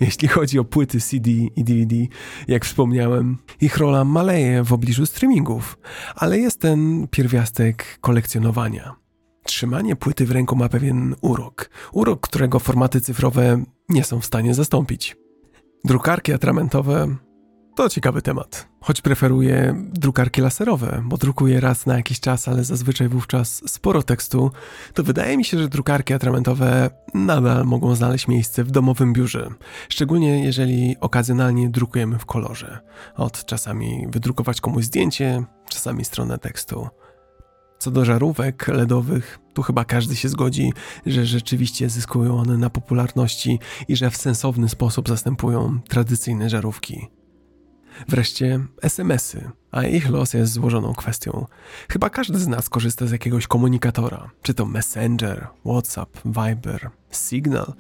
Jeśli 0.01 0.29
chodzi 0.29 0.59
o 0.59 0.65
płyty 0.65 1.01
CD 1.01 1.31
i 1.31 1.65
DVD, 1.65 1.97
jak 2.49 2.65
wspomniałem, 2.65 3.39
ich 3.61 3.77
rola 3.77 4.05
maleje 4.05 4.65
w 4.65 4.73
obliczu 4.73 5.07
streamingów, 5.07 5.79
ale 6.15 6.39
jest 6.39 6.61
ten 6.61 7.09
pierwiastek 7.11 7.99
kolekcjonowania. 8.01 8.95
Trzymanie 9.43 9.97
płyty 9.97 10.27
w 10.27 10.31
ręku 10.31 10.57
ma 10.57 10.69
pewien 10.69 11.15
urok. 11.21 11.71
Urok, 11.93 12.21
którego 12.21 12.59
formaty 12.59 13.01
cyfrowe 13.01 13.65
nie 13.89 14.05
są 14.05 14.21
w 14.21 14.27
stanie 14.27 14.55
zastąpić. 14.55 15.17
Drukarki 15.85 16.33
atramentowe 16.33 17.17
to 17.75 17.89
ciekawy 17.89 18.23
temat. 18.23 18.69
Choć 18.81 19.01
preferuję 19.01 19.75
drukarki 19.93 20.41
laserowe, 20.41 21.03
bo 21.05 21.17
drukuję 21.17 21.61
raz 21.61 21.87
na 21.87 21.97
jakiś 21.97 22.21
czas, 22.21 22.49
ale 22.49 22.65
zazwyczaj 22.65 23.09
wówczas 23.09 23.63
sporo 23.67 24.03
tekstu, 24.03 24.51
to 24.95 25.03
wydaje 25.03 25.37
mi 25.37 25.45
się, 25.45 25.59
że 25.59 25.69
drukarki 25.69 26.15
atramentowe 26.15 26.91
nadal 27.15 27.65
mogą 27.65 27.95
znaleźć 27.95 28.29
miejsce 28.29 28.65
w 28.65 28.71
domowym 28.71 29.13
biurze. 29.13 29.51
Szczególnie 29.89 30.45
jeżeli 30.45 30.97
okazjonalnie 31.01 31.69
drukujemy 31.69 32.19
w 32.19 32.27
kolorze. 32.27 32.79
Od 33.17 33.45
czasami 33.45 34.07
wydrukować 34.09 34.61
komuś 34.61 34.85
zdjęcie, 34.85 35.45
czasami 35.69 36.05
stronę 36.05 36.39
tekstu. 36.39 36.89
Co 37.79 37.91
do 37.91 38.05
żarówek 38.05 38.69
LEDowych, 38.69 39.39
tu 39.55 39.63
chyba 39.63 39.85
każdy 39.85 40.17
się 40.17 40.29
zgodzi, 40.29 40.73
że 41.07 41.27
rzeczywiście 41.27 41.89
zyskują 41.89 42.39
one 42.39 42.59
na 42.59 42.71
popularności 42.71 43.59
i 43.89 43.97
że 43.97 44.11
w 44.11 44.17
sensowny 44.17 44.69
sposób 44.69 45.09
zastępują 45.09 45.81
tradycyjne 45.89 46.51
żarówki. 46.51 47.20
Wreszcie 48.09 48.61
SMS-y, 48.83 49.51
a 49.71 49.85
ich 49.85 50.11
los 50.11 50.35
jest 50.35 50.53
złożoną 50.53 50.95
kwestią. 50.95 51.47
Chyba 51.89 52.11
każdy 52.11 52.39
z 52.39 52.49
nas 52.49 52.69
korzysta 52.69 53.07
z 53.07 53.11
jakiegoś 53.11 53.47
komunikatora, 53.47 54.31
czy 54.43 54.55
to 54.55 54.67
Messenger, 54.67 55.47
WhatsApp, 55.65 56.19
Viber, 56.25 56.91
Signal, 57.11 57.73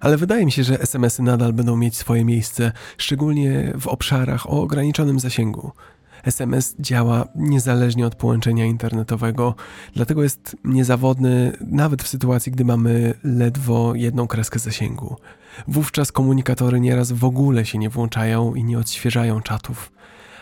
ale 0.00 0.16
wydaje 0.16 0.44
mi 0.44 0.52
się, 0.52 0.64
że 0.64 0.80
SMS-y 0.80 1.22
nadal 1.22 1.52
będą 1.52 1.76
mieć 1.76 1.96
swoje 1.96 2.24
miejsce, 2.24 2.72
szczególnie 2.98 3.72
w 3.80 3.86
obszarach 3.86 4.50
o 4.50 4.62
ograniczonym 4.62 5.20
zasięgu. 5.20 5.72
SMS 6.24 6.74
działa 6.80 7.28
niezależnie 7.34 8.06
od 8.06 8.14
połączenia 8.14 8.64
internetowego, 8.64 9.54
dlatego 9.94 10.22
jest 10.22 10.56
niezawodny 10.64 11.52
nawet 11.60 12.02
w 12.02 12.08
sytuacji, 12.08 12.52
gdy 12.52 12.64
mamy 12.64 13.14
ledwo 13.24 13.94
jedną 13.94 14.26
kreskę 14.26 14.58
zasięgu. 14.58 15.16
Wówczas 15.68 16.12
komunikatory 16.12 16.80
nieraz 16.80 17.12
w 17.12 17.24
ogóle 17.24 17.66
się 17.66 17.78
nie 17.78 17.90
włączają 17.90 18.54
i 18.54 18.64
nie 18.64 18.78
odświeżają 18.78 19.40
czatów. 19.40 19.92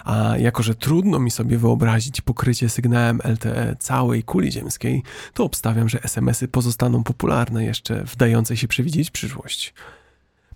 A 0.04 0.36
jako, 0.38 0.62
że 0.62 0.74
trudno 0.74 1.18
mi 1.18 1.30
sobie 1.30 1.59
wyobrazić 1.59 2.20
pokrycie 2.20 2.68
sygnałem 2.68 3.20
LTE 3.24 3.76
całej 3.78 4.22
kuli 4.22 4.52
ziemskiej, 4.52 5.02
to 5.34 5.44
obstawiam, 5.44 5.88
że 5.88 6.02
SMS-y 6.02 6.48
pozostaną 6.48 7.04
popularne 7.04 7.64
jeszcze 7.64 8.04
w 8.04 8.16
dającej 8.16 8.57
się 8.57 8.68
przewidzieć 8.68 9.11
przyszłość. 9.11 9.74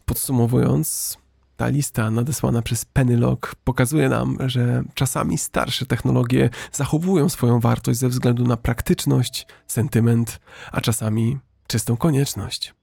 Podsumowując, 0.04 1.18
ta 1.56 1.68
lista 1.68 2.10
nadesłana 2.10 2.62
przez 2.62 2.84
Pennylock 2.84 3.54
pokazuje 3.64 4.08
nam, 4.08 4.36
że 4.46 4.82
czasami 4.94 5.38
starsze 5.38 5.86
technologie 5.86 6.50
zachowują 6.72 7.28
swoją 7.28 7.60
wartość 7.60 7.98
ze 7.98 8.08
względu 8.08 8.46
na 8.46 8.56
praktyczność, 8.56 9.46
sentyment, 9.66 10.40
a 10.72 10.80
czasami 10.80 11.38
czystą 11.66 11.96
konieczność. 11.96 12.74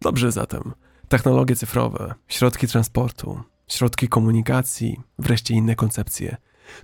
Dobrze 0.00 0.32
zatem, 0.32 0.74
technologie 1.08 1.56
cyfrowe, 1.56 2.14
środki 2.28 2.66
transportu, 2.68 3.40
środki 3.68 4.08
komunikacji, 4.08 5.00
wreszcie 5.18 5.54
inne 5.54 5.74
koncepcje. 5.74 6.36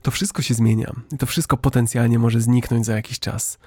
To 0.03 0.11
wszystko 0.11 0.43
się 0.43 0.55
zmienia 0.55 0.93
i 1.13 1.19
to 1.19 1.27
wszystko 1.27 1.57
potencjalnie 1.57 2.19
może 2.19 2.41
zniknąć 2.41 2.87
za 2.87 2.97
jakiś 2.97 3.19
czas. 3.19 3.59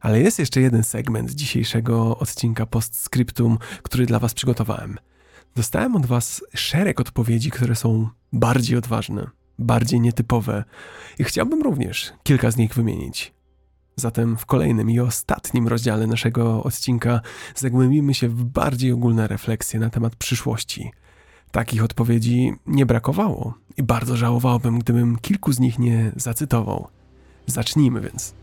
Ale 0.00 0.20
jest 0.20 0.38
jeszcze 0.38 0.60
jeden 0.60 0.84
segment 0.84 1.30
dzisiejszego 1.30 2.18
odcinka 2.18 2.66
Postscriptum, 2.66 3.58
który 3.82 4.06
dla 4.06 4.18
Was 4.18 4.34
przygotowałem– 4.34 4.98
Dostałem 5.58 5.96
od 5.96 6.06
Was 6.06 6.44
szereg 6.54 7.00
odpowiedzi, 7.00 7.50
które 7.50 7.76
są 7.76 8.08
bardziej 8.32 8.78
odważne, 8.78 9.26
bardziej 9.58 10.00
nietypowe 10.00 10.64
i 11.18 11.24
chciałbym 11.24 11.62
również 11.62 12.12
kilka 12.22 12.50
z 12.50 12.56
nich 12.56 12.74
wymienić. 12.74 13.34
Zatem 13.98 14.36
w 14.36 14.46
kolejnym 14.46 14.90
i 14.90 15.00
ostatnim 15.00 15.68
rozdziale 15.68 16.06
naszego 16.06 16.62
odcinka 16.62 17.20
zagłębimy 17.54 18.14
się 18.14 18.28
w 18.28 18.44
bardziej 18.44 18.92
ogólne 18.92 19.28
refleksje 19.28 19.80
na 19.80 19.90
temat 19.90 20.16
przyszłości. 20.16 20.90
Takich 21.50 21.84
odpowiedzi 21.84 22.52
nie 22.66 22.86
brakowało 22.86 23.54
i 23.76 23.82
bardzo 23.82 24.16
żałowałbym, 24.16 24.78
gdybym 24.78 25.18
kilku 25.18 25.52
z 25.52 25.58
nich 25.58 25.78
nie 25.78 26.12
zacytował. 26.16 26.88
Zacznijmy 27.46 28.00
więc. 28.00 28.34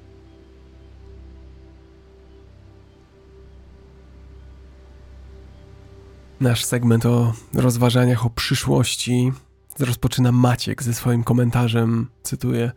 Nasz 6.40 6.66
segment 6.66 7.06
o 7.06 7.34
rozważaniach 7.54 8.26
o 8.26 8.30
przyszłości 8.30 9.32
rozpoczyna 9.80 10.32
Maciek 10.32 10.84
ze 10.84 10.94
swoim 10.94 11.24
komentarzem, 11.24 12.08
cytuję. 12.24 12.72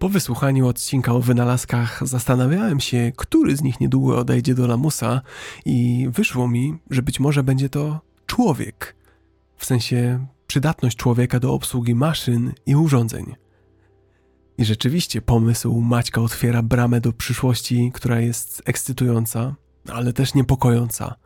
Po 0.00 0.08
wysłuchaniu 0.08 0.66
odcinka 0.68 1.12
o 1.12 1.20
wynalazkach 1.20 2.08
zastanawiałem 2.08 2.80
się, 2.80 3.12
który 3.16 3.56
z 3.56 3.62
nich 3.62 3.80
niedługo 3.80 4.18
odejdzie 4.18 4.54
do 4.54 4.66
lamusa 4.66 5.20
i 5.64 6.08
wyszło 6.10 6.48
mi, 6.48 6.78
że 6.90 7.02
być 7.02 7.20
może 7.20 7.42
będzie 7.42 7.68
to 7.68 8.00
człowiek. 8.26 8.96
W 9.56 9.66
sensie 9.66 10.26
przydatność 10.46 10.96
człowieka 10.96 11.40
do 11.40 11.52
obsługi 11.54 11.94
maszyn 11.94 12.52
i 12.66 12.76
urządzeń. 12.76 13.34
I 14.58 14.64
rzeczywiście 14.64 15.22
pomysł 15.22 15.80
Maćka 15.80 16.20
otwiera 16.20 16.62
bramę 16.62 17.00
do 17.00 17.12
przyszłości, 17.12 17.90
która 17.94 18.20
jest 18.20 18.62
ekscytująca, 18.64 19.54
ale 19.88 20.12
też 20.12 20.34
niepokojąca– 20.34 21.14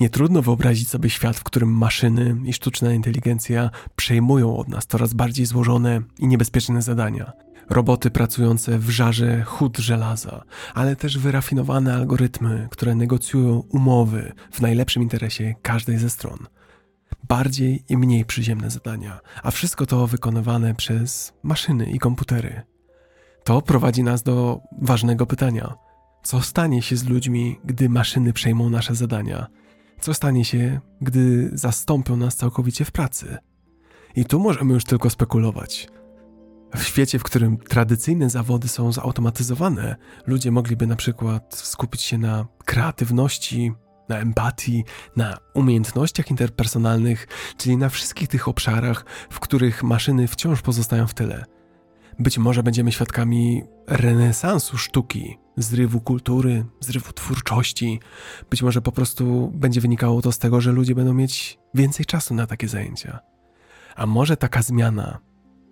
nie 0.00 0.10
trudno 0.10 0.42
wyobrazić 0.42 0.88
sobie 0.88 1.10
świat, 1.10 1.36
w 1.36 1.44
którym 1.44 1.68
maszyny 1.68 2.36
i 2.44 2.52
sztuczna 2.52 2.94
inteligencja 2.94 3.70
przejmują 3.96 4.56
od 4.56 4.68
nas 4.68 4.86
coraz 4.86 5.14
bardziej 5.14 5.46
złożone 5.46 6.00
i 6.18 6.26
niebezpieczne 6.26 6.82
zadania. 6.82 7.32
Roboty 7.70 8.10
pracujące 8.10 8.78
w 8.78 8.90
żarze 8.90 9.42
chód 9.42 9.78
żelaza, 9.78 10.42
ale 10.74 10.96
też 10.96 11.18
wyrafinowane 11.18 11.94
algorytmy, 11.94 12.68
które 12.70 12.94
negocjują 12.94 13.62
umowy 13.68 14.32
w 14.52 14.60
najlepszym 14.60 15.02
interesie 15.02 15.54
każdej 15.62 15.98
ze 15.98 16.10
stron. 16.10 16.38
Bardziej 17.28 17.84
i 17.88 17.96
mniej 17.96 18.24
przyziemne 18.24 18.70
zadania, 18.70 19.20
a 19.42 19.50
wszystko 19.50 19.86
to 19.86 20.06
wykonywane 20.06 20.74
przez 20.74 21.32
maszyny 21.42 21.90
i 21.90 21.98
komputery. 21.98 22.62
To 23.44 23.62
prowadzi 23.62 24.02
nas 24.02 24.22
do 24.22 24.60
ważnego 24.82 25.26
pytania: 25.26 25.74
co 26.22 26.42
stanie 26.42 26.82
się 26.82 26.96
z 26.96 27.08
ludźmi, 27.08 27.60
gdy 27.64 27.88
maszyny 27.88 28.32
przejmą 28.32 28.70
nasze 28.70 28.94
zadania? 28.94 29.46
Co 30.00 30.14
stanie 30.14 30.44
się, 30.44 30.80
gdy 31.00 31.50
zastąpią 31.52 32.16
nas 32.16 32.36
całkowicie 32.36 32.84
w 32.84 32.92
pracy? 32.92 33.38
I 34.16 34.24
tu 34.24 34.40
możemy 34.40 34.74
już 34.74 34.84
tylko 34.84 35.10
spekulować. 35.10 35.88
W 36.76 36.82
świecie, 36.82 37.18
w 37.18 37.22
którym 37.22 37.56
tradycyjne 37.56 38.30
zawody 38.30 38.68
są 38.68 38.92
zautomatyzowane, 38.92 39.96
ludzie 40.26 40.50
mogliby 40.50 40.86
na 40.86 40.96
przykład 40.96 41.54
skupić 41.54 42.02
się 42.02 42.18
na 42.18 42.46
kreatywności, 42.64 43.72
na 44.08 44.18
empatii, 44.18 44.84
na 45.16 45.38
umiejętnościach 45.54 46.30
interpersonalnych, 46.30 47.28
czyli 47.56 47.76
na 47.76 47.88
wszystkich 47.88 48.28
tych 48.28 48.48
obszarach, 48.48 49.04
w 49.30 49.40
których 49.40 49.82
maszyny 49.82 50.28
wciąż 50.28 50.62
pozostają 50.62 51.06
w 51.06 51.14
tyle. 51.14 51.44
Być 52.18 52.38
może 52.38 52.62
będziemy 52.62 52.92
świadkami 52.92 53.62
renesansu 53.86 54.78
sztuki, 54.78 55.38
zrywu 55.56 56.00
kultury, 56.00 56.64
zrywu 56.80 57.12
twórczości. 57.12 58.00
Być 58.50 58.62
może 58.62 58.82
po 58.82 58.92
prostu 58.92 59.52
będzie 59.54 59.80
wynikało 59.80 60.22
to 60.22 60.32
z 60.32 60.38
tego, 60.38 60.60
że 60.60 60.72
ludzie 60.72 60.94
będą 60.94 61.14
mieć 61.14 61.58
więcej 61.74 62.06
czasu 62.06 62.34
na 62.34 62.46
takie 62.46 62.68
zajęcia. 62.68 63.18
A 63.96 64.06
może 64.06 64.36
taka 64.36 64.62
zmiana 64.62 65.18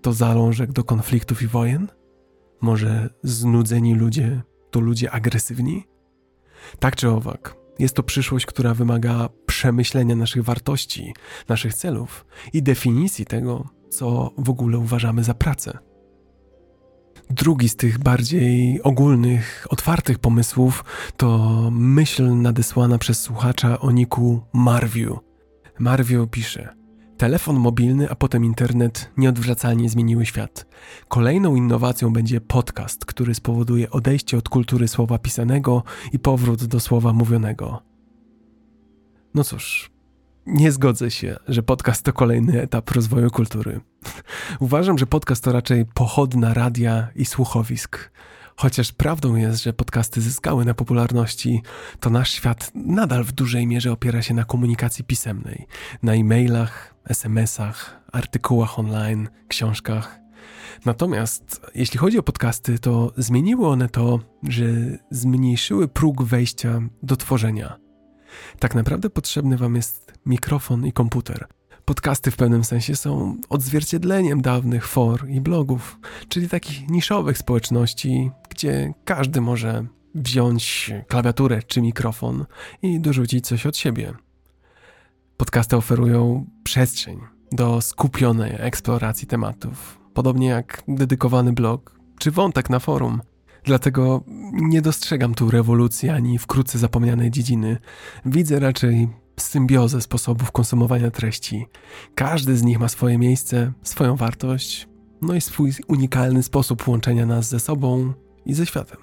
to 0.02 0.12
zalążek 0.12 0.72
do 0.72 0.84
konfliktów 0.84 1.42
i 1.42 1.46
wojen? 1.46 1.88
Może 2.60 3.10
znudzeni 3.22 3.94
ludzie 3.94 4.42
to 4.70 4.80
ludzie 4.80 5.10
agresywni? 5.10 5.84
Tak 6.78 6.96
czy 6.96 7.10
owak, 7.10 7.56
jest 7.78 7.96
to 7.96 8.02
przyszłość, 8.02 8.46
która 8.46 8.74
wymaga 8.74 9.28
przemyślenia 9.46 10.16
naszych 10.16 10.44
wartości, 10.44 11.14
naszych 11.48 11.74
celów 11.74 12.26
i 12.52 12.62
definicji 12.62 13.26
tego, 13.26 13.68
co 13.90 14.30
w 14.38 14.50
ogóle 14.50 14.78
uważamy 14.78 15.24
za 15.24 15.34
pracę. 15.34 15.78
Drugi 17.30 17.68
z 17.68 17.76
tych 17.76 17.98
bardziej 17.98 18.82
ogólnych, 18.82 19.66
otwartych 19.70 20.18
pomysłów 20.18 20.84
to 21.16 21.58
myśl 21.72 22.36
nadesłana 22.36 22.98
przez 22.98 23.20
słuchacza 23.20 23.80
o 23.80 23.90
niku 23.90 24.42
Marview. 24.52 25.18
Marview 25.78 26.30
pisze: 26.30 26.77
Telefon 27.18 27.56
mobilny, 27.56 28.10
a 28.10 28.14
potem 28.14 28.44
internet 28.44 29.10
nieodwracalnie 29.16 29.88
zmieniły 29.88 30.26
świat. 30.26 30.66
Kolejną 31.08 31.56
innowacją 31.56 32.12
będzie 32.12 32.40
podcast, 32.40 33.04
który 33.04 33.34
spowoduje 33.34 33.90
odejście 33.90 34.38
od 34.38 34.48
kultury 34.48 34.88
słowa 34.88 35.18
pisanego 35.18 35.82
i 36.12 36.18
powrót 36.18 36.64
do 36.64 36.80
słowa 36.80 37.12
mówionego. 37.12 37.82
No 39.34 39.44
cóż, 39.44 39.90
nie 40.46 40.72
zgodzę 40.72 41.10
się, 41.10 41.36
że 41.48 41.62
podcast 41.62 42.04
to 42.04 42.12
kolejny 42.12 42.62
etap 42.62 42.90
rozwoju 42.90 43.30
kultury. 43.30 43.80
Uważam, 44.60 44.98
że 44.98 45.06
podcast 45.06 45.44
to 45.44 45.52
raczej 45.52 45.86
pochodna 45.86 46.54
radia 46.54 47.08
i 47.14 47.24
słuchowisk. 47.24 48.10
Chociaż 48.60 48.92
prawdą 48.92 49.36
jest, 49.36 49.62
że 49.62 49.72
podcasty 49.72 50.20
zyskały 50.20 50.64
na 50.64 50.74
popularności, 50.74 51.62
to 52.00 52.10
nasz 52.10 52.30
świat 52.30 52.70
nadal 52.74 53.24
w 53.24 53.32
dużej 53.32 53.66
mierze 53.66 53.92
opiera 53.92 54.22
się 54.22 54.34
na 54.34 54.44
komunikacji 54.44 55.04
pisemnej, 55.04 55.66
na 56.02 56.14
e-mailach, 56.14 56.94
SMS-ach, 57.08 58.00
artykułach 58.12 58.78
online, 58.78 59.28
książkach. 59.48 60.18
Natomiast 60.84 61.60
jeśli 61.74 61.98
chodzi 61.98 62.18
o 62.18 62.22
podcasty, 62.22 62.78
to 62.78 63.12
zmieniły 63.16 63.68
one 63.68 63.88
to, 63.88 64.20
że 64.42 64.64
zmniejszyły 65.10 65.88
próg 65.88 66.22
wejścia 66.22 66.80
do 67.02 67.16
tworzenia. 67.16 67.76
Tak 68.58 68.74
naprawdę 68.74 69.10
potrzebny 69.10 69.56
Wam 69.56 69.76
jest 69.76 70.12
mikrofon 70.26 70.86
i 70.86 70.92
komputer. 70.92 71.46
Podcasty 71.88 72.30
w 72.30 72.36
pewnym 72.36 72.64
sensie 72.64 72.96
są 72.96 73.36
odzwierciedleniem 73.48 74.42
dawnych 74.42 74.86
for 74.86 75.28
i 75.28 75.40
blogów, 75.40 75.98
czyli 76.28 76.48
takich 76.48 76.88
niszowych 76.88 77.38
społeczności, 77.38 78.30
gdzie 78.50 78.94
każdy 79.04 79.40
może 79.40 79.86
wziąć 80.14 80.92
klawiaturę 81.06 81.62
czy 81.62 81.80
mikrofon 81.80 82.44
i 82.82 83.00
dorzucić 83.00 83.46
coś 83.46 83.66
od 83.66 83.76
siebie. 83.76 84.12
Podcasty 85.36 85.76
oferują 85.76 86.46
przestrzeń 86.64 87.18
do 87.52 87.80
skupionej 87.80 88.54
eksploracji 88.58 89.26
tematów, 89.26 89.98
podobnie 90.14 90.48
jak 90.48 90.82
dedykowany 90.88 91.52
blog 91.52 91.98
czy 92.18 92.30
wątek 92.30 92.70
na 92.70 92.78
forum. 92.78 93.20
Dlatego 93.64 94.24
nie 94.52 94.82
dostrzegam 94.82 95.34
tu 95.34 95.50
rewolucji 95.50 96.08
ani 96.08 96.38
wkrótce 96.38 96.78
zapomnianej 96.78 97.30
dziedziny. 97.30 97.78
Widzę 98.26 98.60
raczej 98.60 99.08
symbiozę 99.38 100.00
sposobów 100.00 100.52
konsumowania 100.52 101.10
treści. 101.10 101.66
Każdy 102.14 102.56
z 102.56 102.62
nich 102.62 102.80
ma 102.80 102.88
swoje 102.88 103.18
miejsce, 103.18 103.72
swoją 103.82 104.16
wartość, 104.16 104.88
no 105.22 105.34
i 105.34 105.40
swój 105.40 105.72
unikalny 105.88 106.42
sposób 106.42 106.88
łączenia 106.88 107.26
nas 107.26 107.48
ze 107.48 107.60
sobą 107.60 108.12
i 108.46 108.54
ze 108.54 108.66
światem. 108.66 108.98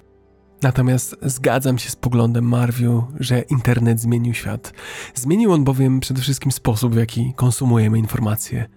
Natomiast 0.62 1.16
zgadzam 1.22 1.78
się 1.78 1.90
z 1.90 1.96
poglądem 1.96 2.44
Marview, 2.44 3.04
że 3.20 3.40
internet 3.40 4.00
zmienił 4.00 4.34
świat. 4.34 4.72
Zmienił 5.14 5.52
on 5.52 5.64
bowiem 5.64 6.00
przede 6.00 6.20
wszystkim 6.20 6.52
sposób, 6.52 6.94
w 6.94 6.96
jaki 6.96 7.32
konsumujemy 7.36 7.98
informacje. 7.98 8.68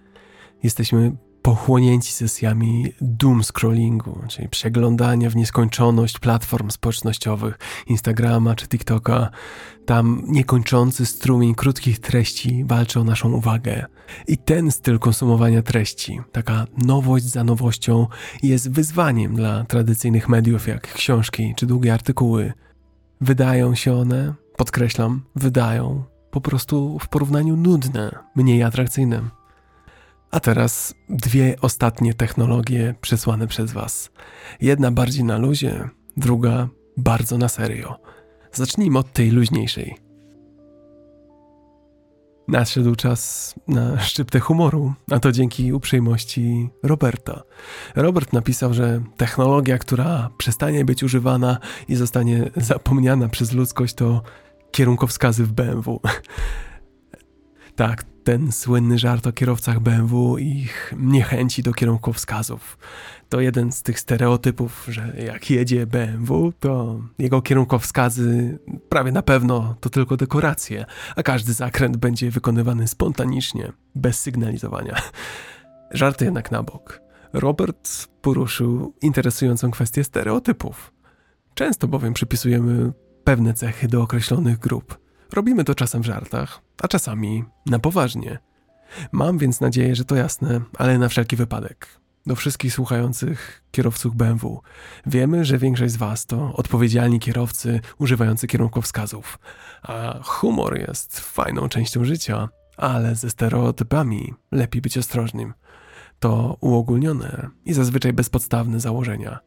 Jesteśmy 0.62 1.16
pochłonięci 1.42 2.12
sesjami 2.12 2.92
doom 3.00 3.44
scrollingu, 3.44 4.20
czyli 4.28 4.48
przeglądania 4.48 5.30
w 5.30 5.36
nieskończoność 5.36 6.18
platform 6.18 6.70
społecznościowych, 6.70 7.58
Instagrama 7.86 8.54
czy 8.54 8.68
TikToka. 8.68 9.30
Tam 9.86 10.22
niekończący 10.26 11.06
strumień 11.06 11.54
krótkich 11.54 11.98
treści 11.98 12.64
walczy 12.64 13.00
o 13.00 13.04
naszą 13.04 13.32
uwagę. 13.32 13.86
I 14.28 14.38
ten 14.38 14.70
styl 14.70 14.98
konsumowania 14.98 15.62
treści, 15.62 16.20
taka 16.32 16.66
nowość 16.78 17.24
za 17.24 17.44
nowością, 17.44 18.06
jest 18.42 18.70
wyzwaniem 18.70 19.34
dla 19.34 19.64
tradycyjnych 19.64 20.28
mediów 20.28 20.68
jak 20.68 20.92
książki 20.92 21.54
czy 21.56 21.66
długie 21.66 21.94
artykuły. 21.94 22.52
Wydają 23.20 23.74
się 23.74 23.94
one, 23.94 24.34
podkreślam, 24.56 25.22
wydają 25.36 26.04
po 26.30 26.40
prostu 26.40 26.98
w 26.98 27.08
porównaniu 27.08 27.56
nudne, 27.56 28.10
mniej 28.36 28.62
atrakcyjne. 28.62 29.39
A 30.30 30.40
teraz 30.40 30.94
dwie 31.08 31.56
ostatnie 31.60 32.14
technologie 32.14 32.94
przesłane 33.00 33.46
przez 33.46 33.72
Was. 33.72 34.10
Jedna 34.60 34.90
bardziej 34.90 35.24
na 35.24 35.38
luzie, 35.38 35.88
druga 36.16 36.68
bardzo 36.96 37.38
na 37.38 37.48
serio. 37.48 37.96
Zacznijmy 38.52 38.98
od 38.98 39.12
tej 39.12 39.30
luźniejszej. 39.30 39.96
Nadszedł 42.48 42.94
czas 42.94 43.54
na 43.68 44.00
szczyptę 44.00 44.40
humoru, 44.40 44.94
a 45.10 45.18
to 45.18 45.32
dzięki 45.32 45.72
uprzejmości 45.72 46.68
Roberta. 46.82 47.42
Robert 47.96 48.32
napisał, 48.32 48.74
że 48.74 49.02
technologia, 49.16 49.78
która 49.78 50.30
przestanie 50.38 50.84
być 50.84 51.02
używana 51.02 51.58
i 51.88 51.96
zostanie 51.96 52.50
zapomniana 52.56 53.28
przez 53.28 53.52
ludzkość, 53.52 53.94
to 53.94 54.22
kierunkowskazy 54.70 55.44
w 55.44 55.52
BMW. 55.52 56.00
Tak, 57.76 58.04
ten 58.24 58.52
słynny 58.52 58.98
żart 58.98 59.26
o 59.26 59.32
kierowcach 59.32 59.80
BMW 59.80 60.38
i 60.38 60.58
ich 60.58 60.94
niechęci 60.98 61.62
do 61.62 61.72
kierunkowskazów. 61.72 62.78
To 63.28 63.40
jeden 63.40 63.72
z 63.72 63.82
tych 63.82 64.00
stereotypów, 64.00 64.86
że 64.88 65.14
jak 65.26 65.50
jedzie 65.50 65.86
BMW, 65.86 66.52
to 66.60 67.00
jego 67.18 67.42
kierunkowskazy 67.42 68.58
prawie 68.88 69.12
na 69.12 69.22
pewno 69.22 69.74
to 69.80 69.90
tylko 69.90 70.16
dekoracje, 70.16 70.86
a 71.16 71.22
każdy 71.22 71.52
zakręt 71.52 71.96
będzie 71.96 72.30
wykonywany 72.30 72.88
spontanicznie, 72.88 73.72
bez 73.94 74.20
sygnalizowania. 74.20 74.96
Żarty 75.90 76.24
jednak 76.24 76.50
na 76.50 76.62
bok. 76.62 77.00
Robert 77.32 78.08
poruszył 78.22 78.94
interesującą 79.02 79.70
kwestię 79.70 80.04
stereotypów. 80.04 80.92
Często 81.54 81.88
bowiem 81.88 82.14
przypisujemy 82.14 82.92
pewne 83.24 83.54
cechy 83.54 83.88
do 83.88 84.02
określonych 84.02 84.58
grup. 84.58 85.09
Robimy 85.32 85.64
to 85.64 85.74
czasem 85.74 86.02
w 86.02 86.06
żartach, 86.06 86.60
a 86.82 86.88
czasami 86.88 87.44
na 87.66 87.78
poważnie. 87.78 88.38
Mam 89.12 89.38
więc 89.38 89.60
nadzieję, 89.60 89.96
że 89.96 90.04
to 90.04 90.16
jasne, 90.16 90.60
ale 90.78 90.98
na 90.98 91.08
wszelki 91.08 91.36
wypadek. 91.36 92.00
Do 92.26 92.36
wszystkich 92.36 92.74
słuchających 92.74 93.62
kierowców 93.70 94.16
BMW. 94.16 94.60
Wiemy, 95.06 95.44
że 95.44 95.58
większość 95.58 95.92
z 95.92 95.96
Was 95.96 96.26
to 96.26 96.52
odpowiedzialni 96.52 97.20
kierowcy 97.20 97.80
używający 97.98 98.46
kierunkowskazów, 98.46 99.38
a 99.82 100.20
humor 100.24 100.78
jest 100.78 101.20
fajną 101.20 101.68
częścią 101.68 102.04
życia, 102.04 102.48
ale 102.76 103.14
ze 103.14 103.30
stereotypami 103.30 104.34
lepiej 104.52 104.82
być 104.82 104.98
ostrożnym. 104.98 105.54
To 106.18 106.56
uogólnione 106.60 107.48
i 107.64 107.72
zazwyczaj 107.72 108.12
bezpodstawne 108.12 108.80
założenia. 108.80 109.38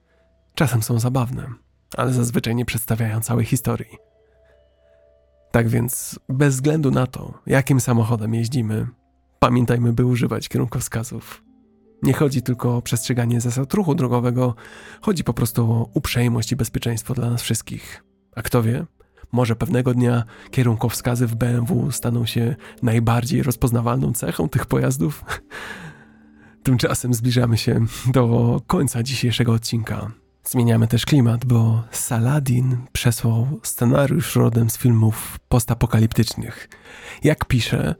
Czasem 0.56 0.84
są 0.84 1.00
zabawne, 1.00 1.48
ale 1.98 2.14
zazwyczaj 2.14 2.56
nie 2.56 2.66
przedstawiają 2.66 3.22
całej 3.22 3.46
historii. 3.46 4.13
Tak 5.54 5.70
więc, 5.70 6.20
bez 6.30 6.56
względu 6.56 6.92
na 6.92 7.08
to, 7.08 7.34
jakim 7.46 7.80
samochodem 7.80 8.34
jeździmy, 8.34 8.88
pamiętajmy, 9.40 9.94
by 9.94 10.06
używać 10.06 10.50
kierunkowskazów. 10.50 11.44
Nie 12.04 12.14
chodzi 12.14 12.42
tylko 12.42 12.78
o 12.78 12.82
przestrzeganie 12.82 13.42
zasad 13.42 13.74
ruchu 13.74 13.96
drogowego, 13.96 14.56
chodzi 15.02 15.24
po 15.24 15.34
prostu 15.34 15.72
o 15.72 15.90
uprzejmość 15.94 16.52
i 16.52 16.56
bezpieczeństwo 16.56 17.14
dla 17.14 17.30
nas 17.30 17.42
wszystkich. 17.42 18.04
A 18.36 18.42
kto 18.42 18.64
wie, 18.64 18.86
może 19.32 19.56
pewnego 19.56 19.94
dnia 19.94 20.24
kierunkowskazy 20.52 21.28
w 21.28 21.36
BMW 21.36 21.92
staną 21.92 22.26
się 22.26 22.56
najbardziej 22.84 23.44
rozpoznawalną 23.44 24.14
cechą 24.14 24.50
tych 24.50 24.66
pojazdów? 24.66 25.24
Tymczasem 26.64 27.14
zbliżamy 27.14 27.58
się 27.58 27.86
do 28.14 28.62
końca 28.68 29.04
dzisiejszego 29.04 29.54
odcinka. 29.54 30.23
Zmieniamy 30.46 30.88
też 30.88 31.06
klimat, 31.06 31.46
bo 31.46 31.84
Saladin 31.92 32.78
przesłał 32.92 33.60
scenariusz 33.64 34.36
rodem 34.36 34.70
z 34.70 34.78
filmów 34.78 35.40
postapokaliptycznych. 35.50 36.70
Jak 37.24 37.46
pisze, 37.46 37.96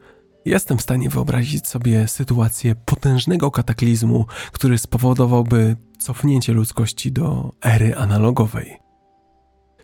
jestem 0.46 0.78
w 0.78 0.82
stanie 0.82 1.10
wyobrazić 1.10 1.68
sobie 1.68 2.08
sytuację 2.08 2.76
potężnego 2.76 3.52
kataklizmu, 3.52 4.26
który 4.52 4.78
spowodowałby 4.78 5.76
cofnięcie 6.00 6.54
ludzkości 6.54 7.12
do 7.12 7.52
ery 7.62 7.96
analogowej. 7.96 8.78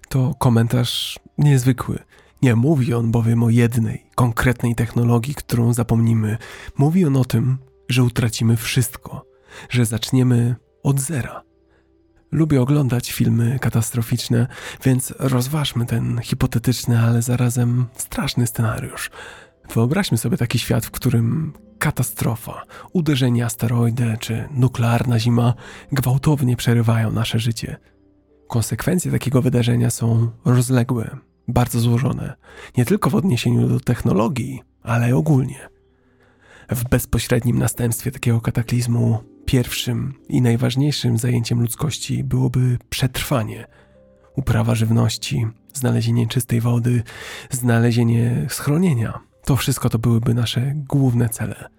To 0.10 0.34
komentarz 0.40 1.20
niezwykły, 1.38 2.00
Nie 2.42 2.56
mówi 2.56 2.94
on 2.94 3.12
bowiem 3.12 3.44
o 3.44 3.50
jednej, 3.50 4.06
konkretnej 4.16 4.76
technologii, 4.76 5.36
którą 5.36 5.74
zapomnimy. 5.74 6.38
Mówi 6.78 7.06
on 7.06 7.18
o 7.18 7.26
tym, 7.26 7.58
że 7.90 8.04
utracimy 8.04 8.58
wszystko, 8.58 9.26
że 9.70 9.86
zaczniemy 9.86 10.56
od 10.84 11.00
zera. 11.00 11.49
Lubię 12.32 12.62
oglądać 12.62 13.12
filmy 13.12 13.60
katastroficzne, 13.60 14.48
więc 14.84 15.14
rozważmy 15.20 15.86
ten 15.86 16.20
hipotetyczny, 16.24 17.00
ale 17.00 17.22
zarazem 17.22 17.86
straszny 17.96 18.48
scenariusz. 18.48 19.12
Wyobraźmy 19.74 20.18
sobie 20.18 20.38
taki 20.38 20.60
świat, 20.60 20.86
w 20.86 20.92
którym 20.92 21.54
katastrofa, 21.80 22.64
uderzenie 22.94 23.46
asteroidy 23.46 24.18
czy 24.20 24.48
nuklearna 24.52 25.20
zima 25.20 25.54
gwałtownie 25.92 26.56
przerywają 26.56 27.12
nasze 27.12 27.40
życie. 27.40 27.78
Konsekwencje 28.48 29.12
takiego 29.12 29.42
wydarzenia 29.42 29.90
są 29.90 30.32
rozległe, 30.46 31.18
bardzo 31.48 31.80
złożone, 31.80 32.34
nie 32.78 32.86
tylko 32.86 33.10
w 33.10 33.16
odniesieniu 33.16 33.68
do 33.68 33.80
technologii, 33.80 34.62
ale 34.84 35.16
ogólnie. 35.16 35.70
W 36.70 36.90
bezpośrednim 36.90 37.60
następstwie 37.60 38.12
takiego 38.12 38.42
kataklizmu 38.42 39.20
pierwszym 39.50 40.14
i 40.28 40.42
najważniejszym 40.42 41.18
zajęciem 41.18 41.62
ludzkości 41.62 42.24
byłoby 42.24 42.78
przetrwanie, 42.90 43.68
uprawa 44.36 44.76
żywności, 44.76 45.48
znalezienie 45.74 46.28
czystej 46.28 46.62
wody, 46.62 47.04
znalezienie 47.52 48.46
schronienia. 48.50 49.20
To 49.46 49.56
wszystko 49.56 49.90
to 49.90 50.00
byłyby 50.00 50.34
nasze 50.34 50.74
główne 50.76 51.30
cele. 51.30 51.70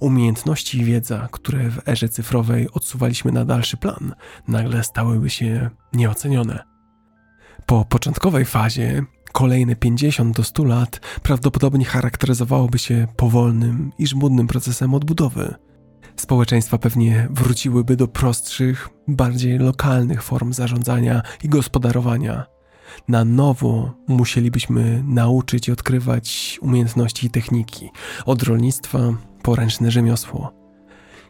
Umiejętności 0.00 0.78
i 0.78 0.84
wiedza, 0.84 1.28
które 1.32 1.70
w 1.70 1.88
erze 1.88 2.08
cyfrowej 2.08 2.70
odsuwaliśmy 2.70 3.32
na 3.32 3.44
dalszy 3.44 3.76
plan, 3.76 4.14
nagle 4.48 4.84
stałyby 4.84 5.30
się 5.30 5.70
nieocenione. 5.92 6.64
Po 7.66 7.84
początkowej 7.84 8.44
fazie 8.44 9.02
kolejne 9.32 9.76
50 9.76 10.36
do 10.36 10.44
100 10.44 10.64
lat 10.64 11.00
prawdopodobnie 11.22 11.84
charakteryzowałoby 11.84 12.78
się 12.78 13.06
powolnym 13.16 13.92
i 13.98 14.06
żmudnym 14.06 14.46
procesem 14.46 14.94
odbudowy. 14.94 15.69
Społeczeństwa 16.20 16.78
pewnie 16.78 17.28
wróciłyby 17.30 17.96
do 17.96 18.08
prostszych, 18.08 18.88
bardziej 19.08 19.58
lokalnych 19.58 20.22
form 20.22 20.52
zarządzania 20.52 21.22
i 21.44 21.48
gospodarowania. 21.48 22.46
Na 23.08 23.24
nowo 23.24 23.94
musielibyśmy 24.08 25.02
nauczyć 25.06 25.68
i 25.68 25.72
odkrywać 25.72 26.58
umiejętności 26.62 27.26
i 27.26 27.30
techniki, 27.30 27.90
od 28.26 28.42
rolnictwa 28.42 28.98
po 29.42 29.54
ręczne 29.56 29.90
rzemiosło. 29.90 30.59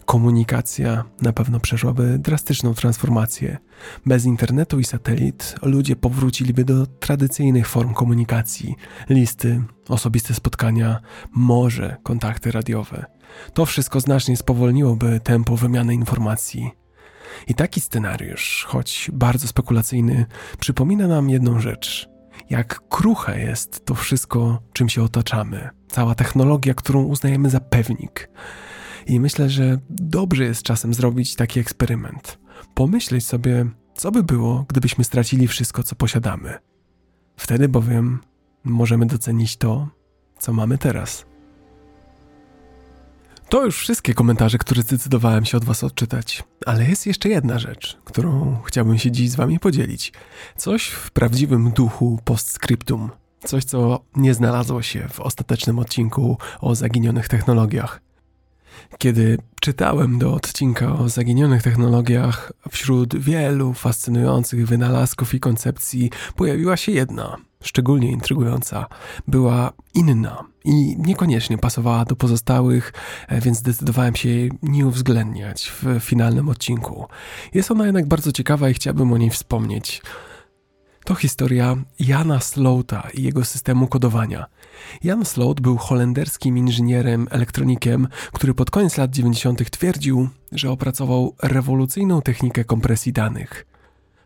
Komunikacja 0.07 1.05
na 1.23 1.33
pewno 1.33 1.61
przeszłaby 1.61 2.19
drastyczną 2.19 2.75
transformację. 2.75 3.59
Bez 4.07 4.25
internetu 4.25 4.81
i 4.81 4.85
satelit 4.85 5.55
ludzie 5.63 5.97
powróciliby 5.97 6.65
do 6.65 6.87
tradycyjnych 6.87 7.69
form 7.69 7.95
komunikacji: 7.95 8.75
listy, 9.09 9.63
osobiste 9.89 10.35
spotkania, 10.35 11.01
może 11.33 11.97
kontakty 12.03 12.51
radiowe. 12.51 13.05
To 13.55 13.67
wszystko 13.67 14.01
znacznie 14.01 14.37
spowolniłoby 14.37 15.21
tempo 15.21 15.57
wymiany 15.57 15.95
informacji. 15.95 16.71
I 17.49 17.55
taki 17.55 17.81
scenariusz, 17.81 18.67
choć 18.69 19.11
bardzo 19.13 19.49
spekulacyjny, 19.49 20.27
przypomina 20.61 21.09
nam 21.09 21.31
jedną 21.31 21.61
rzecz. 21.61 22.09
Jak 22.51 22.89
kruche 22.89 23.41
jest 23.41 23.85
to 23.85 23.95
wszystko, 23.95 24.63
czym 24.73 24.89
się 24.89 25.03
otaczamy, 25.03 25.69
cała 25.89 26.15
technologia, 26.15 26.75
którą 26.75 27.03
uznajemy 27.03 27.51
za 27.51 27.61
pewnik. 27.61 28.31
I 29.07 29.21
myślę, 29.21 29.51
że 29.51 29.79
dobrze 29.91 30.45
jest 30.45 30.63
czasem 30.63 30.95
zrobić 30.95 31.35
taki 31.35 31.61
eksperyment. 31.61 32.39
Pomyśleć 32.75 33.27
sobie, 33.27 33.67
co 33.95 34.13
by 34.13 34.23
było, 34.23 34.65
gdybyśmy 34.69 35.05
stracili 35.05 35.49
wszystko, 35.49 35.83
co 35.83 35.97
posiadamy. 35.97 36.59
Wtedy 37.37 37.69
bowiem 37.69 38.21
możemy 38.65 39.07
docenić 39.07 39.57
to, 39.57 39.89
co 40.39 40.53
mamy 40.53 40.79
teraz. 40.79 41.27
To 43.49 43.65
już 43.65 43.79
wszystkie 43.79 44.15
komentarze, 44.15 44.59
które 44.59 44.83
zdecydowałem 44.83 45.45
się 45.45 45.57
od 45.57 45.65
Was 45.65 45.85
odczytać. 45.85 46.45
Ale 46.67 46.85
jest 46.85 47.07
jeszcze 47.07 47.29
jedna 47.29 47.59
rzecz, 47.59 47.99
którą 48.05 48.59
chciałbym 48.65 48.99
się 48.99 49.11
dziś 49.11 49.31
z 49.31 49.35
Wami 49.35 49.59
podzielić. 49.59 50.13
Coś 50.57 50.89
w 50.89 51.11
prawdziwym 51.11 51.71
duchu 51.71 52.19
postscriptum. 52.25 53.11
Coś, 53.45 53.65
co 53.65 54.05
nie 54.17 54.35
znalazło 54.35 54.83
się 54.83 55.09
w 55.09 55.21
ostatecznym 55.21 55.79
odcinku 55.79 56.39
o 56.61 56.75
zaginionych 56.75 57.29
technologiach. 57.29 58.01
Kiedy 58.99 59.39
czytałem 59.61 60.19
do 60.19 60.35
odcinka 60.35 60.99
o 60.99 61.09
zaginionych 61.09 61.63
technologiach, 61.63 62.53
wśród 62.71 63.19
wielu 63.19 63.75
fascynujących 63.75 64.67
wynalazków 64.67 65.35
i 65.35 65.41
koncepcji 65.41 66.11
pojawiła 66.37 66.77
się 66.77 66.93
jedna, 66.93 67.37
szczególnie 67.63 68.11
intrygująca. 68.11 68.87
Była 69.29 69.73
inna 69.95 70.45
i 70.65 70.97
niekoniecznie 70.99 71.59
pasowała 71.59 72.05
do 72.05 72.17
pozostałych, 72.17 72.93
e, 73.29 73.41
więc 73.41 73.59
zdecydowałem 73.59 74.17
się 74.17 74.29
jej 74.29 74.53
nie 74.63 74.87
uwzględniać 74.87 75.73
w 75.83 76.01
finalnym 76.01 76.49
odcinku. 76.49 77.07
Jest 77.55 77.71
ona 77.71 77.87
jednak 77.87 78.07
bardzo 78.07 78.33
ciekawa 78.33 78.69
i 78.69 78.75
chciałbym 78.75 79.13
o 79.13 79.19
niej 79.19 79.31
wspomnieć. 79.31 80.03
To 81.05 81.15
historia 81.15 81.77
Jana 81.99 82.41
Slota 82.41 83.09
i 83.15 83.23
jego 83.23 83.45
systemu 83.45 83.89
kodowania. 83.89 84.47
Jan 85.05 85.25
Slot 85.25 85.61
był 85.61 85.77
holenderskim 85.77 86.59
inżynierem, 86.59 87.29
elektronikiem, 87.31 88.09
który 88.33 88.55
pod 88.55 88.71
koniec 88.71 88.97
lat 88.97 89.11
90. 89.11 89.71
twierdził, 89.71 90.29
że 90.53 90.71
opracował 90.71 91.35
rewolucyjną 91.43 92.23
technikę 92.23 92.65
kompresji 92.65 93.13
danych. 93.13 93.67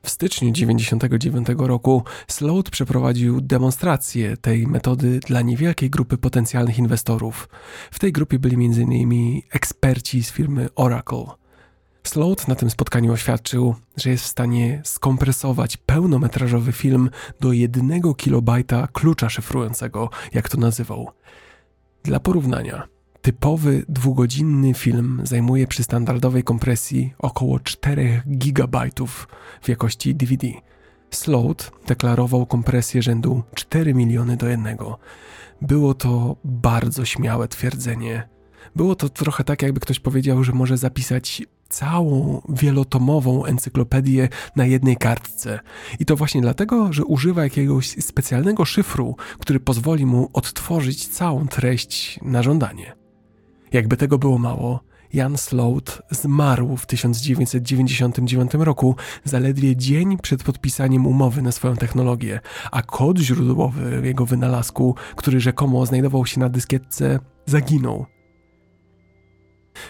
W 0.02 0.10
styczniu 0.10 0.52
1999 0.52 1.48
roku 1.68 2.05
Sloat 2.28 2.70
przeprowadził 2.70 3.40
demonstrację 3.40 4.36
tej 4.36 4.66
metody 4.66 5.20
dla 5.26 5.43
niewielkiej 5.43 5.90
grupy 5.90 6.18
potencjalnych 6.18 6.78
inwestorów. 6.78 7.48
W 7.90 7.98
tej 7.98 8.12
grupie 8.12 8.39
byli 8.39 8.55
m.in. 8.55 9.40
eksperci 9.52 10.22
z 10.22 10.31
firmy 10.31 10.68
Oracle. 10.74 11.43
Sloat 12.06 12.48
na 12.48 12.55
tym 12.55 12.70
spotkaniu 12.70 13.12
oświadczył, 13.12 13.74
że 13.97 14.10
jest 14.10 14.24
w 14.24 14.28
stanie 14.28 14.81
skompresować 14.85 15.76
pełnometrażowy 15.76 16.72
film 16.72 17.10
do 17.40 17.52
jednego 17.52 18.14
kilobajta 18.14 18.89
klucza 18.93 19.28
szyfrującego, 19.28 20.10
jak 20.32 20.48
to 20.48 20.59
nazywał. 20.59 21.10
Dla 22.02 22.20
porównania, 22.20 22.89
typowy 23.22 23.85
dwugodzinny 23.89 24.74
film 24.74 25.20
zajmuje 25.24 25.66
przy 25.66 25.82
standardowej 25.82 26.44
kompresji 26.44 27.14
około 27.18 27.60
4 27.60 28.22
gigabajtów 28.28 29.28
w 29.62 29.68
jakości 29.68 30.14
DVD. 30.14 30.48
Sloat 31.10 31.72
deklarował 31.86 32.47
kompresję 32.47 33.02
rzędu 33.02 33.43
4 33.55 33.94
miliony 33.94 34.36
do 34.36 34.48
jednego. 34.48 34.98
Było 35.62 35.94
to 35.94 36.36
bardzo 36.44 37.05
śmiałe 37.05 37.48
twierdzenie. 37.48 38.28
Było 38.76 38.94
to 38.94 39.09
trochę 39.09 39.44
tak, 39.44 39.62
jakby 39.62 39.81
ktoś 39.81 40.01
powiedział, 40.01 40.44
że 40.44 40.52
może 40.52 40.76
zapisać 40.76 41.43
całą 41.74 42.42
wielotomową 42.48 43.44
encyklopedię 43.44 44.28
na 44.56 44.66
jednej 44.66 44.96
kartce. 44.96 45.60
I 46.01 46.05
to 46.05 46.16
właśnie 46.16 46.40
dlatego, 46.40 46.92
że 46.92 47.05
używa 47.05 47.44
jakiegoś 47.44 47.88
specjalnego 47.88 48.64
szyfru, 48.64 49.16
który 49.38 49.60
pozwoli 49.60 50.06
mu 50.06 50.30
odtworzyć 50.32 51.09
całą 51.09 51.48
treść 51.48 52.20
na 52.22 52.42
żądanie. 52.42 52.96
Jakby 53.72 53.96
tego 53.96 54.18
było 54.18 54.38
mało, 54.38 54.80
Jan 55.12 55.38
Sloat 55.38 56.02
zmarł 56.10 56.76
w 56.76 56.86
1999 56.86 58.55
roku, 58.55 58.96
zaledwie 59.24 59.76
dzień 59.76 60.18
przed 60.18 60.42
podpisaniem 60.42 61.06
umowy 61.06 61.42
na 61.42 61.52
swoją 61.52 61.76
technologię, 61.76 62.40
a 62.72 62.82
kod 62.82 63.18
źródłowy 63.18 64.02
jego 64.05 64.26
wynalazku, 64.26 64.94
który 65.16 65.40
rzekomo 65.40 65.86
znajdował 65.86 66.26
się 66.26 66.40
na 66.40 66.48
dyskietce, 66.48 67.18
zaginął. 67.46 68.14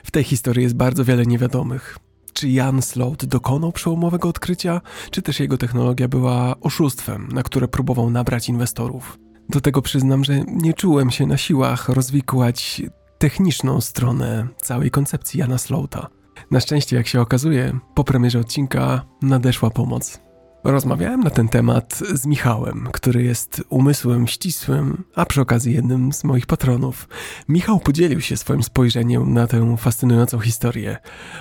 W 0.04 0.10
tej 0.10 0.24
historii 0.24 0.62
jest 0.62 0.76
bardzo 0.76 1.04
wiele 1.04 1.26
niewiadomych. 1.26 1.98
Czy 2.32 2.48
Jan 2.48 2.82
Sloat 2.82 3.24
dokonał 3.24 3.72
przełomowego 3.72 4.28
odkrycia, 4.28 4.80
czy 5.10 5.22
też 5.22 5.40
jego 5.40 5.56
technologia 5.56 6.08
była 6.08 6.60
oszustwem, 6.60 7.28
na 7.32 7.42
które 7.42 7.68
próbował 7.68 8.10
nabrać 8.10 8.48
inwestorów? 8.48 9.18
Do 9.48 9.60
tego 9.60 9.82
przyznam, 9.82 10.24
że 10.24 10.40
nie 10.46 10.74
czułem 10.74 11.10
się 11.10 11.26
na 11.26 11.36
siłach 11.36 11.88
rozwikłać 11.88 12.82
techniczną 13.18 13.80
stronę 13.80 14.48
całej 14.62 14.90
koncepcji 14.90 15.40
Jana 15.40 15.58
Slota. 15.58 16.06
Na 16.50 16.60
szczęście, 16.60 16.96
jak 16.96 17.06
się 17.06 17.20
okazuje, 17.20 17.78
po 17.94 18.04
premierze 18.04 18.40
odcinka 18.40 19.04
nadeszła 19.22 19.70
pomoc. 19.70 20.20
Rozmawiałem 20.64 21.20
na 21.20 21.30
ten 21.30 21.48
temat 21.48 21.98
z 22.14 22.26
Michałem, 22.26 22.88
który 22.92 23.22
jest 23.22 23.64
umysłem 23.68 24.26
ścisłym, 24.26 25.04
a 25.14 25.26
przy 25.26 25.40
okazji 25.40 25.74
jednym 25.74 26.12
z 26.12 26.24
moich 26.24 26.46
patronów. 26.46 27.08
Michał 27.48 27.80
podzielił 27.80 28.20
się 28.20 28.36
swoim 28.36 28.62
spojrzeniem 28.62 29.34
na 29.34 29.46
tę 29.46 29.76
fascynującą 29.76 30.38
historię. 30.38 30.96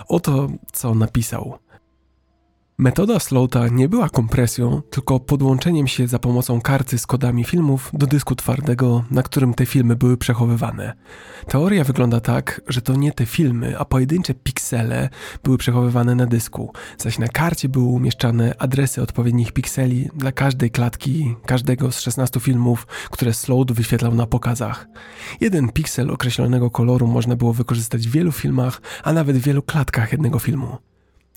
Oto 0.08 0.50
co 0.74 0.96
napisał. 0.96 1.60
Metoda 2.84 3.20
Slota 3.20 3.68
nie 3.68 3.90
była 3.90 4.10
kompresją, 4.10 4.82
tylko 4.90 5.20
podłączeniem 5.20 5.88
się 5.88 6.08
za 6.08 6.20
pomocą 6.20 6.62
karty 6.62 6.98
z 6.98 7.08
kodami 7.08 7.44
filmów 7.44 7.92
do 7.94 8.08
dysku 8.08 8.36
twardego, 8.36 9.04
na 9.12 9.24
którym 9.24 9.54
te 9.54 9.66
filmy 9.66 9.96
były 9.96 10.18
przechowywane. 10.18 10.94
Teoria 11.48 11.84
wygląda 11.84 12.20
tak, 12.20 12.62
że 12.68 12.82
to 12.82 12.96
nie 12.96 13.12
te 13.12 13.26
filmy, 13.26 13.80
a 13.80 13.86
pojedyncze 13.86 14.34
piksele 14.34 15.10
były 15.44 15.58
przechowywane 15.58 16.16
na 16.16 16.26
dysku, 16.26 16.74
zaś 16.98 17.20
na 17.20 17.28
karcie 17.28 17.70
były 17.70 17.86
umieszczane 17.86 18.56
adresy 18.60 19.02
odpowiednich 19.02 19.52
pikseli 19.52 20.10
dla 20.16 20.32
każdej 20.32 20.72
klatki, 20.72 21.36
każdego 21.46 21.92
z 21.92 22.00
16 22.00 22.40
filmów, 22.40 22.88
które 23.12 23.34
Slot 23.34 23.72
wyświetlał 23.72 24.16
na 24.16 24.28
pokazach. 24.28 24.88
Jeden 25.42 25.70
piksel 25.70 26.12
określonego 26.12 26.72
koloru 26.72 27.08
można 27.08 27.36
było 27.36 27.54
wykorzystać 27.54 28.08
w 28.08 28.12
wielu 28.12 28.32
filmach, 28.32 28.82
a 29.04 29.14
nawet 29.14 29.38
w 29.38 29.44
wielu 29.44 29.62
klatkach 29.62 30.12
jednego 30.12 30.40
filmu. 30.40 30.78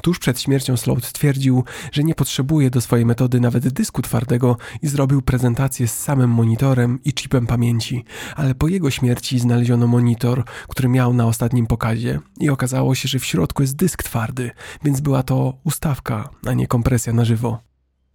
Tuż 0.02 0.18
przed 0.18 0.40
śmiercią 0.40 0.76
Sloat 0.76 1.12
twierdził, 1.12 1.64
że 1.92 2.04
nie 2.04 2.14
potrzebuje 2.14 2.70
do 2.70 2.80
swojej 2.80 3.06
metody 3.06 3.40
nawet 3.40 3.68
dysku 3.68 4.02
twardego 4.02 4.56
i 4.82 4.88
zrobił 4.88 5.22
prezentację 5.22 5.88
z 5.88 5.98
samym 5.98 6.30
monitorem 6.30 6.98
i 7.04 7.12
chipem 7.12 7.46
pamięci, 7.46 8.04
ale 8.36 8.54
po 8.54 8.68
jego 8.68 8.90
śmierci 8.90 9.38
znaleziono 9.38 9.86
monitor, 9.86 10.44
który 10.68 10.88
miał 10.88 11.14
na 11.14 11.26
ostatnim 11.26 11.66
pokazie 11.66 12.20
i 12.40 12.50
okazało 12.50 12.94
się, 12.94 13.08
że 13.08 13.18
w 13.18 13.24
środku 13.24 13.62
jest 13.62 13.76
dysk 13.76 14.02
twardy, 14.02 14.50
więc 14.84 15.00
była 15.00 15.22
to 15.22 15.58
ustawka, 15.64 16.28
a 16.46 16.52
nie 16.52 16.66
kompresja 16.66 17.12
na 17.12 17.24
żywo. 17.24 17.58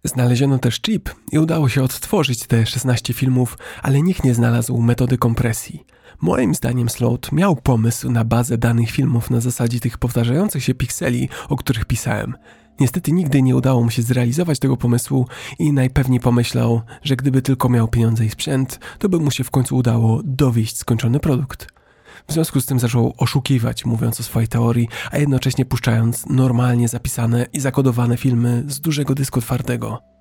Znaleziono 0.04 0.58
też 0.58 0.80
chip 0.80 1.10
i 1.32 1.38
udało 1.38 1.68
się 1.68 1.82
odtworzyć 1.82 2.46
te 2.46 2.66
16 2.66 3.14
filmów, 3.14 3.58
ale 3.82 4.02
nikt 4.02 4.24
nie 4.24 4.34
znalazł 4.34 4.82
metody 4.82 5.18
kompresji. 5.18 5.84
Moim 6.22 6.54
zdaniem 6.54 6.88
Sloat 6.88 7.32
miał 7.32 7.56
pomysł 7.56 8.10
na 8.10 8.24
bazę 8.24 8.58
danych 8.58 8.90
filmów 8.90 9.30
na 9.30 9.40
zasadzie 9.40 9.80
tych 9.80 9.98
powtarzających 9.98 10.64
się 10.64 10.74
pikseli, 10.74 11.28
o 11.48 11.56
których 11.56 11.84
pisałem. 11.84 12.34
Niestety 12.80 13.12
nigdy 13.12 13.42
nie 13.42 13.56
udało 13.56 13.84
mu 13.84 13.90
się 13.90 14.02
zrealizować 14.02 14.58
tego 14.58 14.76
pomysłu 14.76 15.26
i 15.58 15.72
najpewniej 15.72 16.20
pomyślał, 16.20 16.82
że 17.02 17.16
gdyby 17.16 17.42
tylko 17.42 17.68
miał 17.68 17.88
pieniądze 17.88 18.24
i 18.24 18.30
sprzęt, 18.30 18.80
to 18.98 19.08
by 19.08 19.18
mu 19.18 19.30
się 19.30 19.44
w 19.44 19.50
końcu 19.50 19.76
udało 19.76 20.20
dowieść 20.24 20.76
skończony 20.76 21.20
produkt. 21.20 21.66
W 22.28 22.32
związku 22.32 22.60
z 22.60 22.66
tym 22.66 22.78
zaczął 22.78 23.14
oszukiwać, 23.18 23.84
mówiąc 23.84 24.20
o 24.20 24.22
swojej 24.22 24.48
teorii, 24.48 24.88
a 25.10 25.18
jednocześnie 25.18 25.64
puszczając 25.64 26.26
normalnie 26.26 26.88
zapisane 26.88 27.46
i 27.52 27.60
zakodowane 27.60 28.16
filmy 28.16 28.64
z 28.66 28.80
dużego 28.80 29.14
dysku 29.14 29.40
twardego. 29.40 30.11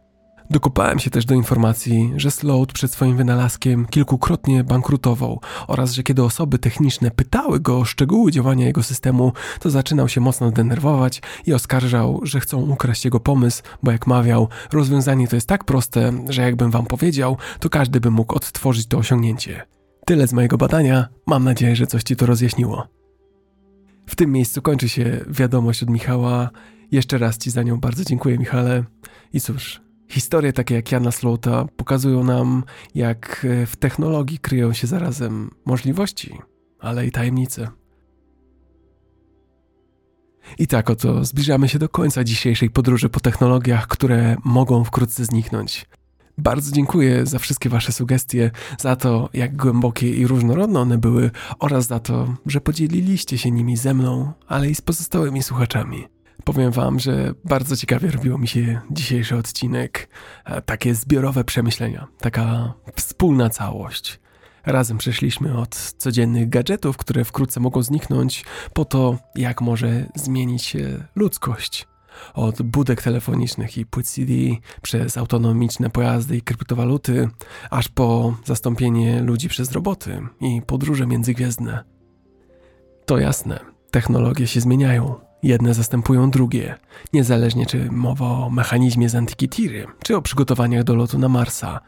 Dokopałem 0.52 1.00
się 1.00 1.10
też 1.10 1.26
do 1.26 1.36
informacji, 1.36 2.14
że 2.16 2.32
Sloat 2.32 2.72
przed 2.72 2.92
swoim 2.92 3.18
wynalazkiem 3.18 3.86
kilkukrotnie 3.86 4.64
bankrutował 4.64 5.42
oraz, 5.68 5.94
że 5.94 6.04
kiedy 6.04 6.24
osoby 6.24 6.60
techniczne 6.60 7.12
pytały 7.12 7.60
go 7.60 7.80
o 7.80 7.86
szczegóły 7.86 8.32
działania 8.32 8.66
jego 8.66 8.84
systemu, 8.84 9.34
to 9.60 9.70
zaczynał 9.70 10.10
się 10.10 10.22
mocno 10.22 10.52
denerwować 10.52 11.22
i 11.46 11.54
oskarżał, 11.54 12.20
że 12.24 12.40
chcą 12.40 12.62
ukraść 12.62 13.06
jego 13.06 13.20
pomysł, 13.20 13.64
bo 13.84 13.92
jak 13.92 14.08
mawiał, 14.08 14.48
rozwiązanie 14.72 15.28
to 15.28 15.36
jest 15.36 15.48
tak 15.48 15.64
proste, 15.64 16.12
że 16.30 16.42
jakbym 16.42 16.72
wam 16.72 16.86
powiedział, 16.86 17.38
to 17.60 17.70
każdy 17.70 18.00
by 18.00 18.12
mógł 18.12 18.36
odtworzyć 18.36 18.88
to 18.88 18.98
osiągnięcie. 18.98 19.62
Tyle 20.06 20.28
z 20.28 20.34
mojego 20.34 20.58
badania, 20.58 21.08
mam 21.28 21.44
nadzieję, 21.44 21.76
że 21.76 21.88
coś 21.88 22.04
ci 22.04 22.16
to 22.16 22.26
rozjaśniło. 22.26 22.88
W 24.08 24.16
tym 24.16 24.32
miejscu 24.32 24.62
kończy 24.62 24.90
się 24.90 25.26
wiadomość 25.28 25.84
od 25.84 25.90
Michała. 25.90 26.50
Jeszcze 26.92 27.18
raz 27.18 27.38
ci 27.38 27.52
za 27.52 27.64
nią 27.64 27.80
bardzo 27.80 28.04
dziękuję, 28.04 28.38
Michale. 28.38 28.84
I 29.34 29.42
cóż, 29.42 29.82
Historie 30.12 30.54
takie 30.54 30.76
jak 30.76 30.92
Jana 30.92 31.12
Slota 31.12 31.66
pokazują 31.76 32.24
nam, 32.24 32.64
jak 32.96 33.46
e, 33.50 33.66
w 33.66 33.76
technologii 33.76 34.40
kryją 34.40 34.74
się 34.74 34.88
zarazem 34.88 35.52
możliwości, 35.66 36.38
ale 36.80 37.08
i 37.08 37.12
tajemnice. 37.12 37.68
I 40.58 40.68
tak 40.68 40.90
oto 40.90 41.26
zbliżamy 41.26 41.70
się 41.70 41.80
do 41.80 41.90
końca 41.90 42.24
dzisiejszej 42.24 42.70
podróży 42.70 43.10
po 43.10 43.20
technologiach, 43.20 43.88
które 43.88 44.36
mogą 44.44 44.84
wkrótce 44.84 45.26
zniknąć. 45.26 45.86
Bardzo 46.38 46.72
dziękuję 46.72 47.26
za 47.26 47.40
wszystkie 47.40 47.70
Wasze 47.70 47.92
sugestie, 47.92 48.52
za 48.80 48.96
to, 48.96 49.30
jak 49.34 49.56
głębokie 49.56 50.16
i 50.16 50.28
różnorodne 50.28 50.80
one 50.80 50.98
były, 50.98 51.32
oraz 51.60 51.88
za 51.88 52.00
to, 52.00 52.36
że 52.46 52.62
podzieliliście 52.62 53.38
się 53.38 53.52
nimi 53.52 53.78
ze 53.78 53.94
mną, 53.94 54.32
ale 54.48 54.70
i 54.70 54.76
z 54.76 54.82
pozostałymi 54.82 55.44
słuchaczami. 55.44 56.21
Powiem 56.44 56.72
Wam, 56.72 57.00
że 57.00 57.34
bardzo 57.44 57.76
ciekawie 57.76 58.12
robiło 58.12 58.38
mi 58.38 58.48
się 58.48 58.82
dzisiejszy 58.92 59.36
odcinek. 59.36 60.10
E, 60.46 60.62
takie 60.62 60.96
zbiorowe 60.96 61.44
przemyślenia, 61.44 62.08
taka 62.20 62.74
wspólna 62.96 63.50
całość. 63.50 64.20
Razem 64.66 64.98
przeszliśmy 64.98 65.58
od 65.58 65.76
codziennych 65.76 66.50
gadżetów, 66.50 66.98
które 66.98 67.26
wkrótce 67.26 67.60
mogą 67.60 67.84
zniknąć, 67.84 68.46
po 68.74 68.86
to, 68.86 69.18
jak 69.36 69.62
może 69.62 70.06
zmienić 70.16 70.64
się 70.64 71.04
ludzkość. 71.16 71.88
Od 72.34 72.62
budek 72.62 73.02
telefonicznych 73.02 73.78
i 73.78 73.86
płyt 73.86 74.08
CD, 74.08 74.34
przez 74.82 75.18
autonomiczne 75.18 75.90
pojazdy 75.90 76.38
i 76.38 76.42
kryptowaluty, 76.42 77.30
aż 77.70 77.88
po 77.88 78.36
zastąpienie 78.46 79.22
ludzi 79.22 79.50
przez 79.50 79.72
roboty 79.72 80.22
i 80.42 80.62
podróże 80.62 81.08
międzygwiezdne. 81.08 81.84
To 83.06 83.18
jasne, 83.18 83.60
technologie 83.92 84.48
się 84.48 84.62
zmieniają, 84.62 85.31
Jedne 85.44 85.74
zastępują 85.74 86.32
drugie, 86.32 86.76
niezależnie 87.14 87.66
czy 87.66 87.92
mowa 87.92 88.26
o 88.26 88.50
mechanizmie 88.50 89.10
z 89.10 89.16
Antikytiry, 89.16 89.86
czy 90.04 90.16
o 90.16 90.22
przygotowaniach 90.22 90.84
do 90.84 90.96
lotu 90.96 91.20
na 91.20 91.30
Marsa. 91.30 91.80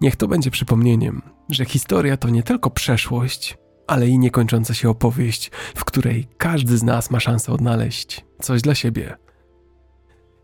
Niech 0.00 0.16
to 0.16 0.28
będzie 0.28 0.50
przypomnieniem, 0.50 1.22
że 1.48 1.64
historia 1.64 2.16
to 2.16 2.28
nie 2.28 2.42
tylko 2.42 2.70
przeszłość, 2.70 3.58
ale 3.86 4.08
i 4.08 4.18
niekończąca 4.18 4.74
się 4.74 4.90
opowieść, 4.90 5.50
w 5.74 5.84
której 5.84 6.28
każdy 6.38 6.78
z 6.78 6.82
nas 6.82 7.10
ma 7.10 7.20
szansę 7.20 7.52
odnaleźć 7.52 8.24
coś 8.40 8.62
dla 8.62 8.74
siebie. 8.74 9.16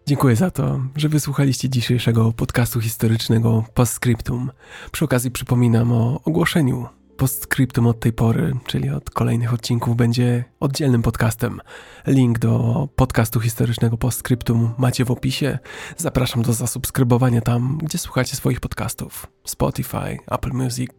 Dziękuję 0.07 0.37
za 0.37 0.51
to, 0.51 0.81
że 0.97 1.09
wysłuchaliście 1.09 1.69
dzisiejszego 1.69 2.33
podcastu 2.33 2.81
historycznego 2.81 3.65
Postscriptum. 3.75 4.51
Przy 4.93 5.05
okazji 5.05 5.31
przypominam 5.31 5.93
o 5.93 6.21
ogłoszeniu 6.25 6.87
Postscriptum 7.17 7.87
od 7.87 8.01
tej 8.01 8.13
pory, 8.13 8.53
czyli 8.67 8.91
od 8.91 9.11
kolejnych 9.11 9.55
odcinków, 9.55 9.97
będzie 9.97 10.45
oddzielnym 10.61 11.03
podcastem. 11.03 11.61
Link 12.07 12.39
do 12.39 12.89
podcastu 12.97 13.41
historycznego 13.41 13.97
Postscriptum 13.99 14.75
macie 14.79 15.05
w 15.05 15.11
opisie. 15.11 15.59
Zapraszam 15.97 16.43
do 16.43 16.53
zasubskrybowania 16.53 17.41
tam, 17.41 17.79
gdzie 17.83 17.99
słuchacie 17.99 18.37
swoich 18.37 18.61
podcastów. 18.61 19.27
Spotify, 19.45 20.19
Apple 20.31 20.53
Music, 20.53 20.91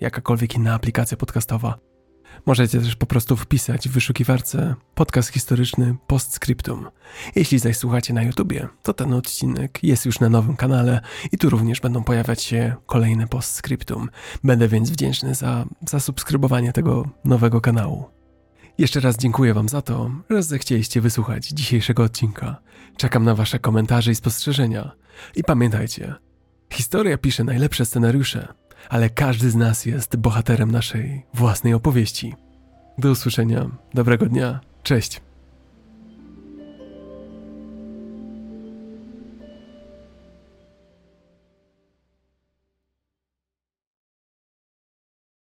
jakakolwiek 0.00 0.54
inna 0.54 0.74
aplikacja 0.74 1.16
podcastowa. 1.16 1.95
Możecie 2.46 2.80
też 2.80 2.96
po 2.96 3.06
prostu 3.06 3.36
wpisać 3.36 3.88
w 3.88 3.92
wyszukiwarce 3.92 4.74
podcast 4.94 5.28
historyczny 5.28 5.96
postscriptum. 6.06 6.86
Jeśli 7.34 7.58
zaś 7.58 7.76
słuchacie 7.76 8.14
na 8.14 8.22
YouTubie, 8.22 8.68
to 8.82 8.94
ten 8.94 9.12
odcinek 9.12 9.78
jest 9.82 10.06
już 10.06 10.20
na 10.20 10.28
nowym 10.28 10.56
kanale 10.56 11.00
i 11.32 11.38
tu 11.38 11.50
również 11.50 11.80
będą 11.80 12.04
pojawiać 12.04 12.42
się 12.42 12.74
kolejne 12.86 13.26
postscriptum. 13.26 14.08
Będę 14.44 14.68
więc 14.68 14.90
wdzięczny 14.90 15.34
za 15.34 15.64
zasubskrybowanie 15.88 16.72
tego 16.72 17.08
nowego 17.24 17.60
kanału. 17.60 18.04
Jeszcze 18.78 19.00
raz 19.00 19.16
dziękuję 19.16 19.54
Wam 19.54 19.68
za 19.68 19.82
to, 19.82 20.10
że 20.30 20.42
zechcieliście 20.42 21.00
wysłuchać 21.00 21.48
dzisiejszego 21.48 22.02
odcinka. 22.02 22.56
Czekam 22.96 23.24
na 23.24 23.34
Wasze 23.34 23.58
komentarze 23.58 24.10
i 24.10 24.14
spostrzeżenia. 24.14 24.92
I 25.36 25.44
pamiętajcie, 25.44 26.14
historia 26.72 27.18
pisze 27.18 27.44
najlepsze 27.44 27.84
scenariusze 27.84 28.48
ale 28.88 29.10
każdy 29.10 29.50
z 29.50 29.54
nas 29.54 29.86
jest 29.86 30.16
bohaterem 30.16 30.70
naszej 30.70 31.26
własnej 31.34 31.74
opowieści. 31.74 32.34
Do 32.98 33.10
usłyszenia, 33.10 33.70
dobrego 33.94 34.26
dnia, 34.26 34.60
cześć. 34.82 35.25